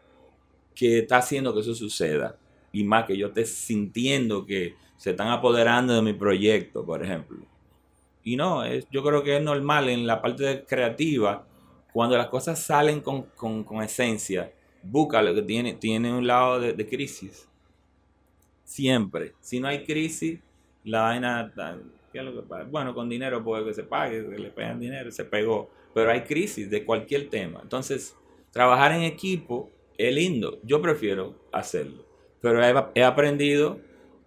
que 0.73 0.99
está 0.99 1.17
haciendo 1.17 1.53
que 1.53 1.59
eso 1.59 1.75
suceda, 1.75 2.37
y 2.71 2.85
más 2.85 3.05
que 3.05 3.17
yo 3.17 3.27
esté 3.27 3.45
sintiendo 3.45 4.45
que 4.45 4.75
se 4.95 5.11
están 5.11 5.27
apoderando 5.27 5.93
de 5.93 6.01
mi 6.01 6.13
proyecto, 6.13 6.85
por 6.85 7.03
ejemplo. 7.03 7.39
Y 8.23 8.37
no, 8.37 8.63
es, 8.63 8.87
yo 8.89 9.03
creo 9.03 9.21
que 9.21 9.35
es 9.35 9.43
normal 9.43 9.89
en 9.89 10.07
la 10.07 10.21
parte 10.21 10.63
creativa, 10.65 11.45
cuando 11.91 12.17
las 12.17 12.27
cosas 12.27 12.57
salen 12.57 13.01
con, 13.01 13.23
con, 13.35 13.83
esencia, 13.83 14.51
busca 14.81 15.21
lo 15.21 15.35
que 15.35 15.41
tiene, 15.41 15.73
tiene 15.73 16.13
un 16.13 16.25
lado 16.25 16.61
de, 16.61 16.71
de, 16.71 16.87
crisis. 16.87 17.49
Siempre. 18.63 19.33
Si 19.41 19.59
no 19.59 19.67
hay 19.67 19.83
crisis, 19.83 20.39
la 20.85 21.01
vaina... 21.01 21.53
¿qué 22.11 22.19
es 22.19 22.25
lo 22.25 22.33
que 22.33 22.47
pasa? 22.47 22.63
Bueno, 22.69 22.95
con 22.95 23.09
dinero 23.09 23.43
puede 23.43 23.65
que 23.65 23.73
se 23.73 23.83
pague, 23.83 24.27
que 24.29 24.39
le 24.39 24.49
pegan 24.49 24.79
dinero, 24.79 25.11
se 25.11 25.25
pegó 25.25 25.69
pero 25.95 26.11
hay 26.11 26.23
crisis 26.23 26.69
de 26.69 26.83
cualquier 26.83 27.29
tema. 27.29 27.61
Entonces, 27.63 28.17
trabajar 28.51 28.91
en 28.91 29.03
equipo 29.03 29.71
es 29.97 30.13
lindo, 30.13 30.59
yo 30.61 30.81
prefiero 30.81 31.35
hacerlo, 31.53 32.05
pero 32.41 32.61
he, 32.93 33.01
aprendido 33.01 33.79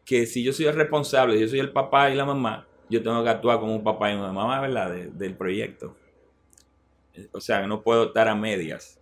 que 0.07 0.25
si 0.25 0.43
yo 0.43 0.55
soy 0.55 0.65
el 0.65 0.75
responsable, 0.75 1.39
yo 1.39 1.47
soy 1.47 1.59
el 1.59 1.71
papá 1.71 2.09
y 2.11 2.15
la 2.15 2.25
mamá, 2.25 2.67
yo 2.89 3.03
tengo 3.03 3.23
que 3.23 3.29
actuar 3.29 3.61
como 3.61 3.77
un 3.77 3.85
papá 3.85 4.11
y 4.11 4.17
una 4.17 4.33
mamá, 4.33 4.63
¿verdad? 4.63 4.95
del 4.95 5.37
proyecto. 5.37 5.95
O 7.33 7.41
sea, 7.41 7.67
no 7.67 7.83
puedo 7.83 8.07
estar 8.07 8.29
a 8.29 8.35
medias. 8.35 8.99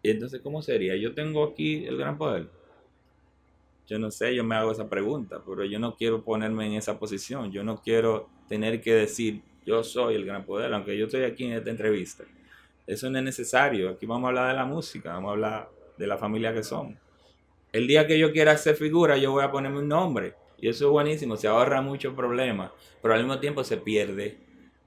Entonces, 0.00 0.40
¿cómo 0.40 0.62
sería? 0.62 0.94
Yo 0.94 1.14
tengo 1.14 1.42
aquí 1.42 1.84
el 1.84 1.96
gran 1.96 2.16
poder. 2.16 2.48
Yo 3.88 3.98
no 3.98 4.12
sé, 4.12 4.36
yo 4.36 4.44
me 4.44 4.54
hago 4.54 4.70
esa 4.70 4.88
pregunta, 4.88 5.42
pero 5.44 5.64
yo 5.64 5.80
no 5.80 5.96
quiero 5.96 6.22
ponerme 6.22 6.66
en 6.68 6.74
esa 6.74 6.96
posición. 6.96 7.50
Yo 7.50 7.64
no 7.64 7.82
quiero 7.82 8.28
tener 8.46 8.80
que 8.80 8.94
decir, 8.94 9.42
yo 9.64 9.82
soy 9.82 10.14
el 10.14 10.24
gran 10.24 10.44
poder, 10.44 10.72
aunque 10.72 10.96
yo 10.96 11.06
estoy 11.06 11.24
aquí 11.24 11.44
en 11.44 11.52
esta 11.52 11.70
entrevista. 11.70 12.24
Eso 12.86 13.08
no 13.08 13.18
es 13.18 13.24
necesario. 13.24 13.90
Aquí 13.90 14.06
vamos 14.06 14.26
a 14.26 14.28
hablar 14.28 14.48
de 14.48 14.54
la 14.54 14.64
música, 14.64 15.14
vamos 15.14 15.30
a 15.30 15.32
hablar 15.32 15.68
de 15.96 16.06
la 16.06 16.18
familia 16.18 16.52
que 16.52 16.62
somos. 16.62 16.94
El 17.72 17.86
día 17.86 18.06
que 18.06 18.18
yo 18.18 18.30
quiera 18.30 18.52
hacer 18.52 18.76
figura, 18.76 19.16
yo 19.16 19.32
voy 19.32 19.42
a 19.42 19.50
ponerme 19.50 19.78
un 19.78 19.88
nombre. 19.88 20.34
Y 20.58 20.68
eso 20.68 20.86
es 20.86 20.90
buenísimo, 20.90 21.36
se 21.36 21.48
ahorra 21.48 21.82
muchos 21.82 22.14
problemas, 22.14 22.70
pero 23.02 23.14
al 23.14 23.20
mismo 23.20 23.38
tiempo 23.40 23.64
se 23.64 23.76
pierde 23.76 24.38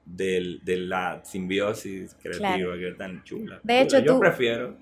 de 0.06 0.78
la 0.78 1.22
simbiosis 1.26 2.16
creativa 2.22 2.76
que 2.76 2.90
es 2.90 2.98
tan 2.98 3.24
chula. 3.24 3.60
De 3.64 3.82
hecho, 3.82 4.00
yo 4.00 4.20
prefiero. 4.20 4.76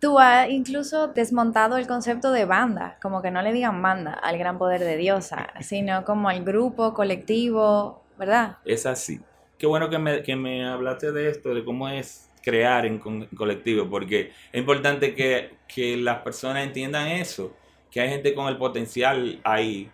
Tú 0.00 0.18
has 0.18 0.50
incluso 0.50 1.08
desmontado 1.08 1.76
el 1.76 1.86
concepto 1.86 2.32
de 2.32 2.44
banda, 2.44 2.98
como 3.00 3.22
que 3.22 3.30
no 3.30 3.40
le 3.40 3.52
digan 3.52 3.80
banda 3.80 4.12
al 4.12 4.36
gran 4.36 4.58
poder 4.58 4.80
de 4.80 4.96
Diosa, 4.96 5.52
sino 5.60 6.04
como 6.04 6.28
al 6.28 6.44
grupo 6.44 6.92
colectivo 6.92 8.02
¿verdad? 8.18 8.58
Es 8.64 8.86
así. 8.86 9.20
Qué 9.58 9.66
bueno 9.66 9.88
que 9.88 9.98
me, 9.98 10.22
que 10.22 10.36
me 10.36 10.66
hablaste 10.66 11.12
de 11.12 11.30
esto, 11.30 11.54
de 11.54 11.64
cómo 11.64 11.88
es 11.88 12.30
crear 12.42 12.86
en, 12.86 12.98
colectivo, 13.34 13.88
porque 13.88 14.30
es 14.52 14.60
importante 14.60 15.14
que, 15.14 15.56
que, 15.66 15.96
las 15.96 16.18
personas 16.18 16.64
entiendan 16.64 17.08
eso, 17.08 17.56
que 17.90 18.00
hay 18.00 18.08
gente 18.08 18.34
con 18.34 18.46
el 18.48 18.56
potencial 18.56 19.40
ahí, 19.42 19.90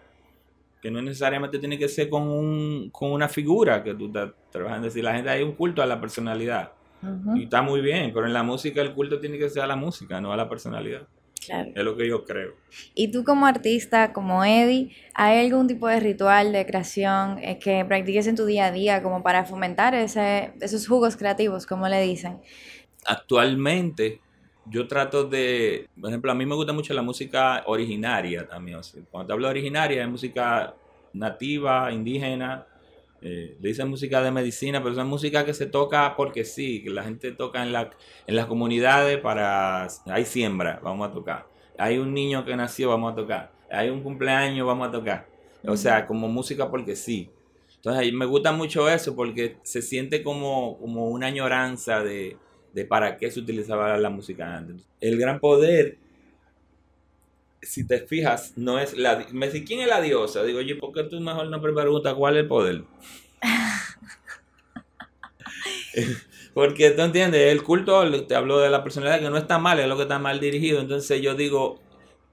que 0.82 0.90
no 0.90 1.00
necesariamente 1.00 1.58
tiene 1.58 1.78
que 1.78 1.88
ser 1.88 2.10
con, 2.10 2.22
un, 2.24 2.90
con 2.90 3.12
una 3.12 3.28
figura 3.28 3.82
que 3.82 3.94
tú 3.94 4.08
estás 4.08 4.32
trabajando. 4.50 4.88
Es 4.88 4.94
decir, 4.94 5.04
la 5.04 5.14
gente 5.14 5.30
hay 5.30 5.42
un 5.42 5.52
culto 5.52 5.80
a 5.80 5.86
la 5.86 6.00
personalidad. 6.00 6.72
Y 7.34 7.44
está 7.44 7.62
muy 7.62 7.80
bien, 7.80 8.12
pero 8.14 8.26
en 8.26 8.32
la 8.32 8.44
música 8.44 8.80
el 8.80 8.94
culto 8.94 9.18
tiene 9.18 9.36
que 9.36 9.48
ser 9.48 9.62
a 9.62 9.66
la 9.66 9.74
música, 9.74 10.20
no 10.20 10.32
a 10.32 10.36
la 10.36 10.48
personalidad. 10.48 11.02
Es 11.48 11.84
lo 11.84 11.96
que 11.96 12.08
yo 12.08 12.24
creo. 12.24 12.54
Y 12.94 13.10
tú 13.10 13.24
como 13.24 13.46
artista, 13.46 14.12
como 14.12 14.44
Eddie, 14.44 14.94
¿hay 15.14 15.44
algún 15.44 15.66
tipo 15.66 15.88
de 15.88 16.00
ritual 16.00 16.52
de 16.52 16.64
creación 16.66 17.38
eh, 17.38 17.58
que 17.58 17.84
practiques 17.84 18.26
en 18.26 18.36
tu 18.36 18.46
día 18.46 18.66
a 18.66 18.72
día 18.72 19.02
como 19.02 19.22
para 19.22 19.44
fomentar 19.44 19.94
ese, 19.94 20.52
esos 20.60 20.86
jugos 20.86 21.16
creativos, 21.16 21.66
como 21.66 21.88
le 21.88 22.00
dicen? 22.00 22.40
actualmente 23.04 24.20
yo 24.64 24.86
trato 24.86 25.24
de, 25.24 25.88
por 26.00 26.10
ejemplo, 26.10 26.30
a 26.30 26.34
mí 26.34 26.46
me 26.46 26.54
gusta 26.54 26.72
mucho 26.72 26.94
la 26.94 27.02
música 27.02 27.64
originaria 27.66 28.46
también. 28.46 28.78
cuando 29.10 29.26
te 29.26 29.32
hablo 29.32 29.48
de 29.48 29.50
originaria, 29.50 30.02
es 30.02 30.08
música 30.08 30.74
nativa, 31.12 31.92
indígena, 31.92 32.64
eh, 33.22 33.56
le 33.60 33.68
dicen 33.68 33.88
música 33.88 34.20
de 34.20 34.32
medicina, 34.32 34.82
pero 34.82 35.00
es 35.00 35.06
música 35.06 35.44
que 35.44 35.54
se 35.54 35.66
toca 35.66 36.16
porque 36.16 36.44
sí, 36.44 36.82
que 36.82 36.90
la 36.90 37.04
gente 37.04 37.30
toca 37.30 37.62
en, 37.62 37.72
la, 37.72 37.90
en 38.26 38.34
las 38.34 38.46
comunidades 38.46 39.18
para, 39.18 39.86
hay 40.06 40.24
siembra, 40.24 40.80
vamos 40.82 41.08
a 41.08 41.12
tocar. 41.12 41.46
Hay 41.78 41.98
un 41.98 42.12
niño 42.12 42.44
que 42.44 42.56
nació, 42.56 42.88
vamos 42.90 43.12
a 43.12 43.16
tocar. 43.16 43.52
Hay 43.70 43.90
un 43.90 44.02
cumpleaños, 44.02 44.66
vamos 44.66 44.88
a 44.88 44.90
tocar. 44.90 45.28
O 45.64 45.76
sea, 45.76 46.06
como 46.06 46.28
música 46.28 46.68
porque 46.68 46.96
sí. 46.96 47.30
Entonces, 47.76 48.12
me 48.12 48.26
gusta 48.26 48.52
mucho 48.52 48.88
eso 48.88 49.14
porque 49.14 49.56
se 49.62 49.82
siente 49.82 50.22
como, 50.22 50.78
como 50.78 51.08
una 51.08 51.28
añoranza 51.28 52.02
de, 52.02 52.36
de 52.72 52.84
para 52.84 53.16
qué 53.16 53.30
se 53.30 53.40
utilizaba 53.40 53.96
la 53.96 54.10
música 54.10 54.56
antes. 54.56 54.86
El 55.00 55.18
gran 55.18 55.38
poder, 55.38 55.98
si 57.62 57.86
te 57.86 58.00
fijas, 58.00 58.54
no 58.56 58.78
es 58.78 58.96
la... 58.96 59.26
Me 59.32 59.46
dice, 59.46 59.64
¿quién 59.64 59.80
es 59.80 59.88
la 59.88 60.00
diosa? 60.00 60.42
Digo, 60.42 60.58
oye, 60.58 60.74
¿por 60.74 60.92
qué 60.92 61.04
tú 61.04 61.20
mejor 61.20 61.48
no 61.48 61.60
preguntas 61.60 62.14
cuál 62.14 62.36
es 62.36 62.42
el 62.42 62.48
poder? 62.48 62.84
Porque 66.54 66.90
tú 66.90 67.02
entiendes, 67.02 67.52
el 67.52 67.62
culto, 67.62 68.26
te 68.26 68.34
hablo 68.34 68.58
de 68.58 68.68
la 68.68 68.82
personalidad 68.82 69.20
que 69.20 69.30
no 69.30 69.38
está 69.38 69.58
mal, 69.58 69.78
es 69.78 69.88
lo 69.88 69.96
que 69.96 70.02
está 70.02 70.18
mal 70.18 70.40
dirigido. 70.40 70.80
Entonces 70.80 71.22
yo 71.22 71.34
digo, 71.34 71.80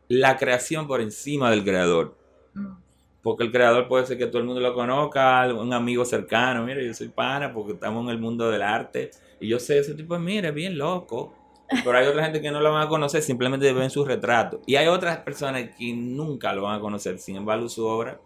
la 0.10 0.38
creación 0.38 0.88
por 0.88 1.00
encima 1.00 1.52
del 1.52 1.64
creador. 1.64 2.16
Mm. 2.54 2.74
Porque 3.22 3.44
el 3.44 3.52
creador 3.52 3.88
puede 3.88 4.06
ser 4.06 4.18
que 4.18 4.28
todo 4.28 4.40
el 4.40 4.46
mundo 4.46 4.62
lo 4.62 4.74
conozca, 4.74 5.48
un 5.54 5.74
amigo 5.74 6.06
cercano, 6.06 6.66
mire, 6.66 6.86
yo 6.86 6.94
soy 6.94 7.10
pana 7.10 7.54
porque 7.54 7.74
estamos 7.74 8.06
en 8.06 8.12
el 8.12 8.18
mundo 8.18 8.50
del 8.50 8.62
arte 8.62 9.12
y 9.40 9.48
yo 9.48 9.60
sé, 9.60 9.80
ese 9.80 9.94
tipo, 9.94 10.18
mire, 10.20 10.52
bien 10.52 10.78
loco. 10.78 11.36
Pero 11.70 11.98
hay 11.98 12.08
otra 12.08 12.24
gente 12.24 12.42
que 12.42 12.52
no 12.52 12.60
lo 12.60 12.72
van 12.72 12.88
a 12.88 12.90
conocer, 12.90 13.22
simplemente 13.22 13.72
ven 13.74 13.90
su 13.90 14.04
retrato. 14.04 14.62
Y 14.66 14.76
hay 14.76 14.88
otras 14.88 15.18
personas 15.20 15.70
que 15.78 15.94
nunca 15.94 16.54
lo 16.54 16.64
van 16.64 16.78
a 16.78 16.80
conocer, 16.80 17.20
sin 17.20 17.36
embargo 17.36 17.70
su 17.70 17.86
obra 17.86 18.20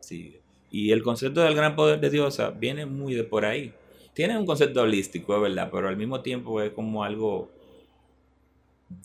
sigue. 0.00 0.40
Y 0.70 0.92
el 0.92 1.02
concepto 1.02 1.40
del 1.40 1.54
gran 1.54 1.74
poder 1.74 2.00
de 2.00 2.10
Dios 2.10 2.40
viene 2.58 2.86
muy 2.86 3.14
de 3.14 3.24
por 3.24 3.44
ahí. 3.44 3.72
Tiene 4.14 4.38
un 4.38 4.46
concepto 4.46 4.82
holístico, 4.82 5.34
es 5.36 5.42
verdad, 5.42 5.68
pero 5.70 5.88
al 5.88 5.96
mismo 5.96 6.20
tiempo 6.22 6.60
es 6.62 6.72
como 6.72 7.04
algo 7.04 7.50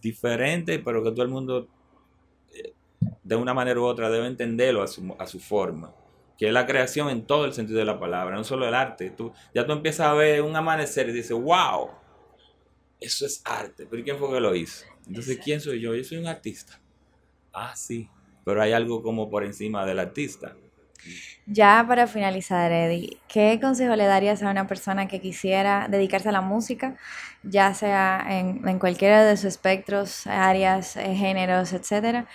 diferente, 0.01 0.79
pero 0.79 1.03
que 1.03 1.11
todo 1.11 1.23
el 1.23 1.29
mundo 1.29 1.67
eh, 2.53 2.73
de 3.23 3.35
una 3.35 3.53
manera 3.53 3.79
u 3.79 3.83
otra 3.83 4.09
debe 4.09 4.27
entenderlo 4.27 4.83
a 4.83 4.87
su, 4.87 5.15
a 5.17 5.27
su 5.27 5.39
forma 5.39 5.91
que 6.41 6.47
es 6.47 6.53
la 6.53 6.65
creación 6.65 7.11
en 7.11 7.21
todo 7.21 7.45
el 7.45 7.53
sentido 7.53 7.77
de 7.77 7.85
la 7.85 7.99
palabra, 7.99 8.35
no 8.35 8.43
solo 8.43 8.67
el 8.67 8.73
arte. 8.73 9.11
Tú, 9.11 9.31
ya 9.53 9.63
tú 9.63 9.73
empiezas 9.73 10.07
a 10.07 10.13
ver 10.15 10.41
un 10.41 10.55
amanecer 10.55 11.07
y 11.09 11.11
dices, 11.11 11.37
wow, 11.39 11.91
eso 13.01 13.25
es 13.25 13.41
arte. 13.43 13.85
Pero 13.89 14.03
quién 14.03 14.17
fue 14.17 14.29
que 14.29 14.39
lo 14.39 14.55
hizo? 14.55 14.85
Entonces, 15.05 15.39
¿quién 15.43 15.59
soy 15.59 15.81
yo? 15.81 15.93
Yo 15.93 16.03
soy 16.03 16.19
un 16.19 16.27
artista. 16.27 16.79
Ah, 17.51 17.75
sí, 17.75 18.09
pero 18.45 18.61
hay 18.61 18.71
algo 18.71 19.03
como 19.03 19.29
por 19.29 19.43
encima 19.43 19.85
del 19.85 19.99
artista. 19.99 20.55
Ya 21.47 21.83
para 21.87 22.07
finalizar, 22.07 22.71
Eddie, 22.71 23.17
¿qué 23.27 23.59
consejo 23.61 23.95
le 23.95 24.05
darías 24.05 24.41
a 24.43 24.49
una 24.51 24.67
persona 24.67 25.07
que 25.07 25.19
quisiera 25.19 25.87
dedicarse 25.89 26.29
a 26.29 26.31
la 26.31 26.41
música, 26.41 26.95
ya 27.43 27.73
sea 27.73 28.23
en, 28.29 28.65
en 28.67 28.79
cualquiera 28.79 29.25
de 29.25 29.35
sus 29.35 29.45
espectros, 29.45 30.27
áreas, 30.27 30.95
eh, 30.95 31.15
géneros, 31.15 31.73
etcétera? 31.73 32.27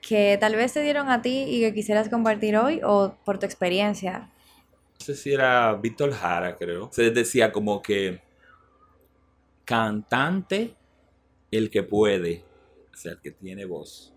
que 0.00 0.38
tal 0.40 0.56
vez 0.56 0.72
te 0.72 0.80
dieron 0.80 1.10
a 1.10 1.22
ti 1.22 1.44
y 1.48 1.60
que 1.60 1.74
quisieras 1.74 2.08
compartir 2.08 2.56
hoy 2.56 2.80
o 2.84 3.14
por 3.24 3.38
tu 3.38 3.46
experiencia? 3.46 4.30
No 4.98 5.06
sé 5.06 5.14
si 5.14 5.32
era 5.32 5.74
Víctor 5.74 6.12
Jara, 6.12 6.56
creo. 6.56 6.90
Se 6.92 7.10
decía 7.10 7.52
como 7.52 7.80
que 7.82 8.20
cantante 9.70 10.74
el 11.52 11.70
que 11.70 11.84
puede, 11.84 12.42
o 12.92 12.96
sea, 12.96 13.12
el 13.12 13.20
que 13.20 13.30
tiene 13.30 13.66
voz. 13.66 14.12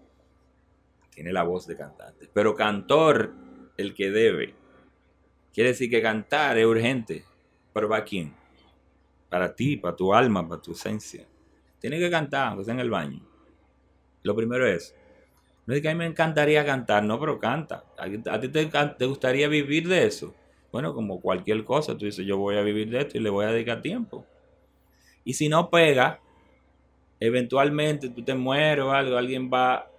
Tiene 1.11 1.31
la 1.31 1.43
voz 1.43 1.67
de 1.67 1.77
cantante. 1.77 2.27
Pero 2.33 2.55
cantor 2.55 3.35
el 3.77 3.93
que 3.93 4.09
debe. 4.09 4.55
Quiere 5.53 5.69
decir 5.69 5.91
que 5.91 6.01
cantar 6.01 6.57
es 6.57 6.65
urgente. 6.65 7.23
¿Pero 7.71 7.87
para 7.87 8.03
quién? 8.03 8.33
Para 9.29 9.53
ti, 9.53 9.77
para 9.77 9.95
tu 9.95 10.11
alma, 10.11 10.49
para 10.49 10.59
tu 10.59 10.71
esencia. 10.71 11.23
Tienes 11.77 11.99
que 11.99 12.09
cantar, 12.09 12.47
aunque 12.47 12.65
sea 12.65 12.73
en 12.73 12.79
el 12.79 12.89
baño. 12.89 13.21
Lo 14.23 14.35
primero 14.35 14.65
es 14.65 14.95
no 15.67 15.75
es 15.75 15.81
que 15.83 15.89
a 15.89 15.93
mí 15.93 15.99
me 15.99 16.07
encantaría 16.07 16.65
cantar, 16.65 17.03
no, 17.03 17.19
pero 17.19 17.39
canta. 17.39 17.85
¿A, 17.99 18.39
ti 18.39 18.49
te, 18.49 19.05
gustaría 19.05 19.47
vivir 19.47 19.87
de 19.87 20.07
eso? 20.07 20.33
Bueno, 20.71 20.95
como 20.95 21.21
cualquier 21.21 21.63
cosa, 21.63 21.95
tú 21.95 22.05
dices, 22.05 22.25
yo 22.25 22.39
voy 22.39 22.57
a 22.57 22.63
vivir 22.63 22.89
de 22.89 23.01
esto 23.01 23.19
y 23.19 23.21
le 23.21 23.29
voy 23.29 23.45
a 23.45 23.51
dedicar 23.51 23.83
tiempo. 23.83 24.25
Y 25.23 25.33
si 25.33 25.49
no 25.49 25.69
pega, 25.69 26.19
eventualmente 27.19 28.09
tú 28.09 28.23
te 28.23 28.33
mueres 28.35 28.83
o 28.83 28.91
algo, 28.91 29.17
alguien 29.17 29.49
va 29.51 29.89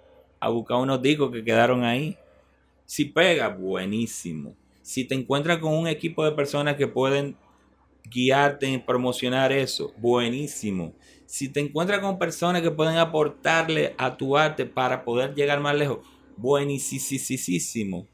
a 0.41 0.49
buscar 0.49 0.79
unos 0.79 1.01
discos 1.01 1.31
que 1.31 1.45
quedaron 1.45 1.85
ahí. 1.85 2.16
Si 2.85 3.07
pega, 3.07 3.49
buenísimo. 3.49 4.55
Si 4.83 5.05
te 5.05 5.14
encuentras 5.14 5.59
con 5.59 5.72
un 5.72 5.89
equipo 5.89 6.25
de 6.25 6.33
personas 6.33 6.77
que 6.77 6.87
pueden 6.87 7.37
guiarte 8.05 8.66
en 8.66 8.85
promocionar 8.85 9.51
eso, 9.53 9.93
buenísimo 9.97 10.93
si 11.35 11.49
te 11.49 11.59
encuentras 11.59 11.99
con 11.99 12.16
personas 12.16 12.62
que 12.62 12.70
pueden 12.70 12.97
aportarle 12.97 13.95
a 13.99 14.16
tu 14.16 14.37
arte 14.37 14.66
para 14.66 15.05
poder 15.05 15.35
llegar 15.35 15.59
más 15.59 15.75
lejos, 15.75 15.99
buenísimo. 16.37 18.07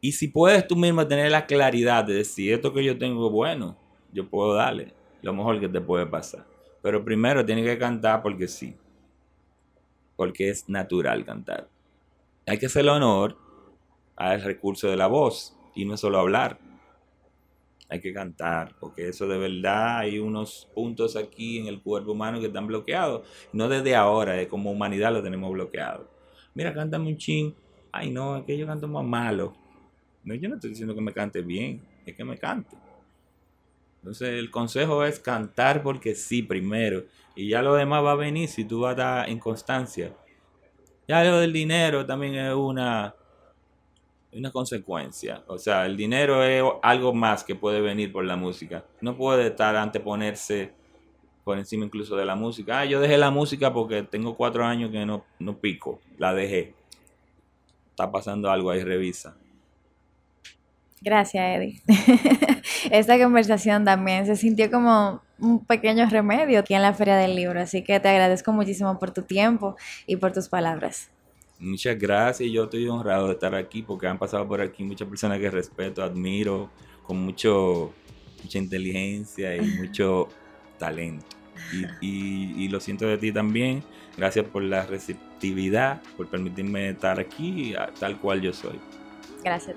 Y 0.00 0.12
si 0.12 0.28
puedes 0.28 0.66
tú 0.66 0.76
mismo 0.76 1.06
tener 1.06 1.30
la 1.30 1.46
claridad 1.46 2.04
de 2.04 2.12
decir 2.12 2.52
esto 2.52 2.74
que 2.74 2.84
yo 2.84 2.98
tengo 2.98 3.30
bueno, 3.30 3.78
yo 4.12 4.28
puedo 4.28 4.52
darle 4.52 4.92
lo 5.22 5.32
mejor 5.32 5.60
que 5.60 5.68
te 5.68 5.80
puede 5.80 6.06
pasar. 6.06 6.44
Pero 6.82 7.04
primero 7.04 7.44
tienes 7.44 7.64
que 7.64 7.78
cantar 7.78 8.22
porque 8.22 8.48
sí. 8.48 8.76
Porque 10.16 10.50
es 10.50 10.68
natural 10.68 11.24
cantar. 11.24 11.68
Hay 12.46 12.58
que 12.58 12.66
hacerle 12.66 12.90
honor 12.90 13.36
al 14.16 14.42
recurso 14.42 14.88
de 14.88 14.96
la 14.96 15.06
voz 15.06 15.56
y 15.74 15.84
no 15.84 15.96
solo 15.96 16.18
hablar 16.18 16.58
hay 17.92 18.00
que 18.00 18.14
cantar, 18.14 18.74
porque 18.80 19.08
eso 19.08 19.28
de 19.28 19.36
verdad 19.36 19.98
hay 19.98 20.18
unos 20.18 20.66
puntos 20.74 21.14
aquí 21.14 21.58
en 21.58 21.66
el 21.66 21.82
cuerpo 21.82 22.12
humano 22.12 22.40
que 22.40 22.46
están 22.46 22.66
bloqueados. 22.66 23.28
No 23.52 23.68
desde 23.68 23.94
ahora, 23.94 24.48
como 24.48 24.72
humanidad 24.72 25.12
lo 25.12 25.22
tenemos 25.22 25.52
bloqueado. 25.52 26.08
Mira, 26.54 26.72
cántame 26.72 27.08
un 27.08 27.18
ching. 27.18 27.54
Ay, 27.92 28.10
no, 28.10 28.38
es 28.38 28.44
que 28.44 28.56
yo 28.56 28.66
canto 28.66 28.88
más 28.88 29.04
malo. 29.04 29.52
No, 30.24 30.34
yo 30.34 30.48
no 30.48 30.54
estoy 30.54 30.70
diciendo 30.70 30.94
que 30.94 31.02
me 31.02 31.12
cante 31.12 31.42
bien, 31.42 31.82
es 32.06 32.16
que 32.16 32.24
me 32.24 32.38
cante. 32.38 32.78
Entonces 34.02 34.30
el 34.30 34.50
consejo 34.50 35.04
es 35.04 35.20
cantar 35.20 35.82
porque 35.82 36.16
sí 36.16 36.42
primero. 36.42 37.04
Y 37.36 37.48
ya 37.48 37.62
lo 37.62 37.74
demás 37.74 38.04
va 38.04 38.12
a 38.12 38.16
venir 38.16 38.48
si 38.48 38.64
tú 38.64 38.80
vas 38.80 38.90
a 38.90 38.92
estar 38.92 39.28
en 39.28 39.38
constancia. 39.38 40.12
Ya 41.06 41.22
lo 41.22 41.38
del 41.38 41.52
dinero 41.52 42.04
también 42.04 42.34
es 42.34 42.52
una 42.52 43.14
una 44.32 44.50
consecuencia. 44.50 45.42
O 45.46 45.58
sea, 45.58 45.86
el 45.86 45.96
dinero 45.96 46.42
es 46.42 46.64
algo 46.82 47.12
más 47.12 47.44
que 47.44 47.54
puede 47.54 47.80
venir 47.80 48.12
por 48.12 48.24
la 48.24 48.36
música. 48.36 48.84
No 49.00 49.16
puede 49.16 49.48
estar 49.48 49.76
anteponerse 49.76 50.72
por 51.44 51.58
encima 51.58 51.84
incluso 51.84 52.16
de 52.16 52.24
la 52.24 52.34
música. 52.34 52.80
Ah, 52.80 52.84
yo 52.84 53.00
dejé 53.00 53.18
la 53.18 53.30
música 53.30 53.72
porque 53.72 54.02
tengo 54.02 54.34
cuatro 54.34 54.64
años 54.64 54.90
que 54.90 55.04
no, 55.04 55.24
no 55.38 55.58
pico. 55.58 56.00
La 56.18 56.34
dejé. 56.34 56.74
Está 57.90 58.10
pasando 58.10 58.50
algo 58.50 58.70
ahí, 58.70 58.82
revisa. 58.82 59.36
Gracias, 61.02 61.44
Eddie. 61.44 61.82
Esta 62.90 63.18
conversación 63.18 63.84
también 63.84 64.24
se 64.24 64.36
sintió 64.36 64.70
como 64.70 65.20
un 65.38 65.64
pequeño 65.64 66.08
remedio 66.08 66.60
aquí 66.60 66.74
en 66.74 66.82
la 66.82 66.94
Feria 66.94 67.16
del 67.16 67.34
Libro, 67.34 67.60
así 67.60 67.82
que 67.82 67.98
te 67.98 68.08
agradezco 68.08 68.52
muchísimo 68.52 68.98
por 69.00 69.10
tu 69.10 69.22
tiempo 69.22 69.76
y 70.06 70.16
por 70.16 70.32
tus 70.32 70.48
palabras. 70.48 71.10
Muchas 71.58 71.98
gracias, 71.98 72.48
yo 72.50 72.64
estoy 72.64 72.86
honrado 72.88 73.26
de 73.26 73.32
estar 73.32 73.54
aquí 73.54 73.82
porque 73.82 74.06
han 74.06 74.18
pasado 74.18 74.46
por 74.46 74.60
aquí 74.60 74.84
muchas 74.84 75.08
personas 75.08 75.40
que 75.40 75.50
respeto, 75.50 76.02
admiro, 76.02 76.70
con 77.02 77.18
mucho, 77.18 77.92
mucha 78.42 78.58
inteligencia 78.58 79.56
y 79.56 79.60
mucho 79.78 80.28
talento. 80.78 81.26
Y, 82.00 82.68
lo 82.68 82.80
siento 82.80 83.06
de 83.06 83.18
ti 83.18 83.32
también. 83.32 83.82
Gracias 84.16 84.44
por 84.46 84.62
la 84.62 84.84
receptividad, 84.84 86.02
por 86.16 86.28
permitirme 86.28 86.90
estar 86.90 87.18
aquí 87.18 87.74
tal 87.98 88.20
cual 88.20 88.40
yo 88.42 88.52
soy. 88.52 88.78
Gracias. 89.42 89.76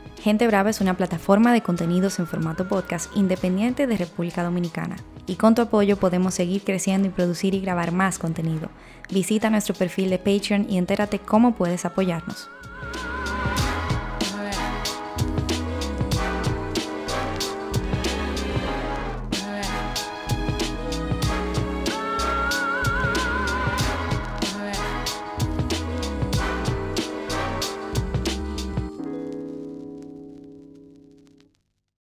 Gente 0.21 0.45
Brava 0.45 0.69
es 0.69 0.81
una 0.81 0.95
plataforma 0.95 1.51
de 1.51 1.63
contenidos 1.63 2.19
en 2.19 2.27
formato 2.27 2.67
podcast 2.67 3.09
independiente 3.17 3.87
de 3.87 3.97
República 3.97 4.43
Dominicana. 4.43 4.97
Y 5.25 5.33
con 5.33 5.55
tu 5.55 5.63
apoyo 5.63 5.97
podemos 5.97 6.35
seguir 6.35 6.61
creciendo 6.61 7.07
y 7.07 7.11
producir 7.11 7.55
y 7.55 7.59
grabar 7.59 7.91
más 7.91 8.19
contenido. 8.19 8.69
Visita 9.11 9.49
nuestro 9.49 9.73
perfil 9.73 10.11
de 10.11 10.19
Patreon 10.19 10.67
y 10.69 10.77
entérate 10.77 11.17
cómo 11.17 11.55
puedes 11.55 11.85
apoyarnos. 11.85 12.51